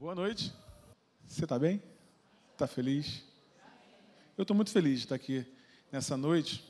Boa 0.00 0.14
noite. 0.14 0.54
Você 1.26 1.42
está 1.42 1.58
bem? 1.58 1.82
Está 2.52 2.68
feliz? 2.68 3.24
Eu 4.36 4.42
estou 4.42 4.54
muito 4.54 4.70
feliz 4.70 5.00
de 5.00 5.06
estar 5.06 5.16
aqui 5.16 5.44
nessa 5.90 6.16
noite, 6.16 6.64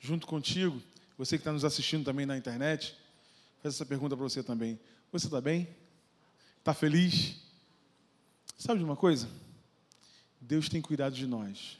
junto 0.00 0.26
contigo. 0.26 0.82
Você 1.16 1.36
que 1.36 1.42
está 1.42 1.52
nos 1.52 1.64
assistindo 1.64 2.04
também 2.04 2.26
na 2.26 2.36
internet, 2.36 2.96
faz 3.62 3.76
essa 3.76 3.86
pergunta 3.86 4.16
para 4.16 4.24
você 4.24 4.42
também. 4.42 4.80
Você 5.12 5.28
está 5.28 5.40
bem? 5.40 5.68
Está 6.58 6.74
feliz? 6.74 7.36
Sabe 8.58 8.80
de 8.80 8.84
uma 8.84 8.96
coisa? 8.96 9.28
Deus 10.40 10.68
tem 10.68 10.82
cuidado 10.82 11.14
de 11.14 11.28
nós. 11.28 11.78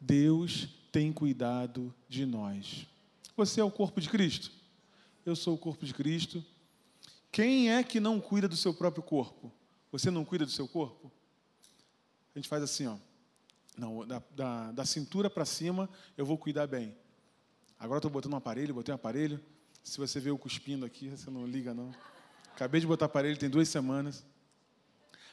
Deus 0.00 0.66
tem 0.90 1.12
cuidado 1.12 1.94
de 2.08 2.24
nós. 2.24 2.86
Você 3.36 3.60
é 3.60 3.64
o 3.64 3.70
corpo 3.70 4.00
de 4.00 4.08
Cristo. 4.08 4.50
Eu 5.26 5.36
sou 5.36 5.56
o 5.56 5.58
corpo 5.58 5.84
de 5.84 5.92
Cristo. 5.92 6.42
Quem 7.30 7.72
é 7.72 7.82
que 7.82 8.00
não 8.00 8.20
cuida 8.20 8.48
do 8.48 8.56
seu 8.56 8.74
próprio 8.74 9.02
corpo? 9.02 9.52
Você 9.92 10.10
não 10.10 10.24
cuida 10.24 10.44
do 10.44 10.50
seu 10.50 10.66
corpo? 10.66 11.10
A 12.34 12.38
gente 12.38 12.48
faz 12.48 12.62
assim, 12.62 12.86
ó. 12.86 12.96
Não, 13.76 14.06
da, 14.06 14.22
da, 14.34 14.72
da 14.72 14.84
cintura 14.84 15.30
para 15.30 15.44
cima 15.44 15.88
eu 16.16 16.26
vou 16.26 16.36
cuidar 16.36 16.66
bem. 16.66 16.94
Agora 17.78 17.98
estou 17.98 18.10
botando 18.10 18.34
um 18.34 18.36
aparelho, 18.36 18.74
botei 18.74 18.92
um 18.92 18.96
aparelho. 18.96 19.40
Se 19.82 19.96
você 19.98 20.20
vê 20.20 20.30
o 20.30 20.36
cuspindo 20.36 20.84
aqui, 20.84 21.08
você 21.08 21.30
não 21.30 21.46
liga 21.46 21.72
não. 21.72 21.94
Acabei 22.52 22.80
de 22.80 22.86
botar 22.86 23.06
aparelho, 23.06 23.38
tem 23.38 23.48
duas 23.48 23.68
semanas. 23.68 24.24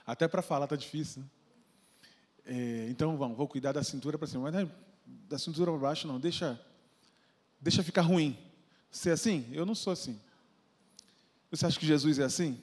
Até 0.06 0.28
para 0.28 0.42
falar 0.42 0.68
tá 0.68 0.76
difícil. 0.76 1.22
Né? 1.22 1.30
É, 2.46 2.88
então 2.90 3.18
vamos, 3.18 3.36
vou 3.36 3.48
cuidar 3.48 3.74
da 3.74 3.84
cintura 3.84 4.18
para 4.18 4.28
cima. 4.28 4.44
Mas 4.44 4.54
né, 4.54 4.72
da 5.06 5.38
cintura 5.38 5.72
para 5.72 5.80
baixo 5.82 6.08
não, 6.08 6.20
deixa, 6.20 6.60
deixa 7.60 7.84
ficar 7.84 8.04
ruim. 8.04 8.38
Você 8.90 9.10
é 9.10 9.14
assim? 9.14 9.50
Eu 9.52 9.66
não 9.66 9.76
sou 9.76 9.92
assim. 9.92 10.18
Você 11.52 11.66
acha 11.66 11.80
que 11.80 11.86
Jesus 11.86 12.20
é 12.20 12.24
assim? 12.24 12.62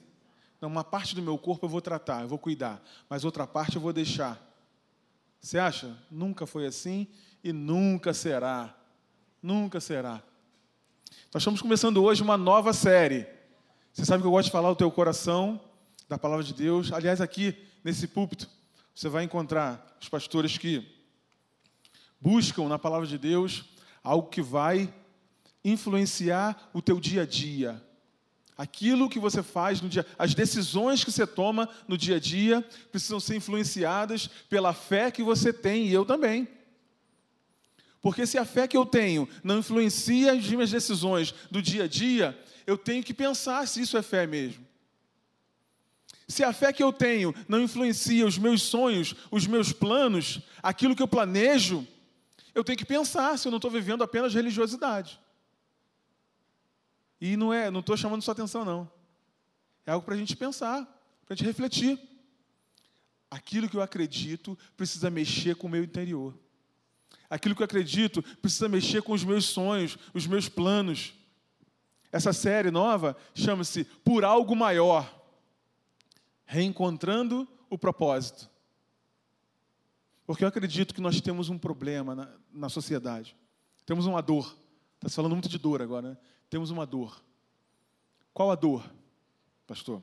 Não, 0.61 0.69
uma 0.69 0.83
parte 0.83 1.15
do 1.15 1.21
meu 1.21 1.37
corpo 1.37 1.65
eu 1.65 1.69
vou 1.69 1.81
tratar, 1.81 2.21
eu 2.21 2.27
vou 2.27 2.39
cuidar, 2.39 2.83
mas 3.09 3.25
outra 3.25 3.45
parte 3.45 3.75
eu 3.75 3.81
vou 3.81 3.91
deixar. 3.93 4.41
Você 5.39 5.59
acha? 5.59 5.97
Nunca 6.09 6.45
foi 6.45 6.65
assim 6.65 7.07
e 7.43 7.51
nunca 7.53 8.13
será. 8.13 8.75
Nunca 9.41 9.79
será. 9.79 10.23
Nós 11.33 11.41
estamos 11.41 11.61
começando 11.61 12.03
hoje 12.03 12.23
uma 12.23 12.37
nova 12.37 12.73
série. 12.73 13.27
Você 13.93 14.05
sabe 14.05 14.21
que 14.21 14.27
eu 14.27 14.31
gosto 14.31 14.47
de 14.47 14.51
falar 14.51 14.71
o 14.71 14.75
teu 14.75 14.91
coração, 14.91 15.61
da 16.07 16.17
palavra 16.17 16.43
de 16.43 16.53
Deus. 16.53 16.91
Aliás, 16.91 17.21
aqui 17.21 17.55
nesse 17.83 18.07
púlpito, 18.07 18.49
você 18.93 19.09
vai 19.09 19.23
encontrar 19.23 19.97
os 19.99 20.07
pastores 20.07 20.57
que 20.57 20.87
buscam 22.19 22.67
na 22.67 22.79
palavra 22.79 23.07
de 23.07 23.17
Deus 23.17 23.65
algo 24.03 24.29
que 24.29 24.41
vai 24.41 24.93
influenciar 25.63 26.69
o 26.73 26.81
teu 26.81 26.99
dia 26.99 27.23
a 27.23 27.25
dia, 27.25 27.81
Aquilo 28.57 29.09
que 29.09 29.19
você 29.19 29.43
faz 29.43 29.81
no 29.81 29.89
dia, 29.89 30.05
as 30.17 30.33
decisões 30.33 31.03
que 31.03 31.11
você 31.11 31.27
toma 31.27 31.67
no 31.87 31.97
dia 31.97 32.15
a 32.15 32.19
dia 32.19 32.61
precisam 32.89 33.19
ser 33.19 33.35
influenciadas 33.35 34.27
pela 34.49 34.73
fé 34.73 35.11
que 35.11 35.21
você 35.21 35.51
tem 35.51 35.87
e 35.87 35.93
eu 35.93 36.05
também. 36.05 36.47
Porque 38.01 38.25
se 38.25 38.37
a 38.37 38.45
fé 38.45 38.67
que 38.67 38.77
eu 38.77 38.85
tenho 38.85 39.27
não 39.43 39.59
influencia 39.59 40.31
as 40.31 40.47
minhas 40.47 40.71
decisões 40.71 41.33
do 41.51 41.61
dia 41.61 41.83
a 41.83 41.87
dia, 41.87 42.37
eu 42.65 42.77
tenho 42.77 43.03
que 43.03 43.13
pensar 43.13 43.67
se 43.67 43.81
isso 43.81 43.97
é 43.97 44.01
fé 44.01 44.25
mesmo. 44.25 44.65
Se 46.27 46.43
a 46.43 46.53
fé 46.53 46.71
que 46.71 46.81
eu 46.81 46.93
tenho 46.93 47.35
não 47.47 47.61
influencia 47.61 48.25
os 48.25 48.37
meus 48.37 48.61
sonhos, 48.61 49.15
os 49.29 49.45
meus 49.45 49.73
planos, 49.73 50.39
aquilo 50.63 50.95
que 50.95 51.03
eu 51.03 51.07
planejo, 51.07 51.85
eu 52.53 52.63
tenho 52.63 52.77
que 52.77 52.85
pensar 52.85 53.37
se 53.37 53.47
eu 53.47 53.51
não 53.51 53.57
estou 53.57 53.69
vivendo 53.69 54.03
apenas 54.03 54.33
religiosidade. 54.33 55.19
E 57.19 57.37
não 57.37 57.53
é, 57.53 57.71
não 57.71 57.79
estou 57.79 57.95
chamando 57.95 58.21
sua 58.21 58.33
atenção, 58.33 58.65
não. 58.65 58.91
É 59.85 59.91
algo 59.91 60.05
para 60.05 60.15
a 60.15 60.17
gente 60.17 60.35
pensar, 60.35 60.83
para 61.25 61.33
a 61.33 61.35
gente 61.35 61.45
refletir. 61.45 61.99
Aquilo 63.29 63.69
que 63.69 63.77
eu 63.77 63.81
acredito 63.81 64.57
precisa 64.77 65.09
mexer 65.09 65.55
com 65.55 65.67
o 65.67 65.69
meu 65.69 65.83
interior. 65.83 66.37
Aquilo 67.29 67.55
que 67.55 67.61
eu 67.61 67.65
acredito 67.65 68.21
precisa 68.41 68.69
mexer 68.69 69.01
com 69.01 69.13
os 69.13 69.23
meus 69.23 69.45
sonhos, 69.45 69.97
os 70.13 70.27
meus 70.27 70.47
planos. 70.47 71.13
Essa 72.11 72.31
série 72.31 72.71
nova 72.71 73.17
chama-se 73.33 73.83
Por 73.83 74.23
Algo 74.23 74.55
Maior 74.55 75.13
Reencontrando 76.45 77.47
o 77.69 77.77
Propósito. 77.77 78.49
Porque 80.25 80.43
eu 80.43 80.47
acredito 80.47 80.93
que 80.93 81.01
nós 81.01 81.19
temos 81.21 81.49
um 81.49 81.57
problema 81.57 82.15
na, 82.15 82.29
na 82.51 82.69
sociedade. 82.69 83.35
Temos 83.85 84.05
uma 84.05 84.21
dor. 84.21 84.55
Está 84.95 85.09
falando 85.09 85.33
muito 85.33 85.49
de 85.49 85.57
dor 85.57 85.81
agora, 85.81 86.11
né? 86.11 86.17
Temos 86.49 86.69
uma 86.69 86.85
dor. 86.85 87.23
Qual 88.33 88.51
a 88.51 88.55
dor, 88.55 88.89
pastor? 89.65 90.01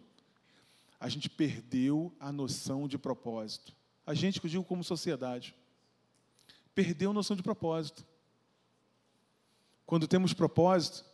A 0.99 1.09
gente 1.09 1.29
perdeu 1.29 2.15
a 2.19 2.33
noção 2.33 2.87
de 2.87 2.97
propósito. 2.97 3.75
A 4.07 4.15
gente, 4.15 4.41
que 4.41 4.47
eu 4.47 4.51
digo 4.51 4.65
como 4.65 4.83
sociedade, 4.83 5.55
perdeu 6.75 7.11
a 7.11 7.15
noção 7.15 7.37
de 7.37 7.43
propósito. 7.43 8.07
Quando 9.85 10.09
temos 10.09 10.33
propósito, 10.33 11.05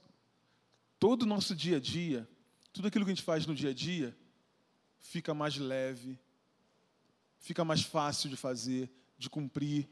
todo 0.99 1.23
o 1.23 1.27
nosso 1.27 1.55
dia 1.55 1.79
a 1.79 1.81
dia, 1.81 2.29
tudo 2.73 2.89
aquilo 2.89 3.05
que 3.05 3.11
a 3.11 3.15
gente 3.15 3.25
faz 3.25 3.47
no 3.47 3.55
dia 3.55 3.71
a 3.71 3.75
dia, 3.75 4.17
fica 4.99 5.35
mais 5.35 5.57
leve, 5.57 6.19
fica 7.39 7.65
mais 7.65 7.83
fácil 7.83 8.31
de 8.31 8.37
fazer, 8.37 8.91
de 9.17 9.29
cumprir, 9.29 9.89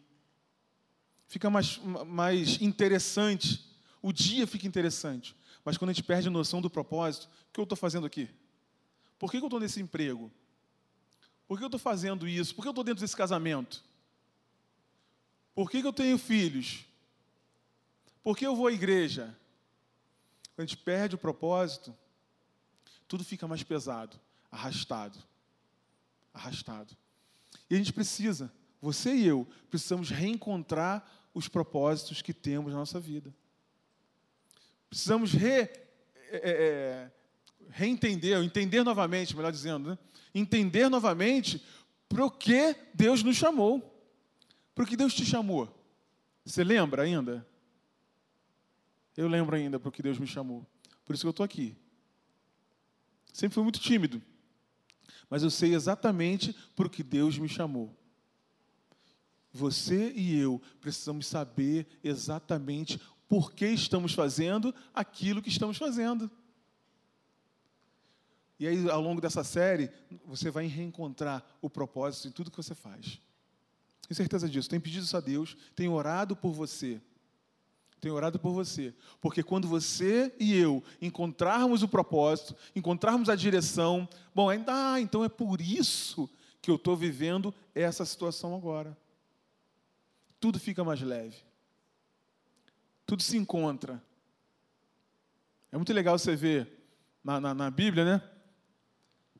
fica 1.26 1.50
mais, 1.50 1.78
mais 1.78 2.60
interessante 2.60 3.65
o 4.06 4.12
dia 4.12 4.46
fica 4.46 4.68
interessante. 4.68 5.34
Mas 5.64 5.76
quando 5.76 5.90
a 5.90 5.92
gente 5.92 6.04
perde 6.04 6.28
a 6.28 6.30
noção 6.30 6.62
do 6.62 6.70
propósito, 6.70 7.24
o 7.24 7.52
que 7.52 7.58
eu 7.58 7.64
estou 7.64 7.76
fazendo 7.76 8.06
aqui? 8.06 8.30
Por 9.18 9.32
que 9.32 9.38
eu 9.38 9.44
estou 9.44 9.58
nesse 9.58 9.80
emprego? 9.80 10.30
Por 11.48 11.58
que 11.58 11.64
eu 11.64 11.66
estou 11.66 11.80
fazendo 11.80 12.28
isso? 12.28 12.54
Por 12.54 12.62
que 12.62 12.68
eu 12.68 12.70
estou 12.70 12.84
dentro 12.84 13.00
desse 13.00 13.16
casamento? 13.16 13.82
Por 15.56 15.68
que 15.68 15.78
eu 15.78 15.92
tenho 15.92 16.16
filhos? 16.18 16.84
Por 18.22 18.36
que 18.36 18.46
eu 18.46 18.54
vou 18.54 18.68
à 18.68 18.72
igreja? 18.72 19.36
Quando 20.54 20.60
a 20.60 20.66
gente 20.66 20.76
perde 20.76 21.16
o 21.16 21.18
propósito, 21.18 21.92
tudo 23.08 23.24
fica 23.24 23.48
mais 23.48 23.64
pesado, 23.64 24.16
arrastado. 24.52 25.18
Arrastado. 26.32 26.96
E 27.68 27.74
a 27.74 27.78
gente 27.78 27.92
precisa, 27.92 28.52
você 28.80 29.16
e 29.16 29.26
eu, 29.26 29.48
precisamos 29.68 30.10
reencontrar 30.10 31.04
os 31.34 31.48
propósitos 31.48 32.22
que 32.22 32.32
temos 32.32 32.72
na 32.72 32.78
nossa 32.78 33.00
vida. 33.00 33.34
Precisamos 34.88 35.32
re, 35.32 35.48
é, 35.50 35.70
é, 36.30 36.40
é 36.42 37.10
reentender, 37.70 38.42
entender 38.42 38.82
novamente, 38.82 39.36
melhor 39.36 39.52
dizendo, 39.52 39.90
né? 39.90 39.98
entender 40.34 40.88
novamente 40.88 41.62
para 42.08 42.30
que 42.30 42.76
Deus 42.94 43.22
nos 43.22 43.36
chamou. 43.36 43.92
Para 44.74 44.86
que 44.86 44.96
Deus 44.96 45.14
te 45.14 45.24
chamou. 45.24 45.72
Você 46.44 46.62
lembra 46.62 47.02
ainda? 47.02 47.46
Eu 49.16 49.28
lembro 49.28 49.56
ainda 49.56 49.80
para 49.80 49.90
que 49.90 50.02
Deus 50.02 50.18
me 50.18 50.26
chamou. 50.26 50.66
Por 51.04 51.14
isso 51.14 51.22
que 51.22 51.28
eu 51.28 51.30
estou 51.30 51.44
aqui. 51.44 51.76
Sempre 53.32 53.54
fui 53.54 53.62
muito 53.62 53.80
tímido. 53.80 54.22
Mas 55.28 55.42
eu 55.42 55.50
sei 55.50 55.74
exatamente 55.74 56.54
para 56.74 56.88
que 56.88 57.02
Deus 57.02 57.38
me 57.38 57.48
chamou. 57.48 57.96
Você 59.52 60.12
e 60.12 60.38
eu 60.38 60.60
precisamos 60.80 61.26
saber 61.26 61.86
exatamente 62.04 63.00
por 63.28 63.52
que 63.52 63.66
estamos 63.66 64.12
fazendo 64.12 64.74
aquilo 64.94 65.42
que 65.42 65.48
estamos 65.48 65.76
fazendo. 65.76 66.30
E 68.58 68.66
aí, 68.66 68.88
ao 68.88 69.00
longo 69.00 69.20
dessa 69.20 69.44
série, 69.44 69.90
você 70.24 70.50
vai 70.50 70.66
reencontrar 70.66 71.44
o 71.60 71.68
propósito 71.68 72.28
em 72.28 72.30
tudo 72.30 72.50
que 72.50 72.56
você 72.56 72.74
faz. 72.74 73.20
Tenho 74.08 74.16
certeza 74.16 74.48
disso. 74.48 74.68
Tenho 74.68 74.80
pedido 74.80 75.04
isso 75.04 75.16
a 75.16 75.20
Deus, 75.20 75.56
tenho 75.74 75.92
orado 75.92 76.34
por 76.34 76.52
você. 76.52 77.00
Tenho 78.00 78.14
orado 78.14 78.38
por 78.38 78.52
você. 78.52 78.94
Porque 79.20 79.42
quando 79.42 79.68
você 79.68 80.34
e 80.38 80.54
eu 80.54 80.82
encontrarmos 81.02 81.82
o 81.82 81.88
propósito, 81.88 82.56
encontrarmos 82.74 83.28
a 83.28 83.34
direção, 83.34 84.08
bom, 84.34 84.48
ainda, 84.48 84.92
ah, 84.92 85.00
então 85.00 85.24
é 85.24 85.28
por 85.28 85.60
isso 85.60 86.30
que 86.62 86.70
eu 86.70 86.76
estou 86.76 86.96
vivendo 86.96 87.52
essa 87.74 88.04
situação 88.04 88.54
agora. 88.54 88.96
Tudo 90.40 90.58
fica 90.58 90.84
mais 90.84 91.00
leve 91.00 91.45
tudo 93.06 93.22
se 93.22 93.36
encontra. 93.36 94.02
É 95.70 95.76
muito 95.76 95.92
legal 95.92 96.18
você 96.18 96.34
ver 96.34 96.68
na, 97.22 97.40
na, 97.40 97.54
na 97.54 97.70
Bíblia, 97.70 98.04
né? 98.04 98.22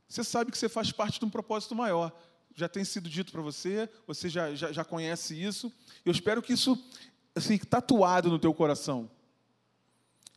Você 0.09 0.23
sabe 0.23 0.53
que 0.53 0.59
você 0.59 0.69
faz 0.69 0.93
parte 0.93 1.19
de 1.19 1.25
um 1.25 1.31
propósito 1.31 1.75
maior. 1.75 2.17
Já 2.55 2.69
tem 2.69 2.85
sido 2.85 3.09
dito 3.09 3.33
para 3.33 3.43
você, 3.43 3.89
você 4.07 4.29
já, 4.29 4.55
já, 4.55 4.73
já 4.73 4.85
conhece 4.85 5.41
isso. 5.41 5.73
Eu 6.05 6.13
espero 6.13 6.41
que 6.41 6.53
isso 6.53 6.83
assim, 7.35 7.59
tatuado 7.59 8.31
no 8.31 8.39
teu 8.39 8.55
coração. 8.55 9.11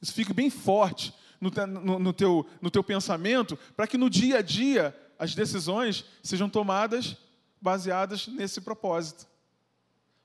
Isso 0.02 0.14
fique 0.14 0.34
bem 0.34 0.50
forte 0.50 1.14
no, 1.40 1.50
no, 1.68 2.00
no, 2.00 2.14
teu, 2.14 2.46
no 2.62 2.70
teu 2.70 2.84
pensamento, 2.84 3.58
para 3.76 3.88
que 3.88 3.98
no 3.98 4.10
dia 4.10 4.40
a 4.40 4.42
dia 4.42 4.96
as 5.18 5.36
decisões 5.36 6.06
sejam 6.24 6.50
tomadas 6.50 7.16
baseadas 7.62 8.28
nesse 8.28 8.60
propósito. 8.62 9.28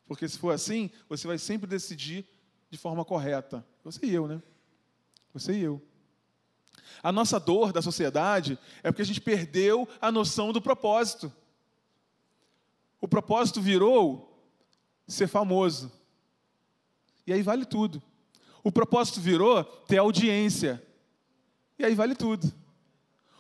Porque 0.07 0.29
se 0.29 0.39
for 0.39 0.51
assim, 0.53 0.91
você 1.09 1.27
vai 1.27 1.39
sempre 1.39 1.69
decidir 1.69 2.27
de 2.75 2.79
forma 2.79 3.05
correta. 3.05 3.65
Você 3.85 4.05
e 4.05 4.13
eu, 4.13 4.27
né? 4.27 4.43
Você 5.33 5.53
e 5.53 5.63
eu. 5.63 5.81
A 7.01 7.13
nossa 7.13 7.39
dor 7.39 7.73
da 7.73 7.81
sociedade 7.81 8.59
é 8.83 8.91
porque 8.91 9.03
a 9.03 9.07
gente 9.07 9.21
perdeu 9.21 9.89
a 10.01 10.11
noção 10.11 10.53
do 10.53 10.61
propósito. 10.61 11.33
O 13.01 13.07
propósito 13.07 13.61
virou 13.61 14.45
ser 15.07 15.29
famoso. 15.29 15.93
E 17.25 17.33
aí 17.33 17.43
vale 17.43 17.65
tudo. 17.65 18.03
O 18.61 18.73
propósito 18.73 19.21
virou 19.21 19.63
ter 19.63 19.99
audiência. 19.99 20.85
E 21.79 21.85
aí 21.85 21.95
vale 21.95 22.17
tudo. 22.17 22.53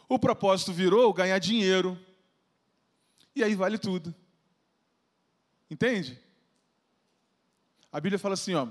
O 0.09 0.17
propósito 0.17 0.73
virou 0.73 1.13
ganhar 1.13 1.41
dinheiro. 1.41 1.99
E 3.35 3.43
aí 3.43 3.57
vale 3.57 3.79
tudo. 3.79 4.15
Entende? 5.69 6.23
A 7.91 8.01
Bíblia 8.01 8.19
fala 8.19 8.35
assim, 8.35 8.55
ó, 8.55 8.69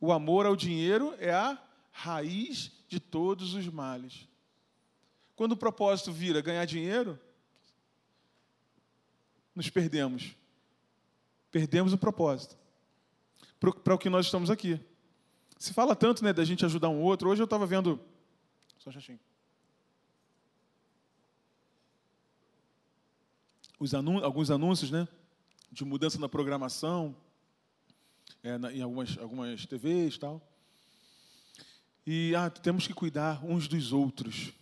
o 0.00 0.12
amor 0.12 0.46
ao 0.46 0.56
dinheiro 0.56 1.14
é 1.18 1.32
a 1.32 1.60
raiz 1.92 2.72
de 2.88 2.98
todos 2.98 3.54
os 3.54 3.68
males. 3.68 4.26
Quando 5.36 5.52
o 5.52 5.56
propósito 5.56 6.12
vira 6.12 6.40
ganhar 6.40 6.64
dinheiro, 6.64 7.18
nos 9.54 9.68
perdemos. 9.68 10.34
Perdemos 11.50 11.92
o 11.92 11.98
propósito. 11.98 12.56
Para 13.58 13.94
o 13.94 13.98
que 13.98 14.08
nós 14.08 14.26
estamos 14.26 14.50
aqui. 14.50 14.80
Se 15.58 15.74
fala 15.74 15.94
tanto 15.94 16.24
né, 16.24 16.32
da 16.32 16.44
gente 16.44 16.64
ajudar 16.64 16.88
um 16.88 17.02
outro. 17.02 17.28
Hoje 17.28 17.42
eu 17.42 17.44
estava 17.44 17.66
vendo. 17.66 18.00
Só 18.78 18.88
um 18.88 18.92
chatinho. 18.92 19.20
Alguns 24.22 24.50
anúncios 24.50 24.90
né, 24.90 25.08
de 25.72 25.84
mudança 25.84 26.18
na 26.18 26.28
programação, 26.28 27.16
é, 28.42 28.58
na, 28.58 28.72
em 28.72 28.82
algumas, 28.82 29.18
algumas 29.18 29.66
TVs 29.66 30.14
e 30.14 30.18
tal. 30.18 30.50
E 32.06 32.34
ah, 32.34 32.50
temos 32.50 32.86
que 32.86 32.94
cuidar 32.94 33.44
uns 33.44 33.68
dos 33.68 33.92
outros, 33.92 34.52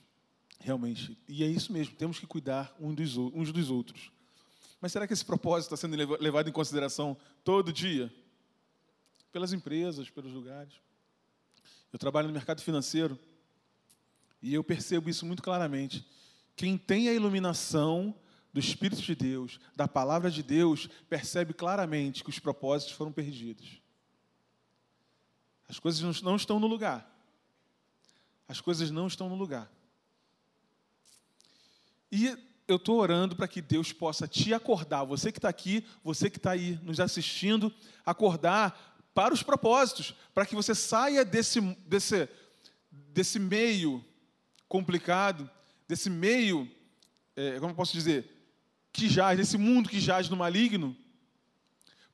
realmente. 0.61 1.17
E 1.29 1.43
é 1.45 1.47
isso 1.47 1.73
mesmo, 1.73 1.95
temos 1.95 2.19
que 2.19 2.27
cuidar 2.27 2.75
uns 2.79 2.95
dos, 2.95 3.17
uns 3.17 3.53
dos 3.53 3.71
outros. 3.71 4.11
Mas 4.81 4.93
será 4.93 5.07
que 5.07 5.13
esse 5.13 5.25
propósito 5.25 5.75
está 5.75 5.77
sendo 5.77 5.97
levado 6.21 6.49
em 6.49 6.53
consideração 6.53 7.17
todo 7.45 7.73
dia? 7.73 8.13
Pelas 9.33 9.53
empresas, 9.53 10.11
pelos 10.11 10.33
lugares. 10.33 10.75
Eu 11.93 11.99
trabalho 11.99 12.29
no 12.29 12.35
mercado 12.35 12.63
financeiro 12.63 13.19
e 14.43 14.55
eu 14.55 14.63
percebo 14.63 15.09
isso 15.11 15.27
muito 15.27 15.43
claramente. 15.43 16.07
Quem 16.55 16.77
tem 16.77 17.09
a 17.09 17.15
iluminação 17.15 18.15
do 18.53 18.61
Espírito 18.61 19.03
de 19.03 19.15
Deus, 19.15 19.61
da 19.77 19.87
palavra 19.87 20.31
de 20.31 20.43
Deus, 20.43 20.89
percebe 21.09 21.53
claramente 21.53 22.25
que 22.25 22.31
os 22.31 22.39
propósitos 22.39 22.95
foram 22.95 23.13
perdidos. 23.13 23.81
As 25.69 25.79
coisas 25.79 26.23
não 26.23 26.37
estão 26.37 26.59
no 26.59 26.67
lugar. 26.67 27.15
As 28.49 28.61
coisas 28.61 28.91
não 28.91 29.07
estão 29.07 29.29
no 29.29 29.35
lugar. 29.35 29.71
E 32.11 32.37
eu 32.67 32.77
estou 32.77 32.99
orando 32.99 33.37
para 33.37 33.49
que 33.49 33.61
Deus 33.61 33.93
possa 33.93 34.27
te 34.27 34.53
acordar, 34.53 35.05
você 35.05 35.33
que 35.33 35.39
está 35.39 35.49
aqui, 35.49 35.85
você 36.03 36.29
que 36.29 36.37
está 36.37 36.53
aí 36.53 36.79
nos 36.83 37.01
assistindo, 37.01 37.73
acordar 38.05 38.99
para 39.15 39.35
os 39.35 39.43
propósitos, 39.43 40.15
para 40.35 40.47
que 40.47 40.55
você 40.55 40.75
saia 40.75 41.25
desse, 41.25 41.61
desse, 41.87 42.29
desse 42.91 43.39
meio 43.39 44.05
complicado, 44.69 45.51
desse 45.87 46.09
meio, 46.11 46.71
é, 47.35 47.59
como 47.59 47.73
eu 47.73 47.77
posso 47.77 47.93
dizer, 47.93 48.38
que 48.93 49.09
jaz, 49.09 49.39
nesse 49.39 49.59
mundo 49.59 49.89
que 49.89 50.01
jaz 50.01 50.29
no 50.29 50.37
maligno, 50.37 50.97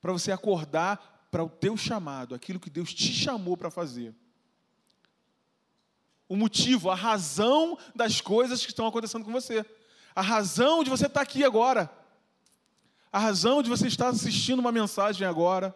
para 0.01 0.13
você 0.13 0.31
acordar 0.31 1.27
para 1.31 1.43
o 1.43 1.49
teu 1.49 1.75
chamado, 1.75 2.35
aquilo 2.35 2.59
que 2.59 2.69
Deus 2.69 2.93
te 2.93 3.11
chamou 3.11 3.57
para 3.57 3.71
fazer. 3.71 4.15
O 6.27 6.35
motivo, 6.35 6.89
a 6.89 6.95
razão 6.95 7.77
das 7.93 8.21
coisas 8.21 8.63
que 8.63 8.71
estão 8.71 8.87
acontecendo 8.87 9.23
com 9.23 9.31
você. 9.31 9.65
A 10.15 10.21
razão 10.21 10.83
de 10.83 10.89
você 10.89 11.05
estar 11.05 11.21
aqui 11.21 11.43
agora. 11.43 11.91
A 13.11 13.19
razão 13.19 13.61
de 13.61 13.69
você 13.69 13.87
estar 13.87 14.07
assistindo 14.07 14.59
uma 14.59 14.71
mensagem 14.71 15.27
agora. 15.27 15.75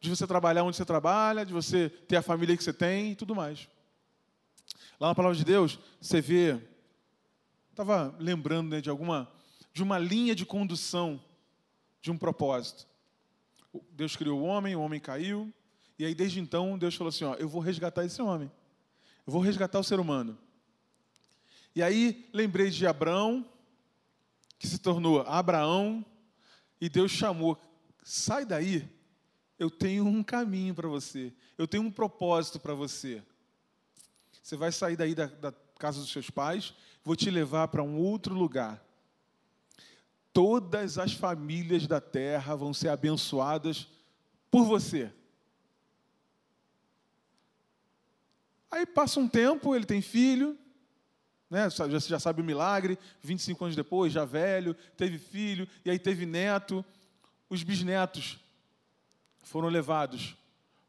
De 0.00 0.10
você 0.10 0.26
trabalhar 0.26 0.64
onde 0.64 0.76
você 0.76 0.84
trabalha, 0.84 1.46
de 1.46 1.52
você 1.52 1.88
ter 1.88 2.16
a 2.16 2.22
família 2.22 2.56
que 2.56 2.64
você 2.64 2.72
tem 2.72 3.12
e 3.12 3.16
tudo 3.16 3.34
mais. 3.34 3.68
Lá 4.98 5.08
na 5.08 5.14
palavra 5.14 5.36
de 5.36 5.44
Deus, 5.44 5.78
você 6.00 6.20
vê. 6.20 6.60
Estava 7.70 8.14
lembrando 8.18 8.70
né, 8.70 8.80
de 8.80 8.90
alguma 8.90 9.30
de 9.72 9.82
uma 9.82 9.98
linha 9.98 10.34
de 10.34 10.44
condução 10.44 11.22
de 12.00 12.10
um 12.10 12.18
propósito. 12.18 12.86
Deus 13.92 14.16
criou 14.16 14.40
o 14.40 14.44
homem, 14.44 14.74
o 14.74 14.80
homem 14.80 14.98
caiu, 14.98 15.52
e 15.98 16.04
aí 16.04 16.14
desde 16.14 16.40
então 16.40 16.78
Deus 16.78 16.94
falou 16.94 17.10
assim: 17.10 17.24
ó, 17.24 17.34
eu 17.34 17.48
vou 17.48 17.60
resgatar 17.60 18.04
esse 18.04 18.20
homem, 18.20 18.50
eu 19.26 19.32
vou 19.32 19.40
resgatar 19.40 19.78
o 19.78 19.84
ser 19.84 20.00
humano. 20.00 20.36
E 21.74 21.82
aí 21.82 22.28
lembrei 22.32 22.70
de 22.70 22.86
Abraão, 22.86 23.46
que 24.58 24.66
se 24.66 24.78
tornou 24.78 25.20
Abraão, 25.20 26.04
e 26.80 26.88
Deus 26.88 27.12
chamou: 27.12 27.60
sai 28.02 28.44
daí, 28.44 28.88
eu 29.58 29.70
tenho 29.70 30.04
um 30.04 30.22
caminho 30.22 30.74
para 30.74 30.88
você, 30.88 31.32
eu 31.56 31.68
tenho 31.68 31.84
um 31.84 31.92
propósito 31.92 32.58
para 32.58 32.74
você. 32.74 33.22
Você 34.42 34.56
vai 34.56 34.72
sair 34.72 34.96
daí 34.96 35.14
da, 35.14 35.26
da 35.26 35.52
casa 35.78 36.00
dos 36.00 36.10
seus 36.10 36.28
pais, 36.28 36.74
vou 37.04 37.14
te 37.14 37.30
levar 37.30 37.68
para 37.68 37.82
um 37.82 37.98
outro 37.98 38.34
lugar 38.34 38.84
todas 40.32 40.98
as 40.98 41.12
famílias 41.12 41.86
da 41.86 42.00
terra 42.00 42.54
vão 42.54 42.72
ser 42.72 42.88
abençoadas 42.88 43.88
por 44.50 44.64
você. 44.64 45.12
Aí 48.70 48.86
passa 48.86 49.18
um 49.18 49.28
tempo, 49.28 49.74
ele 49.74 49.84
tem 49.84 50.00
filho, 50.00 50.56
né? 51.50 51.68
já, 51.68 51.88
já 51.88 52.20
sabe 52.20 52.40
o 52.40 52.44
milagre, 52.44 52.96
25 53.20 53.64
anos 53.64 53.76
depois, 53.76 54.12
já 54.12 54.24
velho, 54.24 54.74
teve 54.96 55.18
filho, 55.18 55.66
e 55.84 55.90
aí 55.90 55.98
teve 55.98 56.24
neto. 56.24 56.84
Os 57.48 57.64
bisnetos 57.64 58.38
foram 59.42 59.68
levados 59.68 60.36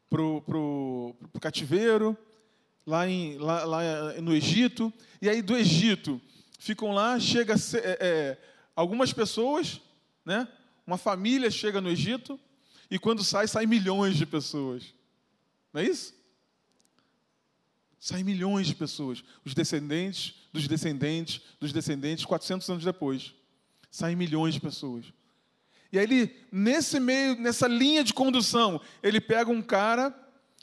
para 0.08 0.22
o 0.22 1.16
cativeiro, 1.40 2.16
lá, 2.86 3.08
em, 3.08 3.36
lá, 3.38 3.64
lá, 3.64 3.80
no 4.20 4.32
Egito, 4.32 4.92
e 5.20 5.28
aí 5.28 5.42
do 5.42 5.56
Egito 5.56 6.20
ficam 6.58 6.92
lá, 6.92 7.18
chega 7.18 7.54
é, 7.54 7.98
é, 8.00 8.38
algumas 8.74 9.12
pessoas, 9.12 9.80
né? 10.24 10.48
Uma 10.86 10.98
família 10.98 11.50
chega 11.50 11.80
no 11.80 11.88
Egito 11.88 12.38
e 12.90 12.98
quando 12.98 13.22
sai, 13.24 13.46
sai 13.46 13.66
milhões 13.66 14.16
de 14.16 14.26
pessoas. 14.26 14.94
Não 15.72 15.80
é 15.80 15.84
isso? 15.84 16.14
Sai 17.98 18.22
milhões 18.22 18.66
de 18.66 18.74
pessoas. 18.74 19.22
Os 19.44 19.54
descendentes 19.54 20.34
dos 20.52 20.68
descendentes 20.68 21.40
dos 21.58 21.72
descendentes, 21.72 22.24
400 22.24 22.68
anos 22.68 22.84
depois. 22.84 23.34
Saem 23.90 24.16
milhões 24.16 24.54
de 24.54 24.60
pessoas. 24.60 25.06
E 25.92 25.98
aí 25.98 26.04
ele, 26.04 26.36
nesse 26.50 26.98
meio, 26.98 27.36
nessa 27.36 27.68
linha 27.68 28.02
de 28.02 28.14
condução, 28.14 28.80
ele 29.02 29.20
pega 29.20 29.50
um 29.50 29.62
cara 29.62 30.14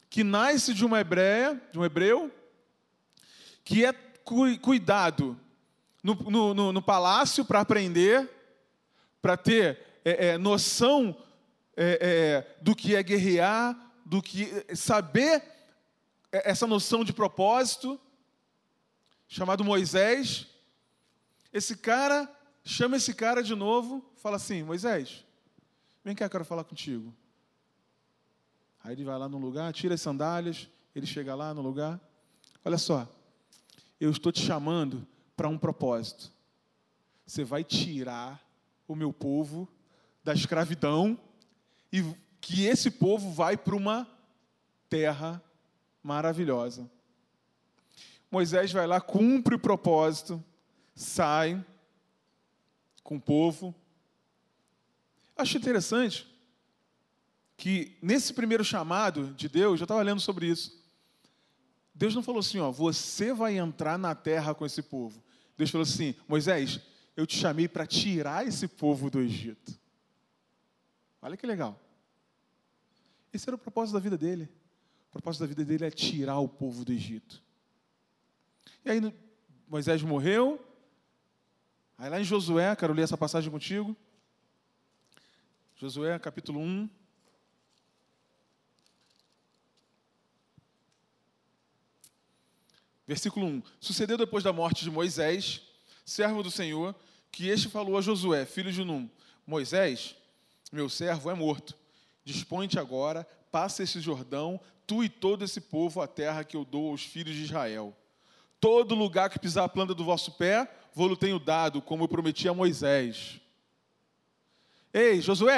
que 0.10 0.24
nasce 0.24 0.74
de 0.74 0.84
uma 0.84 1.00
hebreia, 1.00 1.62
de 1.72 1.78
um 1.78 1.86
hebreu, 1.86 2.32
que 3.64 3.86
é 3.86 3.94
cuidado 4.62 5.40
no, 6.04 6.54
no, 6.54 6.74
no 6.74 6.82
palácio 6.82 7.44
para 7.44 7.62
aprender, 7.62 8.30
para 9.22 9.36
ter 9.36 9.80
é, 10.04 10.28
é, 10.28 10.38
noção 10.38 11.16
é, 11.76 12.00
é, 12.02 12.62
do 12.62 12.76
que 12.76 12.96
é 12.96 13.04
guerrear, 13.04 13.78
do 14.06 14.22
que 14.22 14.66
saber 14.76 15.44
é, 16.32 16.50
essa 16.50 16.66
noção 16.66 17.04
de 17.04 17.14
propósito, 17.14 18.00
chamado 19.28 19.64
Moisés. 19.64 20.48
Esse 21.52 21.76
cara 21.78 22.30
chama 22.64 22.98
esse 22.98 23.14
cara 23.14 23.44
de 23.44 23.56
novo, 23.56 24.04
fala 24.16 24.38
assim: 24.38 24.64
Moisés, 24.64 25.26
vem 26.04 26.16
cá, 26.16 26.26
eu 26.26 26.30
quero 26.30 26.46
falar 26.46 26.64
contigo. 26.64 27.14
Aí 28.84 28.94
ele 28.94 29.04
vai 29.04 29.18
lá 29.18 29.28
no 29.28 29.38
lugar, 29.38 29.74
tira 29.74 29.96
as 29.96 30.02
sandálias, 30.02 30.70
ele 30.96 31.06
chega 31.06 31.36
lá 31.36 31.54
no 31.54 31.62
lugar. 31.62 32.00
Olha 32.64 32.78
só, 32.78 33.08
eu 34.00 34.10
estou 34.10 34.32
te 34.32 34.42
chamando 34.42 35.06
para 35.40 35.48
um 35.48 35.58
propósito. 35.58 36.30
Você 37.26 37.46
vai 37.46 37.64
tirar 37.64 38.46
o 38.86 38.94
meu 38.94 39.14
povo 39.14 39.70
da 40.22 40.34
escravidão 40.34 41.18
e 41.94 42.04
que 42.42 42.66
esse 42.66 42.92
povo 42.92 43.32
vai 43.32 43.56
para 43.56 43.74
uma 43.74 44.06
terra 44.90 45.42
maravilhosa. 46.04 46.92
Moisés 48.30 48.74
vai 48.74 48.86
lá, 48.86 49.00
cumpre 49.00 49.56
o 49.56 49.60
propósito, 49.60 50.44
sai 50.94 51.66
com 53.02 53.16
o 53.16 53.22
povo. 53.22 53.74
Acho 55.38 55.58
interessante 55.58 56.28
que 57.56 57.98
nesse 58.02 58.34
primeiro 58.34 58.66
chamado 58.66 59.34
de 59.36 59.48
Deus, 59.48 59.80
eu 59.80 59.86
estava 59.86 60.02
lendo 60.02 60.20
sobre 60.20 60.48
isso. 60.48 60.84
Deus 61.96 62.14
não 62.14 62.22
falou 62.22 62.42
assim, 62.42 62.60
ó, 62.60 62.70
você 62.70 63.34
vai 63.34 63.58
entrar 63.58 63.98
na 63.98 64.14
terra 64.14 64.54
com 64.54 64.66
esse 64.66 64.82
povo. 64.82 65.24
Deus 65.60 65.72
falou 65.72 65.84
assim: 65.84 66.16
Moisés, 66.26 66.80
eu 67.18 67.28
te 67.28 67.38
chamei 67.38 67.68
para 67.68 67.86
tirar 67.86 68.48
esse 68.48 68.66
povo 68.66 69.10
do 69.10 69.20
Egito. 69.20 69.78
Olha 71.22 71.36
que 71.36 71.46
legal. 71.46 71.78
Esse 73.34 73.50
era 73.50 73.58
o 73.58 73.60
propósito 73.60 73.96
da 73.96 74.00
vida 74.00 74.18
dele. 74.18 74.50
O 75.10 75.12
propósito 75.12 75.42
da 75.42 75.48
vida 75.48 75.66
dele 75.66 75.84
é 75.84 75.92
tirar 75.92 76.40
o 76.40 76.48
povo 76.48 76.86
do 76.86 76.94
Egito. 76.94 77.44
E 78.86 78.90
aí 78.90 79.14
Moisés 79.68 80.02
morreu. 80.02 80.66
Aí 81.98 82.10
lá 82.10 82.22
em 82.22 82.24
Josué, 82.24 82.74
quero 82.78 82.94
ler 82.94 83.02
essa 83.02 83.18
passagem 83.18 83.52
contigo. 83.52 83.94
Josué, 85.76 86.18
capítulo 86.20 86.62
1. 86.62 86.90
Versículo 93.10 93.48
1. 93.48 93.64
Sucedeu 93.80 94.20
depois 94.20 94.44
da 94.44 94.54
morte 94.54 94.84
de 94.84 94.92
Moisés, 94.92 95.64
servo 96.06 96.44
do 96.44 96.52
Senhor, 96.52 96.94
que 97.32 97.48
este 97.48 97.68
falou 97.68 97.98
a 97.98 98.02
Josué, 98.02 98.46
filho 98.46 98.72
de 98.72 98.84
Num: 98.84 99.10
Moisés, 99.48 100.16
meu 100.72 100.88
servo, 100.88 101.32
é 101.32 101.34
morto. 101.34 101.76
Dispõe-te 102.24 102.78
agora, 102.78 103.28
passa 103.52 103.82
esse 103.82 104.00
Jordão, 104.00 104.62
tu 104.86 105.04
e 105.04 105.10
todo 105.10 105.44
esse 105.44 105.60
povo, 105.60 106.00
a 106.04 106.08
terra 106.08 106.44
que 106.44 106.56
eu 106.56 106.64
dou 106.64 106.92
aos 106.92 107.02
filhos 107.02 107.36
de 107.36 107.46
Israel. 107.46 107.98
Todo 108.60 108.94
lugar 108.94 109.32
que 109.32 109.40
pisar 109.40 109.64
a 109.64 109.70
planta 109.70 109.96
do 109.96 110.06
vosso 110.06 110.34
pé, 110.34 110.72
vou-lo 110.94 111.18
tenho 111.18 111.40
dado, 111.40 111.82
como 111.82 112.04
eu 112.04 112.08
prometi 112.08 112.48
a 112.48 112.54
Moisés. 112.54 113.42
Ei, 114.94 115.20
Josué, 115.20 115.58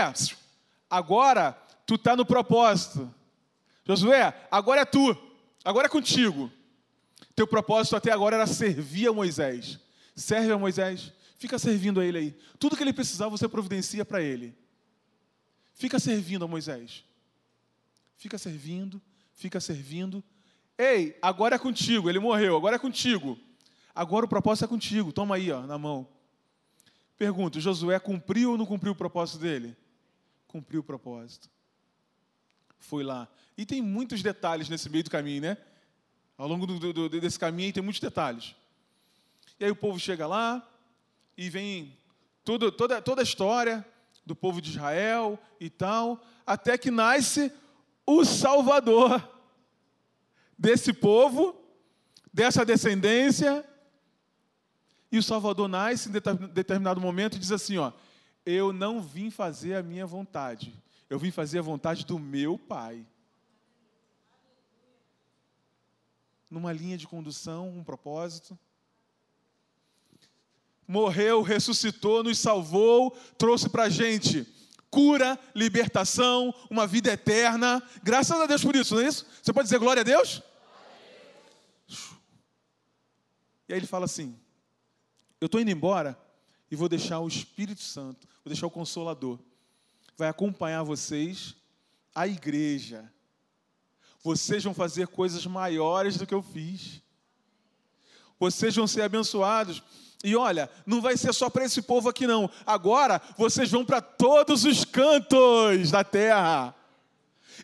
agora 0.90 1.52
tu 1.86 1.96
está 1.96 2.16
no 2.16 2.26
propósito. 2.26 3.14
Josué, 3.86 4.34
agora 4.50 4.80
é 4.80 4.86
tu, 4.86 5.18
agora 5.66 5.88
é 5.88 5.90
contigo. 5.90 6.50
Teu 7.36 7.48
propósito 7.48 7.96
até 7.96 8.12
agora 8.12 8.36
era 8.36 8.48
servir 8.48 9.08
a 9.08 9.14
Moisés. 9.14 9.80
Serve 10.16 10.52
a 10.52 10.58
Moisés, 10.58 11.14
fica 11.38 11.58
servindo 11.58 12.00
a 12.00 12.06
ele 12.06 12.18
aí. 12.18 12.38
Tudo 12.60 12.76
que 12.76 12.84
ele 12.84 12.94
precisar, 12.94 13.28
você 13.28 13.48
providencia 13.48 14.04
para 14.04 14.22
ele. 14.22 14.56
Fica 15.74 16.00
servindo 16.00 16.46
a 16.46 16.48
Moisés. 16.48 17.04
Fica 18.18 18.38
servindo, 18.38 19.02
fica 19.34 19.60
servindo. 19.60 20.24
Ei, 20.78 21.18
agora 21.22 21.56
é 21.56 21.60
contigo. 21.60 22.10
Ele 22.10 22.20
morreu, 22.20 22.56
agora 22.56 22.76
é 22.76 22.80
contigo. 22.80 23.38
Agora 23.96 24.26
o 24.26 24.30
propósito 24.30 24.66
é 24.66 24.68
contigo. 24.68 25.12
Toma 25.12 25.36
aí, 25.36 25.52
ó, 25.52 25.62
na 25.66 25.78
mão. 25.78 26.08
Pergunto: 27.18 27.60
Josué 27.60 28.00
cumpriu 28.00 28.52
ou 28.52 28.58
não 28.58 28.66
cumpriu 28.66 28.94
o 28.94 28.96
propósito 28.96 29.40
dele? 29.40 29.76
Cumpriu 30.48 30.82
o 30.82 30.84
propósito. 30.84 31.50
Foi 32.80 33.04
lá. 33.04 33.28
E 33.58 33.66
tem 33.66 33.82
muitos 33.82 34.22
detalhes 34.22 34.70
nesse 34.70 34.90
meio 34.90 35.04
do 35.04 35.10
caminho, 35.10 35.42
né? 35.42 35.58
Ao 36.42 36.48
longo 36.48 36.66
do, 36.66 36.92
do, 36.92 37.08
desse 37.08 37.38
caminho 37.38 37.72
tem 37.72 37.84
muitos 37.84 38.02
detalhes. 38.02 38.56
E 39.60 39.64
aí 39.64 39.70
o 39.70 39.76
povo 39.76 40.00
chega 40.00 40.26
lá 40.26 40.68
e 41.38 41.52
vem 41.52 41.96
tudo, 42.44 42.72
toda, 42.72 43.00
toda 43.00 43.22
a 43.22 43.24
história 43.24 43.86
do 44.26 44.36
povo 44.36 44.60
de 44.60 44.72
Israel 44.72 45.38
e 45.60 45.70
tal, 45.70 46.20
até 46.44 46.80
que 46.80 46.90
nasce 46.90 47.54
o 48.08 48.26
Salvador 48.26 49.22
desse 50.58 50.92
povo, 50.92 51.56
dessa 52.34 52.66
descendência. 52.66 53.64
E 55.12 55.20
o 55.20 55.24
Salvador 55.24 55.68
nasce 55.68 56.10
em 56.10 56.48
determinado 56.52 57.00
momento 57.00 57.36
e 57.36 57.40
diz 57.40 57.52
assim: 57.52 57.78
ó, 57.78 57.92
eu 58.44 58.74
não 58.74 59.00
vim 59.00 59.30
fazer 59.30 59.76
a 59.76 59.84
minha 59.84 60.08
vontade, 60.08 60.74
eu 61.08 61.20
vim 61.20 61.30
fazer 61.30 61.60
a 61.60 61.62
vontade 61.62 62.04
do 62.04 62.18
meu 62.18 62.58
Pai. 62.58 63.06
Numa 66.52 66.74
linha 66.74 66.98
de 66.98 67.08
condução, 67.08 67.70
um 67.70 67.84
propósito. 67.84 68.60
Morreu, 70.86 71.42
ressuscitou, 71.42 72.22
nos 72.22 72.38
salvou, 72.38 73.12
trouxe 73.38 73.70
para 73.70 73.84
a 73.84 73.90
gente 73.90 74.46
cura, 74.90 75.40
libertação, 75.56 76.54
uma 76.70 76.86
vida 76.86 77.14
eterna. 77.14 77.82
Graças 78.04 78.38
a 78.38 78.46
Deus 78.46 78.62
por 78.62 78.76
isso, 78.76 78.94
não 78.94 79.02
é 79.02 79.08
isso? 79.08 79.26
Você 79.42 79.54
pode 79.54 79.68
dizer 79.68 79.80
glória 79.80 80.02
a 80.02 80.04
Deus? 80.04 80.44
E 83.70 83.74
aí 83.74 83.80
ele 83.80 83.88
fala 83.88 84.04
assim: 84.04 84.38
Eu 85.40 85.46
estou 85.46 85.62
indo 85.62 85.72
embora 85.72 86.20
e 86.70 86.76
vou 86.76 86.90
deixar 86.90 87.22
o 87.22 87.28
Espírito 87.30 87.82
Santo, 87.82 88.28
vou 88.44 88.52
deixar 88.52 88.68
o 88.68 88.72
Consolador, 88.72 89.40
vai 90.18 90.28
acompanhar 90.28 90.84
vocês, 90.84 91.56
a 92.14 92.28
igreja 92.28 93.10
vocês 94.24 94.64
vão 94.64 94.74
fazer 94.74 95.08
coisas 95.08 95.46
maiores 95.46 96.18
do 96.18 96.28
que 96.28 96.34
eu 96.34 96.44
fiz. 96.44 97.02
Vocês 98.40 98.76
vão 98.76 98.88
ser 98.88 99.02
abençoados. 99.02 99.84
E 100.24 100.36
olha, 100.36 100.70
não 100.86 101.02
vai 101.02 101.18
ser 101.18 101.34
só 101.34 101.50
para 101.50 101.66
esse 101.66 101.82
povo 101.82 102.10
aqui, 102.10 102.28
não. 102.28 102.50
Agora 102.66 103.22
vocês 103.38 103.72
vão 103.72 103.84
para 103.84 104.02
todos 104.02 104.66
os 104.66 104.86
cantos 104.86 105.90
da 105.90 106.04
terra. 106.04 106.76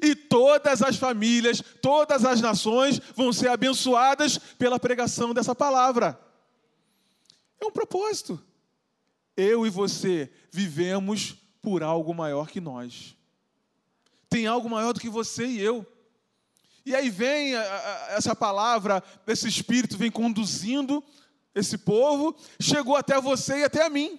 E 0.02 0.16
todas 0.16 0.82
as 0.82 0.96
famílias, 0.96 1.62
todas 1.82 2.26
as 2.26 2.42
nações 2.42 3.00
vão 3.16 3.32
ser 3.32 3.50
abençoadas 3.50 4.38
pela 4.38 4.80
pregação 4.80 5.34
dessa 5.34 5.56
palavra. 5.56 6.20
É 7.60 7.66
um 7.66 7.72
propósito. 7.72 8.42
Eu 9.36 9.66
e 9.66 9.70
você 9.70 10.32
vivemos 10.52 11.36
por 11.62 11.84
algo 11.84 12.14
maior 12.14 12.50
que 12.50 12.60
nós. 12.60 13.16
Tem 14.30 14.48
algo 14.48 14.70
maior 14.70 14.94
do 14.94 15.00
que 15.00 15.10
você 15.10 15.46
e 15.46 15.60
eu. 15.60 15.86
E 16.88 16.96
aí 16.96 17.10
vem 17.10 17.54
essa 18.12 18.34
palavra, 18.34 19.04
esse 19.28 19.46
Espírito 19.46 19.98
vem 19.98 20.10
conduzindo 20.10 21.04
esse 21.54 21.78
povo, 21.78 22.34
chegou 22.62 22.96
até 22.96 23.20
você 23.20 23.58
e 23.58 23.64
até 23.66 23.86
a 23.86 23.90
mim. 23.90 24.18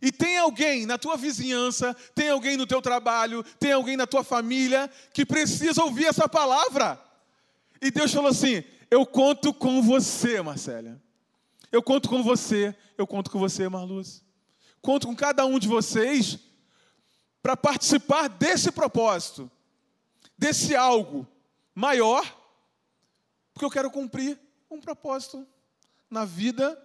E 0.00 0.10
tem 0.10 0.38
alguém 0.38 0.86
na 0.86 0.96
tua 0.96 1.18
vizinhança, 1.18 1.92
tem 2.14 2.30
alguém 2.30 2.56
no 2.56 2.66
teu 2.66 2.80
trabalho, 2.80 3.44
tem 3.60 3.72
alguém 3.72 3.94
na 3.94 4.06
tua 4.06 4.24
família 4.24 4.90
que 5.12 5.26
precisa 5.26 5.84
ouvir 5.84 6.06
essa 6.06 6.26
palavra. 6.26 6.98
E 7.78 7.90
Deus 7.90 8.10
falou 8.10 8.30
assim: 8.30 8.64
Eu 8.90 9.04
conto 9.04 9.52
com 9.52 9.82
você, 9.82 10.40
Marcélia. 10.40 10.98
Eu 11.70 11.82
conto 11.82 12.08
com 12.08 12.22
você, 12.22 12.74
eu 12.96 13.06
conto 13.06 13.30
com 13.30 13.38
você, 13.38 13.68
Marluz. 13.68 14.24
Conto 14.80 15.08
com 15.08 15.14
cada 15.14 15.44
um 15.44 15.58
de 15.58 15.68
vocês 15.68 16.38
para 17.42 17.54
participar 17.54 18.30
desse 18.30 18.72
propósito 18.72 19.50
desse 20.36 20.74
algo 20.74 21.26
maior, 21.74 22.24
porque 23.52 23.64
eu 23.64 23.70
quero 23.70 23.90
cumprir 23.90 24.38
um 24.70 24.80
propósito 24.80 25.46
na 26.10 26.24
vida 26.24 26.80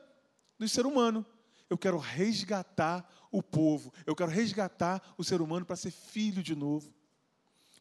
do 0.57 0.67
ser 0.67 0.85
humano. 0.85 1.25
Eu 1.69 1.77
quero 1.77 1.97
resgatar 1.97 3.07
o 3.31 3.43
povo, 3.43 3.93
eu 4.05 4.15
quero 4.15 4.31
resgatar 4.31 5.13
o 5.17 5.23
ser 5.23 5.39
humano 5.41 5.65
para 5.65 5.75
ser 5.75 5.91
filho 5.91 6.41
de 6.41 6.55
novo, 6.55 6.91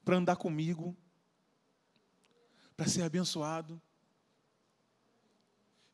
para 0.05 0.17
andar 0.17 0.37
comigo, 0.37 0.97
para 2.77 2.87
ser 2.87 3.03
abençoado. 3.03 3.81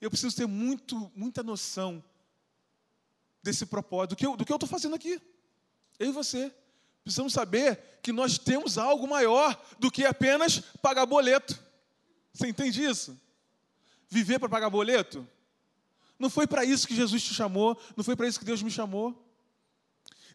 Eu 0.00 0.10
preciso 0.10 0.36
ter 0.36 0.46
muito, 0.46 1.10
muita 1.14 1.42
noção 1.42 2.04
desse 3.42 3.64
propósito, 3.64 4.10
do 4.36 4.44
que 4.44 4.52
eu 4.52 4.56
estou 4.56 4.68
fazendo 4.68 4.94
aqui, 4.94 5.20
eu 5.98 6.08
e 6.08 6.12
você. 6.12 6.52
Precisamos 7.04 7.34
saber 7.34 8.00
que 8.02 8.12
nós 8.12 8.38
temos 8.38 8.78
algo 8.78 9.06
maior 9.06 9.62
do 9.78 9.90
que 9.90 10.06
apenas 10.06 10.60
pagar 10.80 11.04
boleto. 11.04 11.62
Você 12.32 12.48
entende 12.48 12.82
isso? 12.82 13.16
Viver 14.08 14.38
para 14.38 14.48
pagar 14.48 14.70
boleto? 14.70 15.28
Não 16.18 16.30
foi 16.30 16.46
para 16.46 16.64
isso 16.64 16.88
que 16.88 16.96
Jesus 16.96 17.22
te 17.22 17.34
chamou, 17.34 17.78
não 17.94 18.02
foi 18.02 18.16
para 18.16 18.26
isso 18.26 18.38
que 18.38 18.44
Deus 18.44 18.62
me 18.62 18.70
chamou. 18.70 19.22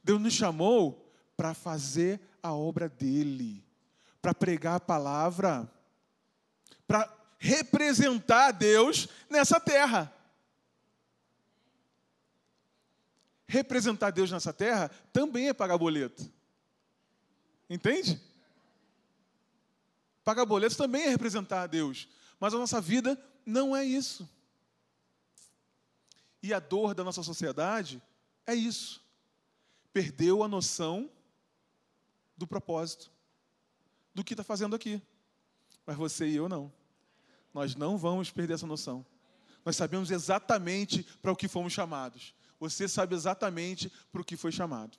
Deus 0.04 0.22
nos 0.22 0.34
chamou 0.34 1.12
para 1.36 1.54
fazer 1.54 2.22
a 2.44 2.54
obra 2.54 2.88
dele, 2.88 3.64
para 4.22 4.34
pregar 4.34 4.76
a 4.76 4.80
palavra, 4.80 5.68
para 6.88 7.12
representar 7.40 8.52
Deus 8.52 9.08
nessa 9.30 9.60
terra. 9.60 10.14
Representar 13.48 14.12
Deus 14.12 14.30
nessa 14.30 14.54
terra 14.54 14.92
também 15.12 15.48
é 15.48 15.54
pagar 15.54 15.78
boleto. 15.78 16.32
Entende? 17.70 18.20
Pagar 20.24 20.46
boletos 20.46 20.78
também 20.78 21.04
é 21.04 21.10
representar 21.10 21.64
a 21.64 21.68
Deus, 21.68 22.08
mas 22.40 22.54
a 22.54 22.58
nossa 22.58 22.82
vida 22.82 23.22
não 23.46 23.76
é 23.76 23.84
isso. 23.84 24.28
E 26.42 26.54
a 26.54 26.60
dor 26.60 26.94
da 26.94 27.04
nossa 27.04 27.22
sociedade 27.22 28.02
é 28.46 28.56
isso. 28.56 29.04
Perdeu 29.92 30.44
a 30.44 30.48
noção 30.48 31.10
do 32.38 32.48
propósito, 32.48 33.12
do 34.14 34.24
que 34.24 34.34
está 34.34 34.44
fazendo 34.44 34.76
aqui. 34.76 35.02
Mas 35.86 35.98
você 35.98 36.28
e 36.28 36.36
eu 36.36 36.48
não. 36.48 36.72
Nós 37.54 37.76
não 37.76 37.98
vamos 37.98 38.32
perder 38.32 38.54
essa 38.54 38.68
noção. 38.68 39.06
Nós 39.66 39.76
sabemos 39.76 40.12
exatamente 40.12 41.04
para 41.22 41.32
o 41.32 41.36
que 41.36 41.48
fomos 41.48 41.74
chamados. 41.74 42.34
Você 42.60 42.88
sabe 42.88 43.16
exatamente 43.16 43.92
para 44.12 44.22
o 44.22 44.26
que 44.26 44.38
foi 44.38 44.52
chamado. 44.52 44.98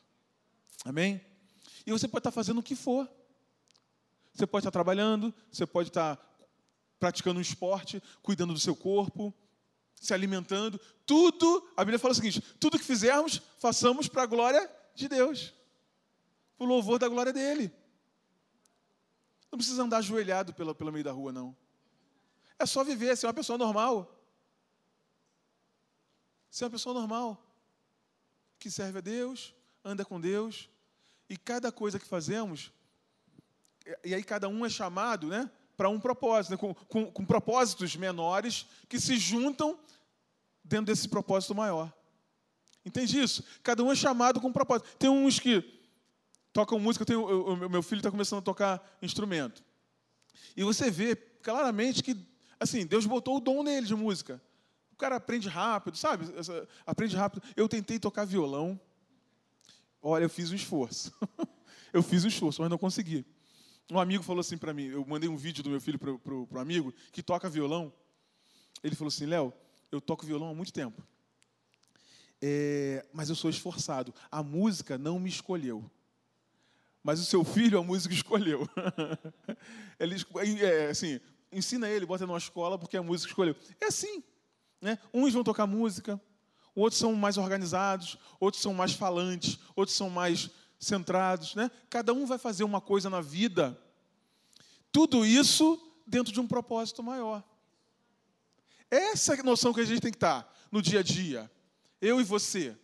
Amém? 0.84 1.20
E 1.86 1.92
você 1.92 2.06
pode 2.06 2.20
estar 2.20 2.30
fazendo 2.30 2.58
o 2.58 2.62
que 2.62 2.74
for. 2.74 3.08
Você 4.32 4.46
pode 4.46 4.62
estar 4.62 4.70
trabalhando, 4.70 5.34
você 5.50 5.66
pode 5.66 5.88
estar 5.88 6.18
praticando 6.98 7.38
um 7.38 7.42
esporte, 7.42 8.02
cuidando 8.22 8.52
do 8.52 8.60
seu 8.60 8.76
corpo, 8.76 9.34
se 10.00 10.14
alimentando. 10.14 10.80
Tudo, 11.04 11.68
a 11.76 11.84
Bíblia 11.84 11.98
fala 11.98 12.12
o 12.12 12.14
seguinte: 12.14 12.40
tudo 12.58 12.78
que 12.78 12.84
fizermos, 12.84 13.40
façamos 13.58 14.08
para 14.08 14.22
a 14.22 14.26
glória 14.26 14.70
de 14.94 15.08
Deus, 15.08 15.52
para 16.56 16.64
o 16.64 16.68
louvor 16.68 16.98
da 16.98 17.08
glória 17.08 17.32
dele. 17.32 17.72
Não 19.50 19.58
precisa 19.58 19.82
andar 19.82 19.98
ajoelhado 19.98 20.54
pelo, 20.54 20.74
pelo 20.74 20.92
meio 20.92 21.04
da 21.04 21.12
rua, 21.12 21.32
não. 21.32 21.56
É 22.58 22.66
só 22.66 22.84
viver, 22.84 23.16
ser 23.16 23.26
uma 23.26 23.34
pessoa 23.34 23.58
normal. 23.58 24.16
Ser 26.50 26.64
uma 26.64 26.70
pessoa 26.70 26.94
normal. 26.94 27.42
Que 28.58 28.70
serve 28.70 28.98
a 28.98 29.00
Deus, 29.00 29.54
anda 29.84 30.04
com 30.04 30.20
Deus. 30.20 30.68
E 31.30 31.36
cada 31.36 31.70
coisa 31.70 31.96
que 31.96 32.04
fazemos, 32.04 32.72
e 34.04 34.12
aí 34.12 34.24
cada 34.24 34.48
um 34.48 34.66
é 34.66 34.68
chamado 34.68 35.28
né, 35.28 35.48
para 35.76 35.88
um 35.88 36.00
propósito, 36.00 36.50
né, 36.50 36.56
com, 36.56 36.74
com, 36.74 37.06
com 37.10 37.24
propósitos 37.24 37.94
menores 37.94 38.66
que 38.88 38.98
se 38.98 39.16
juntam 39.16 39.78
dentro 40.64 40.86
desse 40.86 41.08
propósito 41.08 41.54
maior. 41.54 41.92
Entende 42.84 43.20
isso? 43.20 43.44
Cada 43.62 43.84
um 43.84 43.92
é 43.92 43.94
chamado 43.94 44.40
com 44.40 44.48
um 44.48 44.52
propósito. 44.52 44.88
Tem 44.98 45.08
uns 45.08 45.38
que 45.38 45.62
tocam 46.52 46.80
música, 46.80 47.04
tem, 47.04 47.14
o, 47.14 47.56
meu 47.68 47.82
filho 47.82 48.00
está 48.00 48.10
começando 48.10 48.40
a 48.40 48.42
tocar 48.42 48.98
instrumento. 49.00 49.62
E 50.56 50.64
você 50.64 50.90
vê 50.90 51.14
claramente 51.14 52.02
que, 52.02 52.16
assim, 52.58 52.84
Deus 52.84 53.06
botou 53.06 53.36
o 53.36 53.40
dom 53.40 53.62
nele 53.62 53.86
de 53.86 53.94
música. 53.94 54.42
O 54.92 54.96
cara 54.96 55.14
aprende 55.14 55.48
rápido, 55.48 55.96
sabe? 55.96 56.26
Aprende 56.84 57.16
rápido. 57.16 57.42
Eu 57.56 57.68
tentei 57.68 58.00
tocar 58.00 58.24
violão. 58.24 58.80
Olha, 60.02 60.24
eu 60.24 60.30
fiz 60.30 60.50
um 60.50 60.54
esforço. 60.54 61.12
eu 61.92 62.02
fiz 62.02 62.24
um 62.24 62.28
esforço, 62.28 62.60
mas 62.60 62.70
não 62.70 62.78
consegui. 62.78 63.24
Um 63.90 63.98
amigo 63.98 64.22
falou 64.22 64.40
assim 64.40 64.56
para 64.56 64.72
mim, 64.72 64.86
eu 64.86 65.04
mandei 65.04 65.28
um 65.28 65.36
vídeo 65.36 65.62
do 65.62 65.70
meu 65.70 65.80
filho 65.80 65.98
para 65.98 66.34
o 66.34 66.58
amigo, 66.58 66.94
que 67.12 67.22
toca 67.22 67.50
violão. 67.50 67.92
Ele 68.82 68.94
falou 68.94 69.08
assim, 69.08 69.26
Léo, 69.26 69.52
eu 69.90 70.00
toco 70.00 70.24
violão 70.24 70.50
há 70.50 70.54
muito 70.54 70.72
tempo. 70.72 71.02
É, 72.40 73.04
mas 73.12 73.28
eu 73.28 73.34
sou 73.34 73.50
esforçado. 73.50 74.14
A 74.30 74.42
música 74.42 74.96
não 74.96 75.18
me 75.18 75.28
escolheu. 75.28 75.90
Mas 77.02 77.18
o 77.20 77.24
seu 77.24 77.44
filho, 77.44 77.78
a 77.78 77.82
música 77.82 78.14
escolheu. 78.14 78.68
ele, 79.98 80.16
é, 80.62 80.90
assim, 80.90 81.20
ensina 81.50 81.88
ele, 81.88 82.06
bota 82.06 82.26
numa 82.26 82.38
escola 82.38 82.78
porque 82.78 82.96
a 82.96 83.02
música 83.02 83.30
escolheu. 83.30 83.56
É 83.80 83.86
assim. 83.86 84.22
Né? 84.80 84.98
Uns 85.12 85.34
vão 85.34 85.44
tocar 85.44 85.66
música, 85.66 86.20
outros 86.74 86.98
são 86.98 87.14
mais 87.14 87.36
organizados, 87.36 88.16
outros 88.38 88.62
são 88.62 88.72
mais 88.72 88.92
falantes, 88.92 89.58
outros 89.74 89.96
são 89.96 90.10
mais 90.10 90.50
centrados. 90.78 91.54
Né? 91.54 91.70
Cada 91.88 92.12
um 92.12 92.26
vai 92.26 92.38
fazer 92.38 92.64
uma 92.64 92.80
coisa 92.80 93.10
na 93.10 93.20
vida. 93.20 93.78
Tudo 94.92 95.24
isso 95.24 95.80
dentro 96.06 96.32
de 96.32 96.40
um 96.40 96.46
propósito 96.46 97.02
maior. 97.02 97.44
Essa 98.90 99.34
é 99.34 99.40
a 99.40 99.44
noção 99.44 99.72
que 99.72 99.80
a 99.80 99.84
gente 99.84 100.00
tem 100.00 100.10
que 100.10 100.16
estar 100.16 100.52
no 100.70 100.82
dia 100.82 101.00
a 101.00 101.02
dia. 101.02 101.50
Eu 102.00 102.20
e 102.20 102.24
você. 102.24 102.76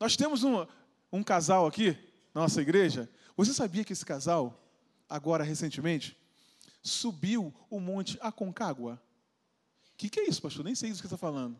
Nós 0.00 0.16
temos 0.16 0.42
um, 0.42 0.66
um 1.12 1.22
casal 1.22 1.66
aqui, 1.66 1.96
nossa 2.34 2.62
igreja, 2.62 3.10
você 3.36 3.52
sabia 3.52 3.84
que 3.84 3.92
esse 3.92 4.04
casal, 4.04 4.66
agora 5.08 5.44
recentemente, 5.44 6.16
subiu 6.82 7.54
o 7.68 7.78
monte 7.78 8.18
Aconcagua? 8.20 9.00
O 9.92 9.96
que, 9.96 10.08
que 10.08 10.20
é 10.20 10.28
isso, 10.28 10.40
pastor? 10.40 10.64
Nem 10.64 10.74
sei 10.74 10.90
isso 10.90 11.02
que 11.02 11.08
você 11.08 11.14
está 11.14 11.26
falando. 11.26 11.56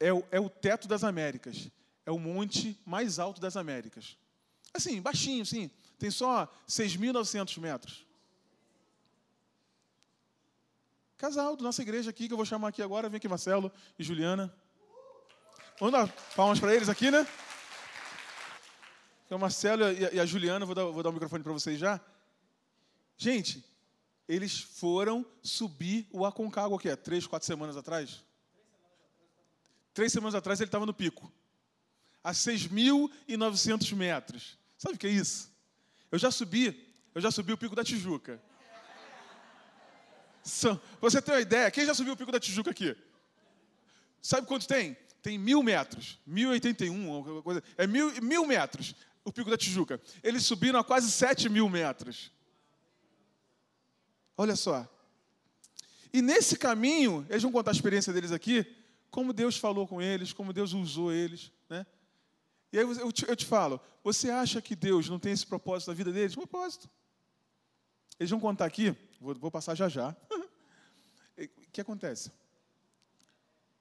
É 0.00 0.12
o, 0.12 0.24
é 0.30 0.40
o 0.40 0.48
teto 0.48 0.86
das 0.86 1.04
Américas. 1.04 1.70
É 2.04 2.10
o 2.10 2.18
monte 2.18 2.80
mais 2.86 3.18
alto 3.18 3.40
das 3.40 3.56
Américas. 3.56 4.16
Assim, 4.72 5.00
baixinho, 5.00 5.44
sim. 5.44 5.70
Tem 5.98 6.10
só 6.10 6.46
6.900 6.68 7.58
metros. 7.60 8.06
Casal 11.16 11.56
da 11.56 11.62
nossa 11.62 11.82
igreja 11.82 12.10
aqui, 12.10 12.28
que 12.28 12.32
eu 12.32 12.36
vou 12.36 12.46
chamar 12.46 12.68
aqui 12.68 12.80
agora. 12.80 13.08
Vem 13.08 13.16
aqui, 13.16 13.28
Marcelo 13.28 13.72
e 13.98 14.04
Juliana. 14.04 14.54
Vamos 15.80 15.92
dar 15.92 16.08
palmas 16.36 16.60
para 16.60 16.74
eles 16.74 16.88
aqui, 16.88 17.10
né? 17.10 17.26
Então, 19.26 19.36
o 19.36 19.40
Marcelo 19.40 19.82
e 19.92 20.18
a 20.18 20.24
Juliana, 20.24 20.64
vou 20.64 20.74
dar, 20.74 20.84
vou 20.84 21.02
dar 21.02 21.10
o 21.10 21.12
microfone 21.12 21.42
para 21.42 21.52
vocês 21.52 21.78
já. 21.78 22.00
Gente, 23.16 23.64
eles 24.28 24.60
foram 24.60 25.26
subir 25.42 26.06
o 26.10 26.24
Aconcagua, 26.24 26.78
que 26.78 26.88
é 26.88 26.96
três, 26.96 27.26
quatro 27.26 27.46
semanas 27.46 27.76
atrás? 27.76 28.24
Três 29.98 30.12
semanas 30.12 30.36
atrás 30.36 30.60
ele 30.60 30.68
estava 30.68 30.86
no 30.86 30.94
pico, 30.94 31.28
a 32.22 32.30
6.900 32.30 33.96
metros. 33.96 34.56
Sabe 34.76 34.94
o 34.94 34.96
que 34.96 35.08
é 35.08 35.10
isso? 35.10 35.52
Eu 36.08 36.20
já 36.20 36.30
subi, 36.30 36.88
eu 37.12 37.20
já 37.20 37.32
subi 37.32 37.52
o 37.52 37.58
pico 37.58 37.74
da 37.74 37.82
Tijuca. 37.82 38.40
Você 40.44 41.20
tem 41.20 41.34
uma 41.34 41.40
ideia? 41.40 41.68
Quem 41.72 41.84
já 41.84 41.94
subiu 41.94 42.12
o 42.12 42.16
pico 42.16 42.30
da 42.30 42.38
Tijuca 42.38 42.70
aqui? 42.70 42.96
Sabe 44.22 44.46
quanto 44.46 44.68
tem? 44.68 44.96
Tem 45.20 45.36
mil 45.36 45.64
metros, 45.64 46.20
1081, 46.24 47.42
coisa. 47.42 47.60
É 47.76 47.84
mil, 47.84 48.12
mil 48.22 48.46
metros 48.46 48.94
o 49.24 49.32
Pico 49.32 49.50
da 49.50 49.58
Tijuca. 49.58 50.00
Eles 50.22 50.46
subiram 50.46 50.78
a 50.78 50.84
quase 50.84 51.10
7 51.10 51.48
mil 51.48 51.68
metros. 51.68 52.30
Olha 54.36 54.54
só. 54.54 54.88
E 56.12 56.22
nesse 56.22 56.56
caminho, 56.56 57.26
eles 57.28 57.42
vão 57.42 57.50
contar 57.50 57.72
a 57.72 57.74
experiência 57.74 58.12
deles 58.12 58.30
aqui, 58.30 58.77
como 59.10 59.32
Deus 59.32 59.56
falou 59.56 59.86
com 59.86 60.00
eles, 60.00 60.32
como 60.32 60.52
Deus 60.52 60.72
usou 60.72 61.12
eles. 61.12 61.52
Né? 61.68 61.86
E 62.72 62.78
aí 62.78 62.84
eu 62.84 63.12
te, 63.12 63.28
eu 63.28 63.36
te 63.36 63.46
falo, 63.46 63.80
você 64.02 64.30
acha 64.30 64.60
que 64.60 64.76
Deus 64.76 65.08
não 65.08 65.18
tem 65.18 65.32
esse 65.32 65.46
propósito 65.46 65.88
na 65.88 65.94
vida 65.94 66.12
deles? 66.12 66.34
Propósito. 66.34 66.88
Eles 68.18 68.30
vão 68.30 68.40
contar 68.40 68.66
aqui, 68.66 68.94
vou, 69.20 69.34
vou 69.34 69.50
passar 69.50 69.74
já 69.74 69.88
já. 69.88 70.14
o 71.38 71.70
que 71.72 71.80
acontece? 71.80 72.32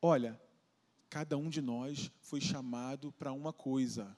Olha, 0.01 0.39
cada 1.09 1.37
um 1.37 1.49
de 1.49 1.61
nós 1.61 2.11
foi 2.21 2.39
chamado 2.39 3.11
para 3.11 3.31
uma 3.33 3.51
coisa. 3.51 4.15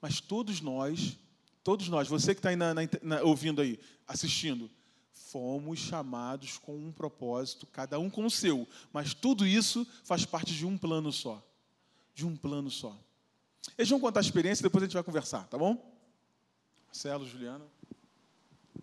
Mas 0.00 0.20
todos 0.20 0.60
nós, 0.60 1.18
todos 1.62 1.88
nós, 1.88 2.08
você 2.08 2.34
que 2.34 2.38
está 2.38 2.48
aí 2.48 2.56
na, 2.56 2.74
na, 2.74 2.82
na, 3.02 3.22
ouvindo 3.22 3.60
aí, 3.60 3.78
assistindo, 4.06 4.70
fomos 5.16 5.78
chamados 5.78 6.58
com 6.58 6.76
um 6.76 6.92
propósito, 6.92 7.66
cada 7.66 7.98
um 7.98 8.08
com 8.08 8.24
o 8.24 8.30
seu, 8.30 8.68
mas 8.92 9.14
tudo 9.14 9.46
isso 9.46 9.86
faz 10.04 10.24
parte 10.24 10.54
de 10.54 10.66
um 10.66 10.76
plano 10.78 11.10
só. 11.10 11.42
De 12.14 12.26
um 12.26 12.36
plano 12.36 12.70
só. 12.70 12.96
Eles 13.76 13.90
vão 13.90 13.98
contar 13.98 14.20
a 14.20 14.22
experiência, 14.22 14.62
depois 14.62 14.82
a 14.82 14.86
gente 14.86 14.94
vai 14.94 15.02
conversar, 15.02 15.46
tá 15.48 15.58
bom? 15.58 15.76
Marcelo, 16.86 17.26
Juliana. 17.26 17.64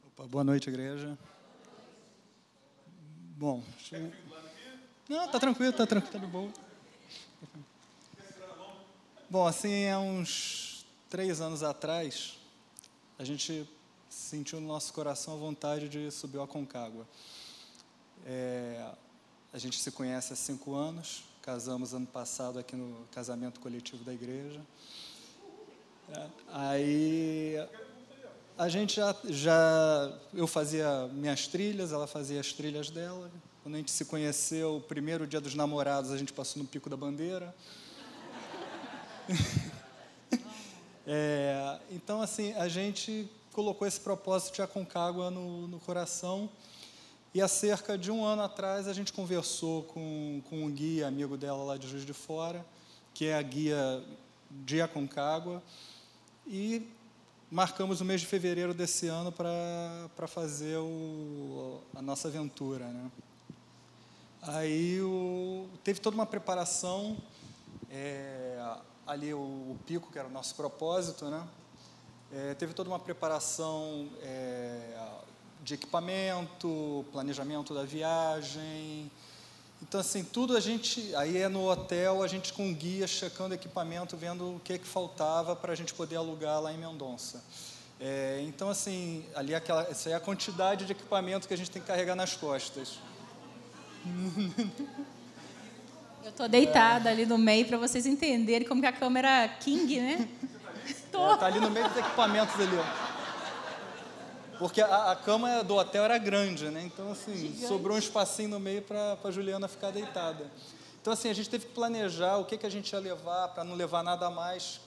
Opa, 0.08 0.28
boa 0.28 0.44
noite, 0.44 0.70
igreja. 0.70 1.18
Bom, 3.38 3.64
eu... 3.92 4.12
não, 5.10 5.28
tá 5.28 5.40
tranquilo, 5.40 5.74
tá 5.74 5.88
tranquilo, 5.88 6.14
tá 6.14 6.20
de 6.20 6.28
boa. 6.28 6.52
Bom, 9.30 9.48
assim, 9.48 9.72
é 9.72 9.98
uns 9.98 10.86
três 11.10 11.42
anos 11.42 11.64
atrás, 11.64 12.38
a 13.18 13.24
gente 13.24 13.68
sentiu 14.14 14.62
no 14.62 14.68
nosso 14.68 14.94
coração 14.94 15.34
a 15.34 15.38
vontade 15.38 15.90
de 15.90 16.12
subir 16.12 16.38
o 16.38 16.44
Aconcagua. 16.44 17.08
É, 18.26 18.94
a 19.52 19.58
gente 19.58 19.80
se 19.80 19.92
conhece 19.92 20.34
há 20.34 20.36
cinco 20.36 20.76
anos, 20.76 21.24
casamos 21.42 21.94
ano 21.94 22.06
passado 22.06 22.60
aqui 22.60 22.76
no 22.76 23.06
casamento 23.12 23.60
coletivo 23.60 24.04
da 24.04 24.14
igreja. 24.14 24.62
É, 26.10 26.28
aí 26.52 27.56
a 28.58 28.70
gente 28.70 28.96
já, 28.96 29.16
já, 29.26 30.20
eu 30.34 30.46
fazia 30.46 31.08
minhas 31.08 31.48
trilhas, 31.48 31.92
ela 31.92 32.06
fazia 32.06 32.40
as 32.40 32.54
trilhas 32.54 32.92
dela. 32.92 33.32
Quando 33.64 33.76
a 33.76 33.78
gente 33.80 33.92
se 33.92 34.06
conheceu, 34.06 34.78
o 34.78 34.82
primeiro 34.82 35.26
dia 35.26 35.42
dos 35.42 35.56
namorados, 35.56 36.12
a 36.12 36.18
gente 36.18 36.32
passou 36.32 36.62
no 36.62 36.68
Pico 36.68 36.90
da 36.90 36.98
Bandeira. 36.98 37.54
É, 41.06 41.80
então, 41.92 42.22
assim, 42.22 42.54
a 42.54 42.70
gente 42.70 43.30
colocou 43.54 43.88
esse 43.88 44.00
propósito 44.00 44.56
de 44.56 44.62
Aconcagua 44.62 45.30
no, 45.30 45.68
no 45.68 45.80
coração. 45.80 46.50
E 47.34 47.42
há 47.42 47.48
cerca 47.48 47.98
de 47.98 48.12
um 48.12 48.26
ano 48.26 48.42
atrás 48.42 48.88
a 48.88 48.94
gente 48.94 49.14
conversou 49.14 49.84
com, 49.84 50.42
com 50.50 50.66
um 50.66 50.72
guia 50.72 51.08
amigo 51.08 51.38
dela 51.38 51.64
lá 51.64 51.78
de 51.78 51.88
Juiz 51.88 52.06
de 52.06 52.14
Fora, 52.14 52.66
que 53.14 53.26
é 53.26 53.36
a 53.36 53.42
guia 53.42 54.04
de 54.50 54.82
Aconcagua, 54.82 55.64
e 56.46 56.88
marcamos 57.50 58.02
o 58.02 58.06
mês 58.06 58.22
de 58.22 58.28
fevereiro 58.28 58.74
desse 58.74 59.08
ano 59.08 59.32
para 59.32 60.28
fazer 60.28 60.78
o, 60.78 61.80
a 61.96 62.02
nossa 62.02 62.28
aventura. 62.28 62.86
Né? 62.86 63.12
Aí 64.42 65.02
o, 65.02 65.68
teve 65.84 66.00
toda 66.00 66.16
uma 66.16 66.26
preparação. 66.26 67.18
É, 67.90 68.60
ali 69.06 69.34
o, 69.34 69.38
o, 69.38 69.80
pico, 69.86 70.12
que 70.12 70.18
era 70.18 70.28
o 70.28 70.32
nosso 70.32 70.56
propósito, 70.56 71.26
né? 71.26 71.48
É, 72.36 72.56
teve 72.56 72.74
toda 72.74 72.90
uma 72.90 72.98
preparação 72.98 74.10
é, 74.24 74.80
de 75.64 75.76
equipamento, 75.76 77.06
planejamento 77.12 77.76
da 77.76 77.84
viagem. 77.84 79.12
Então, 79.84 80.00
assim, 80.00 80.24
tudo 80.24 80.58
a 80.58 80.60
gente. 80.60 81.14
Aí 81.16 81.38
é 81.38 81.48
no 81.48 81.70
hotel, 81.70 82.24
a 82.24 82.28
gente 82.28 82.52
com 82.52 82.74
guia, 82.74 83.06
checando 83.06 83.54
equipamento, 83.54 84.18
vendo 84.18 84.56
o 84.56 84.60
que, 84.64 84.74
é 84.74 84.78
que 84.80 84.88
faltava 84.88 85.56
para 85.56 85.74
a 85.74 85.76
gente 85.76 85.94
poder 85.94 86.16
alugar 86.16 86.60
lá 86.60 86.74
em 86.74 86.78
Mendonça. 86.78 87.44
É, 88.00 88.44
então, 88.48 88.68
assim, 88.68 89.24
ali 89.36 89.54
é 89.54 89.58
aquela, 89.58 89.84
essa 89.84 90.10
é 90.10 90.16
a 90.16 90.20
quantidade 90.20 90.86
de 90.86 90.92
equipamento 90.92 91.48
que 91.48 91.54
a 91.54 91.58
gente 91.58 91.70
tem 91.70 91.84
que 91.84 91.88
carregar 91.88 92.16
nas 92.16 92.36
costas. 92.36 92.98
Eu 96.26 96.32
tô 96.32 96.48
deitada 96.48 97.12
ali 97.12 97.28
no 97.28 97.38
meio 97.38 97.68
para 97.68 97.78
vocês 97.78 98.08
entenderem 98.08 98.68
como 98.68 98.82
que 98.82 98.88
a 98.88 98.92
câmera 98.92 99.48
King, 99.60 100.00
né? 100.00 100.28
Tô. 101.12 101.34
É, 101.34 101.38
tá 101.38 101.46
ali 101.46 101.60
no 101.60 101.70
meio 101.70 101.88
dos 101.88 101.98
equipamentos 101.98 102.56
ali, 102.60 102.78
ó. 102.78 103.14
Porque 104.58 104.82
a, 104.82 105.12
a, 105.12 105.16
cama 105.16 105.64
do 105.64 105.76
hotel 105.76 106.04
era 106.04 106.18
grande, 106.18 106.70
né? 106.70 106.82
Então, 106.84 107.12
assim, 107.12 107.36
Gigante. 107.36 107.68
sobrou 107.68 107.96
um 107.96 108.00
espacinho 108.00 108.50
no 108.50 108.60
meio 108.60 108.82
para 108.82 109.18
a 109.24 109.32
Juliana 109.32 109.68
ficar 109.68 109.92
deitada. 109.92 110.50
Então, 111.02 111.12
assim, 111.12 111.30
a 111.30 111.34
gente 111.34 111.50
teve 111.50 111.66
que 111.66 111.74
planejar 111.74 112.38
o 112.38 112.46
que, 112.46 112.58
que 112.58 112.66
a 112.66 112.70
gente 112.70 112.92
ia 112.94 113.00
levar 113.00 113.50
para 113.50 113.64
não 113.64 113.76
levar 113.76 114.04
nada 114.04 114.28
a 114.28 114.30
mais. 114.30 114.80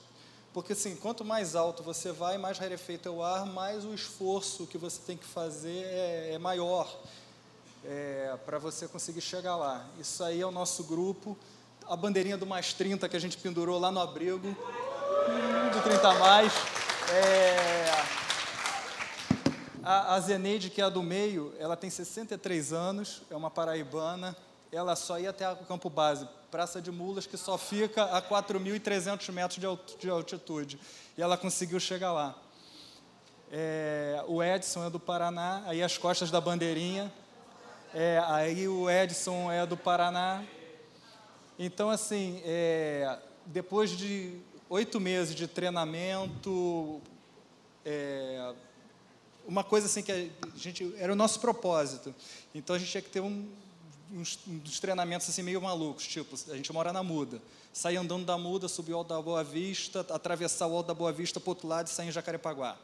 Porque, 0.53 0.73
assim, 0.73 0.95
quanto 0.95 1.23
mais 1.23 1.55
alto 1.55 1.83
você 1.83 2.11
vai, 2.11 2.37
mais 2.37 2.57
rarefeito 2.57 3.07
é 3.07 3.11
o 3.11 3.21
ar, 3.21 3.45
mais 3.45 3.85
o 3.85 3.93
esforço 3.93 4.65
que 4.65 4.77
você 4.77 4.99
tem 5.05 5.15
que 5.15 5.25
fazer 5.25 5.83
é, 5.85 6.31
é 6.33 6.37
maior 6.39 6.91
é, 7.85 8.35
para 8.45 8.57
você 8.57 8.87
conseguir 8.87 9.21
chegar 9.21 9.55
lá. 9.55 9.85
Isso 9.99 10.23
aí 10.23 10.41
é 10.41 10.45
o 10.45 10.51
nosso 10.51 10.83
grupo. 10.83 11.37
A 11.87 11.95
bandeirinha 11.95 12.37
do 12.37 12.45
mais 12.45 12.73
30 12.73 13.07
que 13.07 13.15
a 13.15 13.19
gente 13.19 13.37
pendurou 13.37 13.79
lá 13.79 13.91
no 13.91 13.99
abrigo, 13.99 14.55
do 15.73 15.81
30 15.81 16.13
mais. 16.15 16.53
É, 17.11 17.91
a, 19.83 20.15
a 20.15 20.19
Zeneide, 20.19 20.69
que 20.69 20.81
é 20.81 20.83
a 20.83 20.89
do 20.89 21.01
meio, 21.01 21.53
ela 21.59 21.77
tem 21.77 21.89
63 21.89 22.73
anos, 22.73 23.21
é 23.29 23.35
uma 23.35 23.49
paraibana. 23.49 24.35
Ela 24.71 24.95
só 24.95 25.17
ia 25.17 25.29
até 25.29 25.49
o 25.49 25.57
campo 25.57 25.89
base, 25.89 26.27
Praça 26.51 26.81
de 26.81 26.91
Mulas, 26.91 27.25
que 27.25 27.37
só 27.37 27.57
fica 27.57 28.03
a 28.03 28.21
4.300 28.21 29.31
metros 29.31 29.59
de 29.97 30.09
altitude. 30.09 30.79
E 31.17 31.21
ela 31.21 31.37
conseguiu 31.37 31.79
chegar 31.79 32.11
lá. 32.11 32.35
É, 33.49 34.21
o 34.27 34.43
Edson 34.43 34.85
é 34.85 34.89
do 34.89 34.99
Paraná, 34.99 35.63
aí 35.65 35.81
as 35.81 35.97
costas 35.97 36.29
da 36.29 36.41
bandeirinha. 36.41 37.11
É, 37.93 38.21
aí 38.25 38.67
o 38.67 38.89
Edson 38.89 39.49
é 39.49 39.65
do 39.65 39.77
Paraná. 39.77 40.43
Então, 41.57 41.89
assim, 41.89 42.41
é, 42.43 43.17
depois 43.45 43.91
de 43.91 44.41
oito 44.69 44.99
meses 44.99 45.33
de 45.33 45.47
treinamento, 45.47 47.01
é, 47.85 48.53
uma 49.47 49.63
coisa 49.63 49.87
assim 49.87 50.03
que 50.03 50.11
a 50.11 50.27
gente 50.55 50.93
era 50.97 51.11
o 51.11 51.15
nosso 51.15 51.39
propósito. 51.39 52.13
Então 52.53 52.75
a 52.75 52.79
gente 52.79 52.91
tinha 52.91 53.01
que 53.01 53.09
ter 53.09 53.21
um, 53.21 53.47
uns, 54.13 54.39
uns 54.47 54.79
treinamentos 54.79 55.29
assim 55.29 55.41
meio 55.41 55.61
malucos, 55.61 56.05
tipo, 56.05 56.35
a 56.51 56.55
gente 56.55 56.71
mora 56.73 56.91
na 56.91 57.01
Muda, 57.01 57.41
sair 57.71 57.97
andando 57.97 58.25
da 58.25 58.37
Muda, 58.37 58.67
subir 58.67 58.93
o 58.93 58.97
Alto 58.97 59.13
da 59.13 59.21
Boa 59.21 59.43
Vista, 59.43 60.01
atravessar 60.09 60.67
o 60.67 60.75
Alto 60.75 60.87
da 60.87 60.93
Boa 60.93 61.11
Vista 61.11 61.39
para 61.39 61.51
outro 61.51 61.67
lado 61.67 61.87
e 61.87 61.89
sair 61.89 62.09
em 62.09 62.11
Jacarepaguá. 62.11 62.77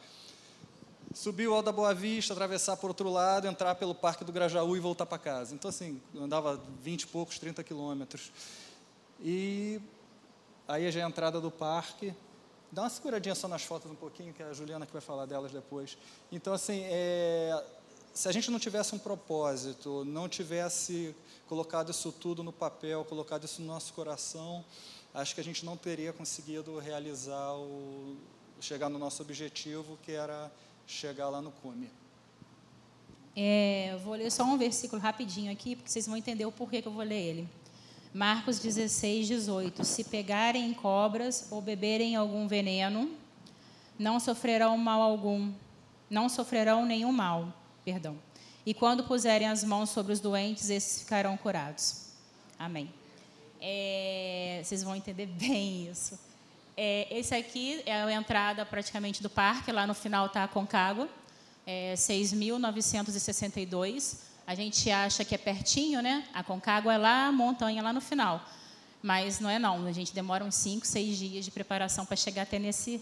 Subir 1.14 1.48
o 1.48 1.54
Alto 1.54 1.66
da 1.66 1.72
Boa 1.72 1.94
Vista, 1.94 2.34
atravessar 2.34 2.78
para 2.78 2.88
outro 2.88 3.10
lado, 3.12 3.46
entrar 3.46 3.76
pelo 3.76 3.94
Parque 3.94 4.24
do 4.24 4.32
Grajaú 4.32 4.76
e 4.76 4.80
voltar 4.80 5.06
para 5.06 5.18
casa. 5.20 5.54
Então, 5.54 5.70
assim, 5.70 6.02
andava 6.16 6.60
20 6.82 7.02
e 7.02 7.08
poucos, 7.08 7.38
30 7.38 7.64
quilômetros. 7.64 8.32
E 9.22 9.80
aí 10.68 10.92
já 10.92 11.02
é 11.02 11.04
a 11.04 11.08
entrada 11.08 11.40
do 11.40 11.52
parque, 11.52 12.14
Dá 12.74 12.82
uma 12.82 12.90
seguradinha 12.90 13.36
só 13.36 13.48
nas 13.48 13.62
fotos 13.62 13.92
um 13.92 13.94
pouquinho, 13.94 14.34
que 14.34 14.42
é 14.42 14.48
a 14.48 14.52
Juliana 14.52 14.84
que 14.84 14.92
vai 14.92 15.00
falar 15.00 15.28
delas 15.28 15.52
depois. 15.52 15.96
Então, 16.32 16.52
assim, 16.52 16.82
é, 16.86 17.64
se 18.12 18.28
a 18.28 18.32
gente 18.32 18.50
não 18.50 18.58
tivesse 18.58 18.96
um 18.96 18.98
propósito, 18.98 20.04
não 20.04 20.28
tivesse 20.28 21.16
colocado 21.48 21.92
isso 21.92 22.12
tudo 22.12 22.42
no 22.42 22.52
papel, 22.52 23.06
colocado 23.06 23.44
isso 23.44 23.62
no 23.62 23.68
nosso 23.68 23.94
coração, 23.94 24.66
acho 25.14 25.36
que 25.36 25.42
a 25.42 25.44
gente 25.44 25.64
não 25.64 25.78
teria 25.78 26.12
conseguido 26.12 26.80
realizar 26.80 27.54
o 27.54 28.18
chegar 28.60 28.90
no 28.90 28.98
nosso 28.98 29.22
objetivo, 29.22 30.00
que 30.02 30.14
era 30.14 30.52
chegar 30.88 31.30
lá 31.30 31.44
no 31.44 31.52
cume. 31.52 31.92
É, 33.36 33.96
vou 34.04 34.16
ler 34.16 34.32
só 34.32 34.44
um 34.46 34.58
versículo 34.58 35.00
rapidinho 35.00 35.52
aqui, 35.52 35.76
porque 35.76 35.92
vocês 35.92 36.08
vão 36.08 36.18
entender 36.18 36.48
o 36.48 36.52
porquê 36.52 36.82
que 36.82 36.88
eu 36.88 36.92
vou 36.92 37.04
ler 37.04 37.22
ele. 37.22 37.50
Marcos 38.14 38.60
16, 38.60 39.28
18. 39.28 39.84
Se 39.84 40.04
pegarem 40.04 40.72
cobras 40.74 41.48
ou 41.50 41.62
beberem 41.62 42.16
algum 42.16 42.48
veneno, 42.48 43.10
não 43.98 44.20
sofrerão 44.20 44.78
mal 44.78 45.02
algum, 45.02 45.52
não 46.10 46.28
sofrerão 46.30 46.86
nenhum 46.86 47.12
mal, 47.12 47.52
perdão. 47.84 48.16
E 48.66 48.74
quando 48.74 49.04
puserem 49.04 49.48
as 49.48 49.62
mãos 49.64 49.90
sobre 49.90 50.14
os 50.14 50.20
doentes, 50.20 50.70
esses 50.70 51.00
ficarão 51.00 51.36
curados. 51.36 52.10
Amém. 52.58 52.90
É, 53.60 54.62
vocês 54.64 54.84
vão 54.84 54.96
entender 54.96 55.26
bem 55.40 55.90
isso. 55.90 56.20
É, 56.78 57.08
esse 57.10 57.34
aqui 57.34 57.82
é 57.86 58.04
a 58.04 58.12
entrada 58.12 58.64
praticamente 58.66 59.24
do 59.24 59.30
parque, 59.30 59.72
lá 59.72 59.88
no 59.88 59.94
final 59.94 60.26
está 60.28 60.44
a 60.44 60.48
Concagua, 60.48 61.10
é 61.66 61.94
6.962. 61.96 64.33
A 64.46 64.56
gente 64.56 64.90
acha 64.92 65.24
que 65.24 65.34
é 65.34 65.38
pertinho, 65.38 66.02
né? 66.02 66.26
A 66.34 66.44
Concagua 66.44 66.94
é 66.94 66.98
lá, 66.98 67.28
a 67.28 67.32
montanha 67.32 67.82
lá 67.82 67.94
no 67.94 68.02
final. 68.02 68.44
Mas 69.02 69.40
não 69.40 69.50
é 69.50 69.58
não. 69.58 69.86
A 69.86 69.92
gente 69.92 70.14
demora 70.14 70.44
uns 70.44 70.56
5, 70.56 70.86
6 70.86 71.18
dias 71.18 71.46
de 71.46 71.52
preparação 71.52 72.06
para 72.06 72.18
chegar 72.18 72.44
até 72.44 72.60
nesse 72.60 73.02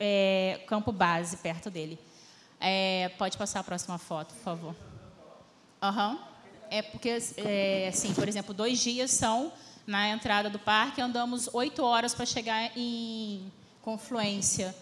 é, 0.00 0.60
campo 0.66 0.90
base 0.90 1.36
perto 1.36 1.70
dele. 1.70 1.98
É, 2.58 3.10
pode 3.18 3.36
passar 3.36 3.60
a 3.60 3.64
próxima 3.64 3.98
foto, 3.98 4.34
por 4.34 4.42
favor. 4.42 4.76
Uhum. 5.82 6.18
É 6.70 6.80
porque, 6.80 7.18
é, 7.36 7.88
assim, 7.88 8.14
por 8.14 8.26
exemplo, 8.26 8.54
dois 8.54 8.78
dias 8.78 9.10
são 9.10 9.52
na 9.86 10.08
entrada 10.08 10.48
do 10.48 10.58
parque, 10.58 11.00
andamos 11.00 11.50
oito 11.52 11.84
horas 11.84 12.14
para 12.14 12.24
chegar 12.24 12.70
em 12.76 13.52
Confluência. 13.82 14.74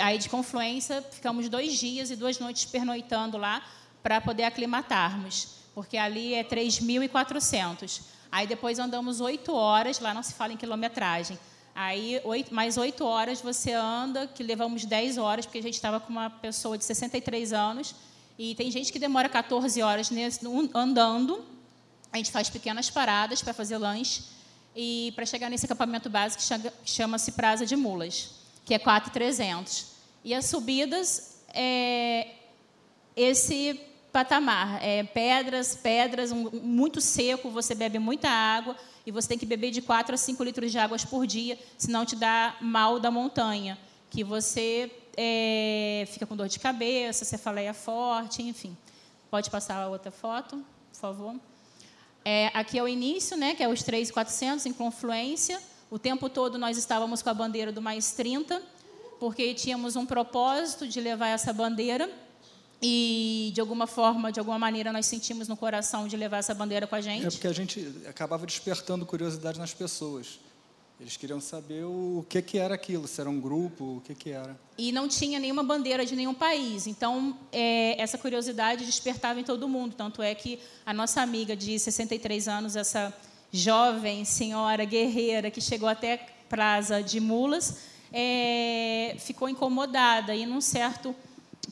Aí 0.00 0.16
de 0.16 0.28
Confluência 0.28 1.02
ficamos 1.02 1.48
dois 1.48 1.74
dias 1.74 2.10
e 2.10 2.16
duas 2.16 2.38
noites 2.38 2.64
pernoitando 2.64 3.36
lá 3.36 3.62
para 4.04 4.20
poder 4.20 4.44
aclimatarmos, 4.44 5.48
porque 5.74 5.96
ali 5.96 6.34
é 6.34 6.44
3.400. 6.44 8.02
Aí 8.30 8.46
depois 8.46 8.78
andamos 8.78 9.22
oito 9.22 9.54
horas, 9.54 9.98
lá 9.98 10.12
não 10.12 10.22
se 10.22 10.34
fala 10.34 10.52
em 10.52 10.58
quilometragem. 10.58 11.38
Aí, 11.74 12.20
oito, 12.22 12.54
mais 12.54 12.76
oito 12.76 13.02
horas 13.02 13.40
você 13.40 13.72
anda, 13.72 14.26
que 14.26 14.42
levamos 14.42 14.84
10 14.84 15.16
horas, 15.16 15.46
porque 15.46 15.56
a 15.56 15.62
gente 15.62 15.74
estava 15.74 15.98
com 15.98 16.10
uma 16.10 16.28
pessoa 16.28 16.76
de 16.76 16.84
63 16.84 17.54
anos, 17.54 17.94
e 18.38 18.54
tem 18.56 18.70
gente 18.70 18.92
que 18.92 18.98
demora 18.98 19.26
14 19.26 19.80
horas 19.80 20.10
nesse, 20.10 20.40
andando. 20.74 21.42
A 22.12 22.18
gente 22.18 22.30
faz 22.30 22.50
pequenas 22.50 22.90
paradas 22.90 23.40
para 23.40 23.54
fazer 23.54 23.78
lanche, 23.78 24.22
e 24.76 25.12
para 25.16 25.24
chegar 25.24 25.48
nesse 25.48 25.64
acampamento 25.64 26.10
básico 26.10 26.42
que 26.84 26.92
chama-se 26.92 27.32
Praça 27.32 27.64
de 27.64 27.74
Mulas, 27.74 28.32
que 28.66 28.74
é 28.74 28.78
4,300. 28.78 29.86
E 30.22 30.34
as 30.34 30.44
subidas, 30.44 31.38
é, 31.54 32.34
esse 33.16 33.93
patamar. 34.14 34.78
É, 34.80 35.02
pedras, 35.02 35.74
pedras, 35.74 36.30
um, 36.30 36.48
muito 36.62 37.00
seco, 37.00 37.50
você 37.50 37.74
bebe 37.74 37.98
muita 37.98 38.30
água 38.30 38.76
e 39.04 39.10
você 39.10 39.26
tem 39.26 39.36
que 39.36 39.44
beber 39.44 39.72
de 39.72 39.82
4 39.82 40.14
a 40.14 40.16
5 40.16 40.44
litros 40.44 40.70
de 40.70 40.78
água 40.78 40.96
por 41.10 41.26
dia, 41.26 41.58
senão 41.76 42.06
te 42.06 42.14
dá 42.14 42.56
mal 42.60 43.00
da 43.00 43.10
montanha, 43.10 43.76
que 44.08 44.22
você 44.22 44.88
é, 45.16 46.06
fica 46.12 46.24
com 46.26 46.36
dor 46.36 46.46
de 46.46 46.60
cabeça, 46.60 47.24
cefaleia 47.24 47.74
forte, 47.74 48.40
enfim. 48.40 48.76
Pode 49.32 49.50
passar 49.50 49.82
a 49.82 49.88
outra 49.88 50.12
foto, 50.12 50.64
por 50.92 51.00
favor. 51.00 51.34
É, 52.24 52.52
aqui 52.54 52.78
é 52.78 52.82
o 52.84 52.86
início, 52.86 53.36
né, 53.36 53.52
que 53.56 53.64
é 53.64 53.68
os 53.68 53.82
3,400 53.82 54.64
em 54.66 54.72
confluência. 54.72 55.60
O 55.90 55.98
tempo 55.98 56.28
todo 56.28 56.56
nós 56.56 56.78
estávamos 56.78 57.20
com 57.20 57.30
a 57.30 57.34
bandeira 57.34 57.72
do 57.72 57.82
mais 57.82 58.12
30, 58.12 58.62
porque 59.18 59.54
tínhamos 59.54 59.96
um 59.96 60.06
propósito 60.06 60.86
de 60.86 61.00
levar 61.00 61.30
essa 61.30 61.52
bandeira 61.52 62.08
e, 62.86 63.50
de 63.54 63.62
alguma 63.62 63.86
forma, 63.86 64.30
de 64.30 64.38
alguma 64.38 64.58
maneira, 64.58 64.92
nós 64.92 65.06
sentimos 65.06 65.48
no 65.48 65.56
coração 65.56 66.06
de 66.06 66.18
levar 66.18 66.36
essa 66.36 66.52
bandeira 66.52 66.86
com 66.86 66.94
a 66.94 67.00
gente. 67.00 67.26
É 67.26 67.30
porque 67.30 67.46
a 67.46 67.52
gente 67.52 67.82
acabava 68.06 68.44
despertando 68.44 69.06
curiosidade 69.06 69.58
nas 69.58 69.72
pessoas. 69.72 70.38
Eles 71.00 71.16
queriam 71.16 71.40
saber 71.40 71.82
o 71.84 72.26
que, 72.28 72.42
que 72.42 72.58
era 72.58 72.74
aquilo, 72.74 73.08
se 73.08 73.18
era 73.18 73.30
um 73.30 73.40
grupo, 73.40 73.96
o 73.96 74.00
que, 74.02 74.14
que 74.14 74.30
era. 74.32 74.54
E 74.76 74.92
não 74.92 75.08
tinha 75.08 75.40
nenhuma 75.40 75.62
bandeira 75.62 76.04
de 76.04 76.14
nenhum 76.14 76.34
país. 76.34 76.86
Então, 76.86 77.34
é, 77.50 77.98
essa 77.98 78.18
curiosidade 78.18 78.84
despertava 78.84 79.40
em 79.40 79.44
todo 79.44 79.66
mundo. 79.66 79.94
Tanto 79.96 80.20
é 80.20 80.34
que 80.34 80.60
a 80.84 80.92
nossa 80.92 81.22
amiga 81.22 81.56
de 81.56 81.78
63 81.78 82.48
anos, 82.48 82.76
essa 82.76 83.16
jovem 83.50 84.26
senhora 84.26 84.84
guerreira 84.84 85.50
que 85.50 85.60
chegou 85.62 85.88
até 85.88 86.18
Praça 86.50 87.02
de 87.02 87.18
Mulas, 87.18 87.78
é, 88.12 89.16
ficou 89.18 89.48
incomodada. 89.48 90.34
E, 90.34 90.44
num 90.44 90.60
certo 90.60 91.16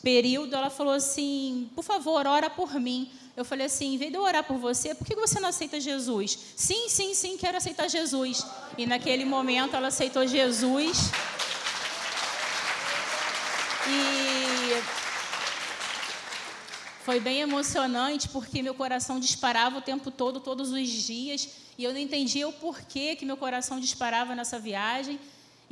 período, 0.02 0.54
ela 0.54 0.68
falou 0.68 0.92
assim: 0.92 1.70
por 1.74 1.82
favor, 1.82 2.26
ora 2.26 2.50
por 2.50 2.74
mim. 2.78 3.10
Eu 3.36 3.44
falei 3.44 3.66
assim: 3.66 3.94
em 3.94 3.98
vez 3.98 4.10
de 4.10 4.18
eu 4.18 4.22
orar 4.22 4.44
por 4.44 4.58
você, 4.58 4.94
por 4.94 5.06
que 5.06 5.14
você 5.14 5.40
não 5.40 5.48
aceita 5.48 5.80
Jesus? 5.80 6.38
Sim, 6.56 6.88
sim, 6.88 7.14
sim, 7.14 7.36
quero 7.38 7.56
aceitar 7.56 7.88
Jesus. 7.88 8.44
E 8.76 8.84
naquele 8.84 9.24
momento 9.24 9.74
ela 9.74 9.88
aceitou 9.88 10.26
Jesus. 10.26 11.10
E 13.88 14.82
foi 17.04 17.18
bem 17.18 17.40
emocionante 17.40 18.28
porque 18.28 18.62
meu 18.62 18.74
coração 18.74 19.18
disparava 19.18 19.78
o 19.78 19.82
tempo 19.82 20.10
todo, 20.10 20.38
todos 20.38 20.70
os 20.70 20.88
dias, 20.88 21.48
e 21.76 21.84
eu 21.84 21.92
não 21.92 21.98
entendia 21.98 22.46
o 22.46 22.52
porquê 22.52 23.16
que 23.16 23.24
meu 23.24 23.36
coração 23.36 23.80
disparava 23.80 24.34
nessa 24.34 24.58
viagem. 24.58 25.18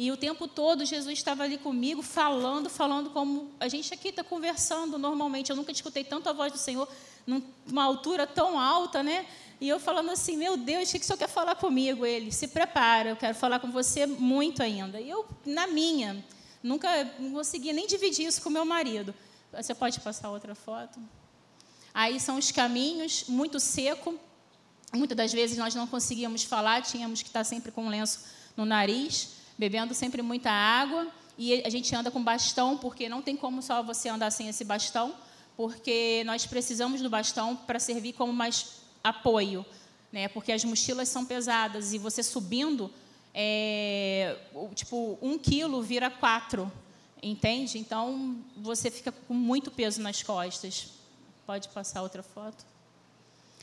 E 0.03 0.11
o 0.11 0.17
tempo 0.17 0.49
todo 0.49 0.83
Jesus 0.83 1.19
estava 1.19 1.43
ali 1.43 1.59
comigo, 1.59 2.01
falando, 2.01 2.71
falando 2.71 3.11
como 3.11 3.51
a 3.61 3.69
gente 3.69 3.93
aqui 3.93 4.09
está 4.09 4.25
conversando 4.25 4.97
normalmente. 4.97 5.51
Eu 5.51 5.57
nunca 5.57 5.71
escutei 5.71 6.03
tanto 6.03 6.27
a 6.27 6.33
voz 6.33 6.51
do 6.51 6.57
Senhor 6.57 6.89
numa 7.27 7.85
altura 7.85 8.27
tão 8.27 8.59
alta, 8.59 9.03
né? 9.03 9.27
E 9.61 9.69
eu 9.69 9.79
falando 9.79 10.09
assim, 10.09 10.39
meu 10.39 10.57
Deus, 10.57 10.89
o 10.89 10.93
que 10.93 11.01
o 11.01 11.05
Senhor 11.05 11.19
quer 11.19 11.29
falar 11.29 11.55
comigo? 11.55 12.07
Ele, 12.07 12.33
se 12.33 12.49
prepara, 12.49 13.11
eu 13.11 13.17
quero 13.17 13.35
falar 13.35 13.61
com 13.61 13.71
você 13.71 14.07
muito 14.07 14.63
ainda. 14.63 14.99
E 14.99 15.11
eu, 15.11 15.29
na 15.45 15.67
minha, 15.67 16.25
nunca 16.63 16.89
conseguia 17.31 17.75
nem 17.75 17.87
dividir 17.87 18.27
isso 18.27 18.41
com 18.41 18.49
meu 18.49 18.65
marido. 18.65 19.15
Você 19.53 19.75
pode 19.75 20.01
passar 20.01 20.31
outra 20.31 20.55
foto? 20.55 20.99
Aí 21.93 22.19
são 22.19 22.39
os 22.39 22.51
caminhos, 22.51 23.25
muito 23.29 23.61
seco. 23.61 24.19
Muitas 24.95 25.15
das 25.15 25.31
vezes 25.31 25.59
nós 25.59 25.75
não 25.75 25.87
conseguíamos 25.87 26.43
falar, 26.43 26.81
tínhamos 26.81 27.21
que 27.21 27.29
estar 27.29 27.45
sempre 27.45 27.71
com 27.71 27.85
um 27.85 27.91
lenço 27.91 28.25
no 28.57 28.65
nariz, 28.65 29.40
bebendo 29.61 29.93
sempre 29.93 30.23
muita 30.23 30.51
água. 30.51 31.07
E 31.37 31.63
a 31.65 31.69
gente 31.69 31.95
anda 31.95 32.11
com 32.11 32.23
bastão, 32.23 32.79
porque 32.79 33.09
não 33.09 33.21
tem 33.21 33.37
como 33.37 33.63
só 33.63 33.83
você 33.83 34.09
andar 34.09 34.31
sem 34.31 34.49
esse 34.49 34.65
bastão, 34.65 35.15
porque 35.57 36.23
nós 36.25 36.47
precisamos 36.47 37.03
do 37.03 37.11
bastão 37.11 37.55
para 37.55 37.79
servir 37.79 38.15
como 38.15 38.33
mais 38.33 38.81
apoio, 39.05 39.65
né? 40.11 40.29
Porque 40.29 40.51
as 40.51 40.65
mochilas 40.65 41.09
são 41.09 41.25
pesadas 41.25 41.93
e 41.93 41.99
você 41.99 42.23
subindo, 42.23 42.91
é, 43.35 44.37
tipo, 44.75 45.19
um 45.21 45.39
quilo 45.39 45.83
vira 45.83 46.11
quatro, 46.11 46.71
entende? 47.23 47.79
Então 47.79 48.37
você 48.57 48.91
fica 48.91 49.13
com 49.13 49.35
muito 49.35 49.71
peso 49.71 50.01
nas 50.01 50.23
costas. 50.23 50.89
Pode 51.47 51.69
passar 51.69 52.03
outra 52.03 52.23
foto. 52.23 52.65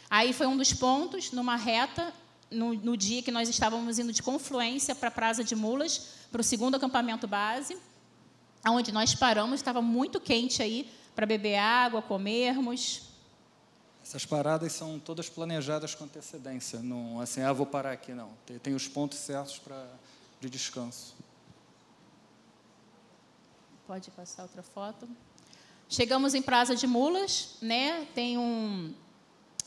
Aí 0.10 0.32
foi 0.32 0.48
um 0.48 0.58
dos 0.58 0.74
pontos, 0.74 1.32
numa 1.32 1.56
reta, 1.56 2.14
no, 2.50 2.74
no 2.74 2.98
dia 2.98 3.22
que 3.22 3.32
nós 3.32 3.50
estávamos 3.50 4.00
indo 4.00 4.14
de 4.14 4.24
confluência 4.24 4.96
para 4.96 5.10
a 5.10 5.12
Praça 5.12 5.44
de 5.44 5.56
Mulas, 5.56 6.10
para 6.32 6.42
o 6.42 6.44
segundo 6.44 6.76
acampamento 6.76 7.28
base, 7.28 7.78
onde 8.66 8.92
nós 8.92 9.14
paramos, 9.16 9.60
estava 9.60 9.82
muito 9.82 10.20
quente 10.20 10.62
aí 10.62 10.90
para 11.16 11.26
beber 11.26 11.58
água, 11.58 12.02
comermos. 12.02 13.04
Essas 14.04 14.26
paradas 14.26 14.72
são 14.72 15.00
todas 15.00 15.30
planejadas 15.30 15.94
com 15.94 16.06
antecedência, 16.06 16.80
não 16.80 17.20
assim, 17.20 17.42
ah, 17.42 17.52
vou 17.52 17.66
parar 17.66 17.92
aqui, 17.92 18.14
não. 18.14 18.30
Tem, 18.46 18.58
tem 18.60 18.74
os 18.74 18.88
pontos 18.88 19.18
certos 19.18 19.60
para 19.60 19.86
de 20.40 20.50
descanso. 20.50 21.16
Pode 23.86 24.12
passar 24.12 24.44
outra 24.44 24.62
foto. 24.62 25.08
Chegamos 25.90 26.34
em 26.34 26.42
Praça 26.42 26.76
de 26.76 26.86
Mulas, 26.86 27.56
né? 27.62 28.06
Tem 28.14 28.38
um, 28.38 28.94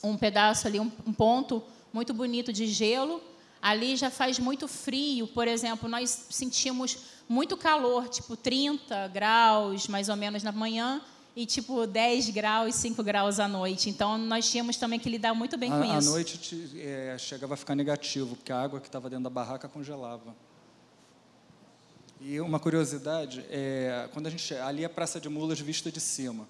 um 0.03 0.17
pedaço 0.17 0.67
ali, 0.67 0.79
um, 0.79 0.93
um 1.07 1.13
ponto 1.13 1.63
muito 1.93 2.13
bonito 2.15 2.53
de 2.53 2.67
gelo. 2.67 3.21
Ali 3.61 3.95
já 3.97 4.11
faz 4.11 4.39
muito 4.39 4.67
frio, 4.67 5.27
por 5.27 5.47
exemplo, 5.47 5.89
nós 5.89 6.27
sentimos 6.31 6.99
muito 7.29 7.57
calor, 7.57 8.09
tipo 8.09 8.35
30 8.35 9.09
graus 9.09 9.87
mais 9.87 10.09
ou 10.09 10.17
menos 10.17 10.43
na 10.43 10.51
manhã 10.51 11.03
e 11.37 11.45
tipo 11.47 11.87
10 11.87 12.31
graus, 12.31 12.75
5 12.75 13.03
graus 13.03 13.39
à 13.39 13.47
noite. 13.47 13.91
Então 13.91 14.17
nós 14.17 14.51
tínhamos 14.51 14.77
também 14.77 14.99
que 14.99 15.09
lidar 15.09 15.35
muito 15.35 15.59
bem 15.59 15.71
a, 15.73 15.79
com 15.79 15.85
isso. 15.85 16.09
À 16.09 16.13
noite 16.13 16.39
te, 16.39 16.81
é, 16.81 17.17
chegava 17.19 17.55
a 17.55 17.57
ficar 17.57 17.75
negativo, 17.75 18.35
porque 18.35 18.51
a 18.51 18.61
água 18.61 18.81
que 18.81 18.89
estava 18.89 19.11
dentro 19.11 19.25
da 19.25 19.31
barraca 19.31 19.69
congelava. 19.69 20.35
E 22.21 22.41
uma 22.41 22.59
curiosidade, 22.59 23.45
é, 23.51 24.09
quando 24.13 24.27
a 24.27 24.31
gente 24.31 24.55
ali 24.55 24.83
é 24.83 24.87
a 24.87 24.91
Praça 24.91 25.21
de 25.21 25.29
Mulas 25.29 25.61
vista 25.61 25.91
de 25.91 26.01
cima 26.01 26.47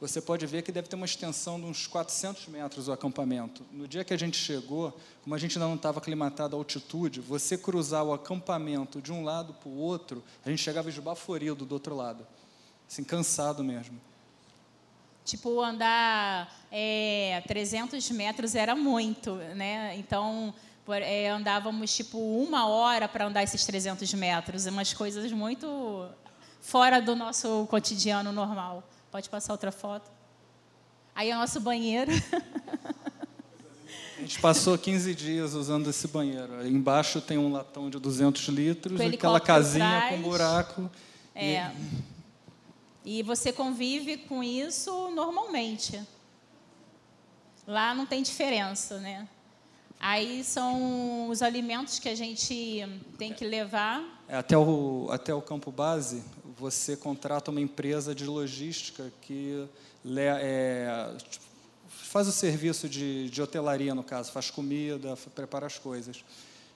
você 0.00 0.20
pode 0.20 0.46
ver 0.46 0.62
que 0.62 0.72
deve 0.72 0.88
ter 0.88 0.96
uma 0.96 1.04
extensão 1.04 1.60
de 1.60 1.66
uns 1.66 1.86
400 1.86 2.46
metros 2.48 2.88
o 2.88 2.92
acampamento. 2.92 3.62
No 3.70 3.86
dia 3.86 4.02
que 4.02 4.14
a 4.14 4.16
gente 4.16 4.38
chegou, 4.38 4.98
como 5.22 5.34
a 5.34 5.38
gente 5.38 5.58
ainda 5.58 5.68
não 5.68 5.74
estava 5.74 5.98
aclimatado 5.98 6.56
à 6.56 6.58
altitude, 6.58 7.20
você 7.20 7.58
cruzar 7.58 8.02
o 8.02 8.12
acampamento 8.12 9.02
de 9.02 9.12
um 9.12 9.22
lado 9.22 9.52
para 9.52 9.68
o 9.68 9.76
outro, 9.76 10.24
a 10.44 10.48
gente 10.48 10.62
chegava 10.62 10.88
esbaforido 10.88 11.66
do 11.66 11.72
outro 11.72 11.94
lado, 11.94 12.26
assim, 12.88 13.04
cansado 13.04 13.62
mesmo. 13.62 14.00
Tipo, 15.22 15.60
andar 15.60 16.50
é, 16.72 17.42
300 17.46 18.10
metros 18.12 18.54
era 18.54 18.74
muito, 18.74 19.34
né? 19.34 19.94
Então, 19.96 20.54
é, 20.88 21.28
andávamos, 21.28 21.94
tipo, 21.94 22.18
uma 22.18 22.66
hora 22.66 23.06
para 23.06 23.26
andar 23.26 23.42
esses 23.42 23.64
300 23.66 24.12
metros, 24.14 24.64
umas 24.64 24.94
coisas 24.94 25.30
muito 25.30 26.08
fora 26.62 27.00
do 27.00 27.14
nosso 27.14 27.66
cotidiano 27.68 28.32
normal. 28.32 28.82
Pode 29.10 29.28
passar 29.28 29.52
outra 29.52 29.72
foto. 29.72 30.10
Aí 31.14 31.30
é 31.30 31.36
o 31.36 31.38
nosso 31.38 31.60
banheiro. 31.60 32.10
A 34.16 34.20
gente 34.20 34.38
passou 34.40 34.76
15 34.76 35.14
dias 35.14 35.54
usando 35.54 35.88
esse 35.88 36.06
banheiro. 36.06 36.66
embaixo 36.66 37.20
tem 37.20 37.38
um 37.38 37.50
latão 37.50 37.88
de 37.88 37.98
200 37.98 38.48
litros, 38.48 39.00
aquela 39.00 39.40
casinha 39.40 40.08
com 40.10 40.20
buraco. 40.20 40.90
É. 41.34 41.70
E... 43.04 43.18
e 43.18 43.22
você 43.22 43.50
convive 43.52 44.18
com 44.18 44.42
isso 44.42 45.10
normalmente. 45.10 46.00
Lá 47.66 47.94
não 47.94 48.04
tem 48.04 48.22
diferença, 48.22 48.98
né? 48.98 49.26
Aí 50.00 50.42
são 50.42 51.28
os 51.28 51.42
alimentos 51.42 51.98
que 51.98 52.08
a 52.08 52.14
gente 52.14 52.88
tem 53.18 53.34
que 53.34 53.44
levar. 53.44 54.02
É, 54.26 54.36
até, 54.38 54.56
o, 54.56 55.08
até 55.10 55.34
o 55.34 55.42
campo 55.42 55.70
base, 55.70 56.22
você 56.58 56.96
contrata 56.96 57.50
uma 57.50 57.60
empresa 57.60 58.14
de 58.14 58.24
logística 58.24 59.12
que 59.20 59.68
é, 60.16 61.14
tipo, 61.28 61.44
faz 61.88 62.26
o 62.26 62.32
serviço 62.32 62.88
de, 62.88 63.28
de 63.28 63.42
hotelaria, 63.42 63.94
no 63.94 64.02
caso, 64.02 64.32
faz 64.32 64.50
comida, 64.50 65.16
prepara 65.34 65.66
as 65.66 65.78
coisas. 65.78 66.24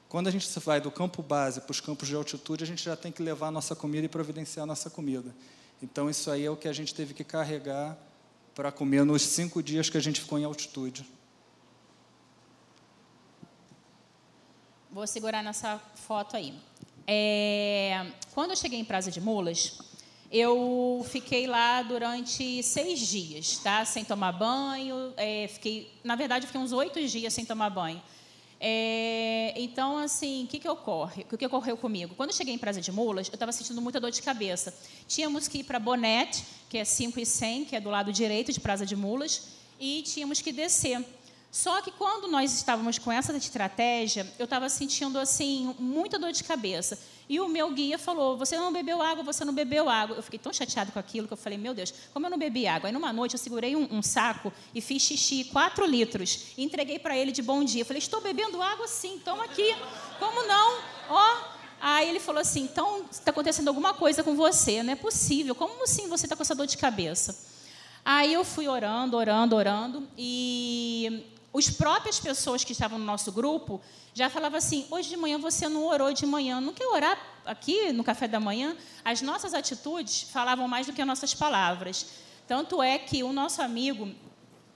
Quando 0.06 0.28
a 0.28 0.30
gente 0.30 0.46
vai 0.60 0.80
do 0.80 0.90
campo 0.90 1.22
base 1.22 1.62
para 1.62 1.72
os 1.72 1.80
campos 1.80 2.06
de 2.06 2.14
altitude, 2.14 2.62
a 2.62 2.66
gente 2.66 2.84
já 2.84 2.94
tem 2.94 3.10
que 3.10 3.22
levar 3.22 3.48
a 3.48 3.50
nossa 3.50 3.74
comida 3.74 4.04
e 4.04 4.08
providenciar 4.08 4.64
a 4.64 4.66
nossa 4.66 4.90
comida. 4.90 5.34
Então, 5.82 6.10
isso 6.10 6.30
aí 6.30 6.44
é 6.44 6.50
o 6.50 6.56
que 6.56 6.68
a 6.68 6.72
gente 6.72 6.94
teve 6.94 7.14
que 7.14 7.24
carregar 7.24 7.98
para 8.54 8.70
comer 8.70 9.04
nos 9.04 9.22
cinco 9.22 9.62
dias 9.62 9.90
que 9.90 9.96
a 9.96 10.00
gente 10.00 10.20
ficou 10.20 10.38
em 10.38 10.44
altitude. 10.44 11.04
Vou 14.94 15.08
segurar 15.08 15.42
nessa 15.42 15.76
foto 16.06 16.36
aí. 16.36 16.54
É, 17.04 18.06
quando 18.32 18.50
eu 18.50 18.56
cheguei 18.56 18.78
em 18.78 18.84
Praça 18.84 19.10
de 19.10 19.20
Mulas, 19.20 19.76
eu 20.30 21.04
fiquei 21.10 21.48
lá 21.48 21.82
durante 21.82 22.62
seis 22.62 23.00
dias, 23.00 23.58
tá? 23.58 23.84
Sem 23.84 24.04
tomar 24.04 24.30
banho. 24.30 25.12
É, 25.16 25.48
fiquei, 25.48 25.90
na 26.04 26.14
verdade, 26.14 26.46
fiquei 26.46 26.60
uns 26.60 26.70
oito 26.70 27.04
dias 27.08 27.32
sem 27.32 27.44
tomar 27.44 27.70
banho. 27.70 28.00
É, 28.60 29.52
então, 29.56 29.98
assim, 29.98 30.44
o 30.44 30.46
que, 30.46 30.60
que 30.60 30.68
ocorre? 30.68 31.26
O 31.28 31.36
que 31.36 31.44
ocorreu 31.44 31.76
comigo? 31.76 32.14
Quando 32.14 32.30
eu 32.30 32.36
cheguei 32.36 32.54
em 32.54 32.58
Praça 32.58 32.80
de 32.80 32.92
Mulas, 32.92 33.26
eu 33.26 33.34
estava 33.34 33.50
sentindo 33.50 33.82
muita 33.82 33.98
dor 33.98 34.12
de 34.12 34.22
cabeça. 34.22 34.72
Tínhamos 35.08 35.48
que 35.48 35.58
ir 35.58 35.64
para 35.64 35.80
Bonete, 35.80 36.44
que 36.70 36.78
é 36.78 36.84
5 36.84 37.18
e 37.18 37.26
100, 37.26 37.64
que 37.64 37.74
é 37.74 37.80
do 37.80 37.90
lado 37.90 38.12
direito 38.12 38.52
de 38.52 38.60
Praça 38.60 38.86
de 38.86 38.94
Mulas, 38.94 39.48
e 39.80 40.02
tínhamos 40.02 40.40
que 40.40 40.52
descer. 40.52 41.04
Só 41.54 41.80
que 41.80 41.92
quando 41.92 42.26
nós 42.26 42.52
estávamos 42.52 42.98
com 42.98 43.12
essa 43.12 43.32
estratégia, 43.36 44.26
eu 44.40 44.44
estava 44.44 44.68
sentindo 44.68 45.16
assim 45.20 45.72
muita 45.78 46.18
dor 46.18 46.32
de 46.32 46.42
cabeça. 46.42 46.98
E 47.28 47.38
o 47.38 47.46
meu 47.46 47.70
guia 47.70 47.96
falou: 47.96 48.36
Você 48.36 48.56
não 48.56 48.72
bebeu 48.72 49.00
água, 49.00 49.22
você 49.22 49.44
não 49.44 49.54
bebeu 49.54 49.88
água. 49.88 50.16
Eu 50.16 50.22
fiquei 50.24 50.40
tão 50.40 50.52
chateado 50.52 50.90
com 50.90 50.98
aquilo 50.98 51.28
que 51.28 51.32
eu 51.32 51.36
falei: 51.36 51.56
Meu 51.56 51.72
Deus, 51.72 51.94
como 52.12 52.26
eu 52.26 52.30
não 52.30 52.36
bebi 52.36 52.66
água? 52.66 52.88
Aí 52.88 52.92
numa 52.92 53.12
noite 53.12 53.34
eu 53.34 53.38
segurei 53.38 53.76
um, 53.76 53.86
um 53.88 54.02
saco 54.02 54.52
e 54.74 54.80
fiz 54.80 55.00
xixi, 55.00 55.44
quatro 55.44 55.86
litros, 55.86 56.54
e 56.58 56.64
entreguei 56.64 56.98
para 56.98 57.16
ele 57.16 57.30
de 57.30 57.40
bom 57.40 57.62
dia. 57.62 57.82
Eu 57.82 57.86
falei: 57.86 58.00
Estou 58.00 58.20
bebendo 58.20 58.60
água 58.60 58.88
sim, 58.88 59.22
toma 59.24 59.44
aqui. 59.44 59.76
Como 60.18 60.48
não? 60.48 60.80
Ó. 61.08 61.36
Aí 61.80 62.08
ele 62.08 62.18
falou 62.18 62.40
assim: 62.40 62.62
Então 62.62 63.04
está 63.08 63.30
acontecendo 63.30 63.68
alguma 63.68 63.94
coisa 63.94 64.24
com 64.24 64.34
você, 64.34 64.82
não 64.82 64.92
é 64.92 64.96
possível. 64.96 65.54
Como 65.54 65.84
assim 65.84 66.08
você 66.08 66.26
está 66.26 66.34
com 66.34 66.42
essa 66.42 66.56
dor 66.56 66.66
de 66.66 66.76
cabeça? 66.76 67.54
Aí 68.04 68.34
eu 68.34 68.44
fui 68.44 68.66
orando, 68.66 69.16
orando, 69.16 69.56
orando, 69.56 70.08
e 70.18 71.24
as 71.56 71.70
próprias 71.70 72.18
pessoas 72.18 72.64
que 72.64 72.72
estavam 72.72 72.98
no 72.98 73.04
nosso 73.04 73.30
grupo 73.30 73.80
já 74.12 74.28
falavam 74.28 74.58
assim: 74.58 74.86
hoje 74.90 75.08
de 75.08 75.16
manhã 75.16 75.38
você 75.38 75.68
não 75.68 75.86
orou 75.86 76.12
de 76.12 76.26
manhã, 76.26 76.60
não 76.60 76.72
quer 76.72 76.86
orar 76.86 77.18
aqui 77.46 77.92
no 77.92 78.02
café 78.02 78.26
da 78.26 78.40
manhã? 78.40 78.76
As 79.04 79.22
nossas 79.22 79.54
atitudes 79.54 80.22
falavam 80.22 80.66
mais 80.66 80.86
do 80.86 80.92
que 80.92 81.00
as 81.00 81.06
nossas 81.06 81.32
palavras. 81.32 82.06
Tanto 82.46 82.82
é 82.82 82.98
que 82.98 83.22
o 83.22 83.32
nosso 83.32 83.62
amigo, 83.62 84.12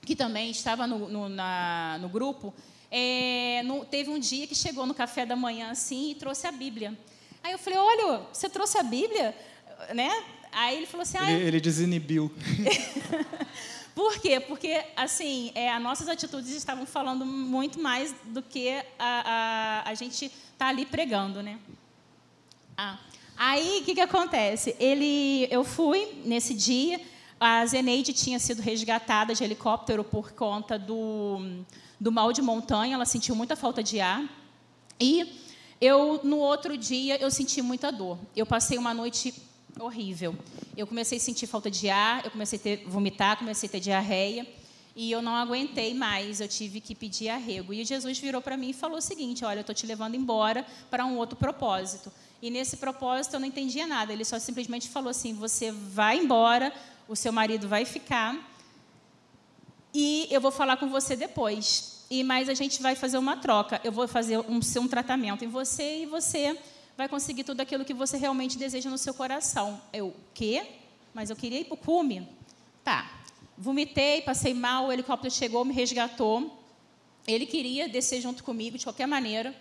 que 0.02 0.14
também 0.16 0.50
estava 0.50 0.86
no, 0.86 1.08
no, 1.08 1.28
na, 1.28 1.98
no 2.00 2.08
grupo, 2.08 2.54
é, 2.90 3.62
no, 3.64 3.84
teve 3.84 4.08
um 4.08 4.18
dia 4.18 4.46
que 4.46 4.54
chegou 4.54 4.86
no 4.86 4.94
café 4.94 5.26
da 5.26 5.36
manhã 5.36 5.70
assim 5.70 6.12
e 6.12 6.14
trouxe 6.14 6.46
a 6.46 6.52
Bíblia. 6.52 6.96
Aí 7.42 7.52
eu 7.52 7.58
falei: 7.58 7.78
olha, 7.78 8.22
você 8.32 8.48
trouxe 8.48 8.78
a 8.78 8.82
Bíblia? 8.82 9.36
Né? 9.94 10.10
Aí 10.52 10.76
ele 10.76 10.86
falou 10.86 11.02
assim: 11.02 11.18
ah, 11.18 11.30
ele, 11.30 11.48
ele 11.48 11.60
desinibiu. 11.60 12.32
Por 13.98 14.20
quê? 14.20 14.38
Porque, 14.38 14.80
assim, 14.94 15.50
é, 15.56 15.72
as 15.72 15.82
nossas 15.82 16.08
atitudes 16.08 16.52
estavam 16.52 16.86
falando 16.86 17.26
muito 17.26 17.80
mais 17.80 18.14
do 18.26 18.40
que 18.40 18.80
a, 18.96 19.82
a, 19.86 19.90
a 19.90 19.94
gente 19.94 20.26
está 20.26 20.68
ali 20.68 20.86
pregando, 20.86 21.42
né? 21.42 21.58
Ah, 22.76 22.96
aí, 23.36 23.80
o 23.80 23.84
que, 23.84 23.96
que 23.96 24.00
acontece? 24.00 24.76
Ele, 24.78 25.48
eu 25.50 25.64
fui 25.64 26.22
nesse 26.24 26.54
dia, 26.54 27.00
a 27.40 27.66
Zeneide 27.66 28.12
tinha 28.12 28.38
sido 28.38 28.62
resgatada 28.62 29.34
de 29.34 29.42
helicóptero 29.42 30.04
por 30.04 30.30
conta 30.30 30.78
do, 30.78 31.64
do 31.98 32.12
mal 32.12 32.32
de 32.32 32.40
montanha, 32.40 32.94
ela 32.94 33.04
sentiu 33.04 33.34
muita 33.34 33.56
falta 33.56 33.82
de 33.82 33.98
ar. 33.98 34.22
E 35.00 35.42
eu, 35.80 36.20
no 36.22 36.36
outro 36.36 36.76
dia, 36.76 37.20
eu 37.20 37.32
senti 37.32 37.60
muita 37.60 37.90
dor. 37.90 38.16
Eu 38.36 38.46
passei 38.46 38.78
uma 38.78 38.94
noite 38.94 39.34
horrível. 39.78 40.36
Eu 40.76 40.86
comecei 40.86 41.18
a 41.18 41.20
sentir 41.20 41.46
falta 41.46 41.70
de 41.70 41.88
ar, 41.88 42.24
eu 42.24 42.30
comecei 42.30 42.58
a 42.58 42.62
ter, 42.62 42.84
vomitar, 42.86 43.38
comecei 43.38 43.68
a 43.68 43.72
ter 43.72 43.80
diarreia. 43.80 44.46
E 44.94 45.10
eu 45.12 45.22
não 45.22 45.34
aguentei 45.34 45.94
mais, 45.94 46.40
eu 46.40 46.48
tive 46.48 46.80
que 46.80 46.94
pedir 46.94 47.28
arrego. 47.28 47.72
E 47.72 47.84
Jesus 47.84 48.18
virou 48.18 48.42
para 48.42 48.56
mim 48.56 48.70
e 48.70 48.72
falou 48.72 48.98
o 48.98 49.02
seguinte: 49.02 49.44
Olha, 49.44 49.58
eu 49.58 49.60
estou 49.60 49.74
te 49.74 49.86
levando 49.86 50.14
embora 50.14 50.66
para 50.90 51.06
um 51.06 51.16
outro 51.16 51.36
propósito. 51.36 52.12
E 52.42 52.50
nesse 52.50 52.76
propósito 52.76 53.34
eu 53.34 53.40
não 53.40 53.46
entendia 53.46 53.86
nada. 53.86 54.12
Ele 54.12 54.24
só 54.24 54.38
simplesmente 54.38 54.88
falou 54.88 55.10
assim: 55.10 55.34
Você 55.34 55.70
vai 55.70 56.18
embora, 56.18 56.72
o 57.06 57.14
seu 57.14 57.32
marido 57.32 57.68
vai 57.68 57.84
ficar 57.84 58.36
e 59.94 60.26
eu 60.30 60.40
vou 60.40 60.50
falar 60.50 60.76
com 60.76 60.88
você 60.88 61.16
depois. 61.16 62.04
E 62.10 62.22
mais 62.22 62.48
a 62.48 62.54
gente 62.54 62.80
vai 62.80 62.94
fazer 62.94 63.18
uma 63.18 63.36
troca. 63.36 63.80
Eu 63.84 63.92
vou 63.92 64.06
fazer 64.08 64.38
um, 64.38 64.60
um 64.80 64.88
tratamento 64.88 65.44
em 65.44 65.48
você 65.48 66.02
e 66.02 66.06
você 66.06 66.56
vai 66.98 67.08
conseguir 67.08 67.44
tudo 67.44 67.60
aquilo 67.60 67.84
que 67.84 67.94
você 67.94 68.16
realmente 68.16 68.58
deseja 68.58 68.90
no 68.90 68.98
seu 68.98 69.14
coração. 69.14 69.80
Eu, 69.92 70.12
quê? 70.34 70.66
Mas 71.14 71.30
eu 71.30 71.36
queria 71.36 71.60
ir 71.60 71.64
para 71.66 71.74
o 71.74 71.76
cume. 71.76 72.28
Tá. 72.82 73.22
Vomitei, 73.56 74.20
passei 74.22 74.52
mal, 74.52 74.88
o 74.88 74.92
helicóptero 74.92 75.32
chegou, 75.32 75.64
me 75.64 75.72
resgatou. 75.72 76.60
Ele 77.24 77.46
queria 77.46 77.88
descer 77.88 78.20
junto 78.20 78.42
comigo 78.42 78.76
de 78.76 78.84
qualquer 78.84 79.06
maneira. 79.06 79.54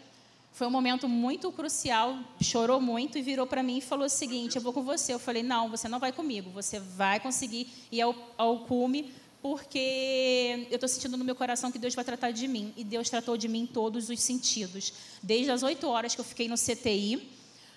Foi 0.51 0.65
um 0.65 0.71
momento 0.71 1.07
muito 1.07 1.51
crucial, 1.51 2.17
chorou 2.41 2.81
muito 2.81 3.19
e 3.19 3.21
virou 3.21 3.45
para 3.45 3.61
mim 3.61 3.77
e 3.77 3.81
falou 3.81 4.07
o 4.07 4.09
seguinte: 4.09 4.55
Eu 4.55 4.61
vou 4.63 4.73
com 4.73 4.81
você. 4.81 5.13
Eu 5.13 5.19
falei: 5.19 5.43
Não, 5.43 5.69
você 5.69 5.87
não 5.87 5.99
vai 5.99 6.11
comigo, 6.11 6.49
você 6.49 6.79
vai 6.79 7.19
conseguir 7.19 7.67
ir 7.91 8.01
ao, 8.01 8.15
ao 8.35 8.61
cume, 8.61 9.13
porque 9.49 10.67
eu 10.69 10.75
estou 10.75 10.89
sentindo 10.89 11.15
no 11.15 11.23
meu 11.23 11.33
coração 11.33 11.71
que 11.71 11.79
Deus 11.79 11.95
vai 11.95 12.03
tratar 12.03 12.31
de 12.31 12.49
mim. 12.49 12.73
E 12.75 12.83
Deus 12.83 13.09
tratou 13.09 13.37
de 13.37 13.47
mim 13.47 13.61
em 13.61 13.65
todos 13.65 14.09
os 14.09 14.19
sentidos. 14.19 14.91
Desde 15.23 15.49
as 15.49 15.63
oito 15.63 15.87
horas 15.87 16.13
que 16.13 16.19
eu 16.19 16.25
fiquei 16.25 16.49
no 16.49 16.55
CTI, 16.55 17.29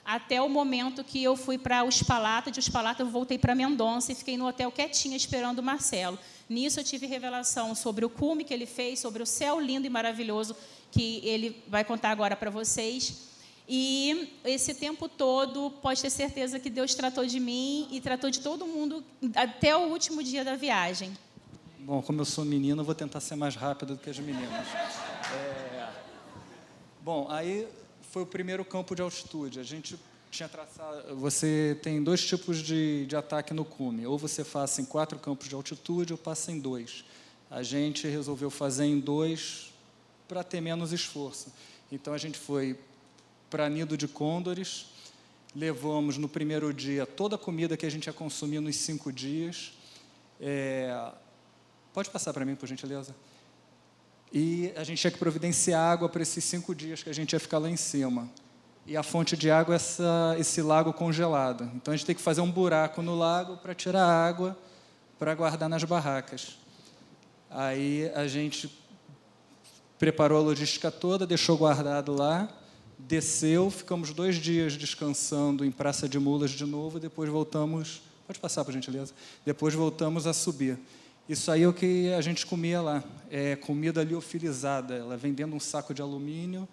até 0.05 0.43
o 0.43 0.49
momento 0.49 1.05
que 1.05 1.23
eu 1.23 1.37
fui 1.37 1.57
para 1.57 1.85
os 1.85 2.03
Palatas, 2.03 2.53
de 2.53 2.59
os 2.59 2.69
Palatas 2.69 3.07
eu 3.07 3.13
voltei 3.13 3.39
para 3.39 3.55
Mendonça 3.55 4.11
e 4.11 4.17
fiquei 4.17 4.37
no 4.37 4.49
hotel 4.49 4.73
quietinha 4.73 5.17
esperando 5.17 5.61
o 5.61 5.63
Marcelo. 5.63 6.19
Nisso 6.49 6.81
eu 6.81 6.85
tive 6.85 7.07
revelação 7.07 7.73
sobre 7.77 8.05
o 8.05 8.11
cume 8.11 8.43
que 8.43 8.53
ele 8.53 8.67
fez, 8.67 8.99
sobre 8.99 9.23
o 9.23 9.27
céu 9.27 9.61
lindo 9.61 9.87
e 9.87 9.91
maravilhoso 9.91 10.57
que 10.91 11.21
ele 11.23 11.63
vai 11.69 11.85
contar 11.85 12.11
agora 12.11 12.35
para 12.35 12.51
vocês. 12.51 13.31
E 13.69 14.29
esse 14.45 14.75
tempo 14.75 15.09
todo, 15.09 15.71
pode 15.81 16.03
ter 16.03 16.11
certeza 16.11 16.59
que 16.59 16.69
Deus 16.69 16.97
tratou 16.97 17.25
de 17.25 17.39
mim 17.39 17.87
e 17.93 18.01
tratou 18.01 18.29
de 18.29 18.41
todo 18.41 18.67
mundo 18.67 19.05
até 19.37 19.77
o 19.77 19.83
último 19.83 20.21
dia 20.21 20.45
da 20.45 20.57
viagem. 20.57 21.13
Bom, 21.83 22.03
como 22.03 22.21
eu 22.21 22.25
sou 22.25 22.45
menino, 22.45 22.83
eu 22.83 22.85
vou 22.85 22.95
tentar 22.95 23.21
ser 23.21 23.37
mais 23.37 23.57
rápido 23.57 23.95
do 23.95 24.01
que 24.01 24.11
as 24.11 24.19
meninas. 24.19 24.67
É... 25.33 25.93
Bom, 27.03 27.27
aí 27.31 27.67
foi 28.11 28.23
o 28.23 28.27
primeiro 28.27 28.65
campo 28.65 28.95
de 28.95 29.01
altitude. 29.01 29.59
A 29.59 29.63
gente 29.63 29.99
tinha 30.31 30.49
traçado. 30.49 31.17
Você 31.17 31.79
tem 31.83 32.03
dois 32.03 32.25
tipos 32.25 32.59
de, 32.59 33.07
de 33.07 33.17
ataque 33.17 33.55
no 33.55 33.65
cume. 33.65 34.07
Ou 34.07 34.19
você 34.19 34.45
faz 34.45 34.79
em 34.79 34.85
quatro 34.85 35.19
campos 35.19 35.49
de 35.49 35.55
altitude, 35.55 36.13
ou 36.13 36.19
passa 36.19 36.53
em 36.53 36.61
dois. 36.61 37.05
A 37.51 37.63
gente 37.63 38.07
resolveu 38.07 38.51
fazer 38.51 38.85
em 38.85 39.01
dois 39.01 39.73
para 40.29 40.45
ter 40.45 40.61
menos 40.61 40.93
esforço. 40.93 41.53
Então 41.91 42.13
a 42.13 42.19
gente 42.19 42.39
foi 42.39 42.79
para 43.49 43.69
Nido 43.69 43.97
de 43.97 44.07
Côndores, 44.07 44.87
levamos 45.57 46.17
no 46.17 46.29
primeiro 46.29 46.73
dia 46.73 47.05
toda 47.05 47.35
a 47.35 47.39
comida 47.39 47.77
que 47.77 47.85
a 47.85 47.91
gente 47.91 48.07
ia 48.07 48.13
consumir 48.13 48.61
nos 48.61 48.77
cinco 48.77 49.13
dias. 49.13 49.73
É... 50.41 51.11
Pode 51.93 52.11
passar 52.11 52.33
para 52.33 52.45
mim, 52.45 52.55
por 52.55 52.69
gentileza? 52.69 53.15
E 54.33 54.73
a 54.77 54.85
gente 54.85 55.01
tinha 55.01 55.11
que 55.11 55.19
providenciar 55.19 55.81
água 55.81 56.09
para 56.09 56.23
esses 56.23 56.45
cinco 56.45 56.75
dias 56.75 57.03
que 57.03 57.11
a 57.11 57.15
gente 57.15 57.33
ia 57.33 57.41
ficar 57.41 57.59
lá 57.59 57.69
em 57.69 57.77
cima. 57.77 58.29
E 58.87 58.97
a 58.97 59.03
fonte 59.03 59.37
de 59.37 59.51
água 59.51 59.75
é 59.75 59.77
essa, 59.77 60.37
esse 60.39 60.63
lago 60.63 60.93
congelado. 60.93 61.71
Então 61.75 61.93
a 61.93 61.97
gente 61.97 62.07
tem 62.07 62.15
que 62.15 62.23
fazer 62.23 62.41
um 62.41 62.51
buraco 62.51 63.03
no 63.03 63.17
lago 63.17 63.57
para 63.57 63.75
tirar 63.75 64.05
água 64.05 64.57
para 65.19 65.35
guardar 65.35 65.69
nas 65.69 65.85
barracas. 65.85 66.57
Aí 67.51 68.11
a 68.15 68.27
gente 68.27 68.71
preparou 69.99 70.39
a 70.39 70.41
logística 70.41 70.91
toda, 70.91 71.27
deixou 71.27 71.59
guardado 71.59 72.15
lá, 72.15 72.49
desceu, 72.99 73.71
ficamos 73.71 74.15
dois 74.15 74.37
dias 74.37 74.77
descansando 74.77 75.65
em 75.65 75.71
Praça 75.71 76.09
de 76.09 76.19
Mulas 76.19 76.53
de 76.53 76.65
novo, 76.65 76.99
depois 76.99 77.29
voltamos. 77.29 78.01
Pode 78.27 78.39
passar, 78.39 78.65
por 78.65 78.73
gentileza. 78.73 79.13
Depois 79.45 79.75
voltamos 79.75 80.27
a 80.27 80.33
subir. 80.33 80.79
Isso 81.31 81.49
aí 81.49 81.63
é 81.63 81.69
o 81.69 81.73
que 81.73 82.13
a 82.13 82.21
gente 82.21 82.45
comia 82.45 82.81
lá, 82.81 83.05
é 83.31 83.55
comida 83.55 84.03
liofilizada. 84.03 84.97
Ela 84.97 85.17
de 85.17 85.45
um 85.45 85.61
saco 85.61 85.95
de 85.95 86.03
alumínio, 86.03 86.69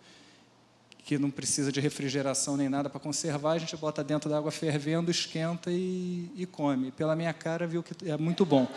que 1.06 1.20
não 1.20 1.30
precisa 1.30 1.72
de 1.72 1.80
refrigeração 1.80 2.58
nem 2.58 2.68
nada 2.68 2.90
para 2.90 3.00
conservar, 3.00 3.52
a 3.52 3.60
gente 3.60 3.78
bota 3.78 4.04
dentro 4.04 4.28
da 4.28 4.40
água 4.40 4.50
fervendo, 4.50 5.12
esquenta 5.12 5.70
e, 5.70 6.32
e 6.36 6.48
come. 6.48 6.90
Pela 6.90 7.16
minha 7.16 7.32
cara, 7.36 7.68
viu 7.68 7.84
que 7.84 8.10
é 8.10 8.18
muito 8.18 8.48
bom. 8.48 8.68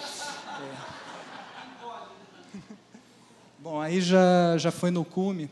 É. 0.61 1.01
Bom, 3.59 3.81
aí 3.81 4.03
já, 4.03 4.59
já 4.59 4.71
foi 4.71 4.91
no 4.91 5.03
cume. 5.03 5.49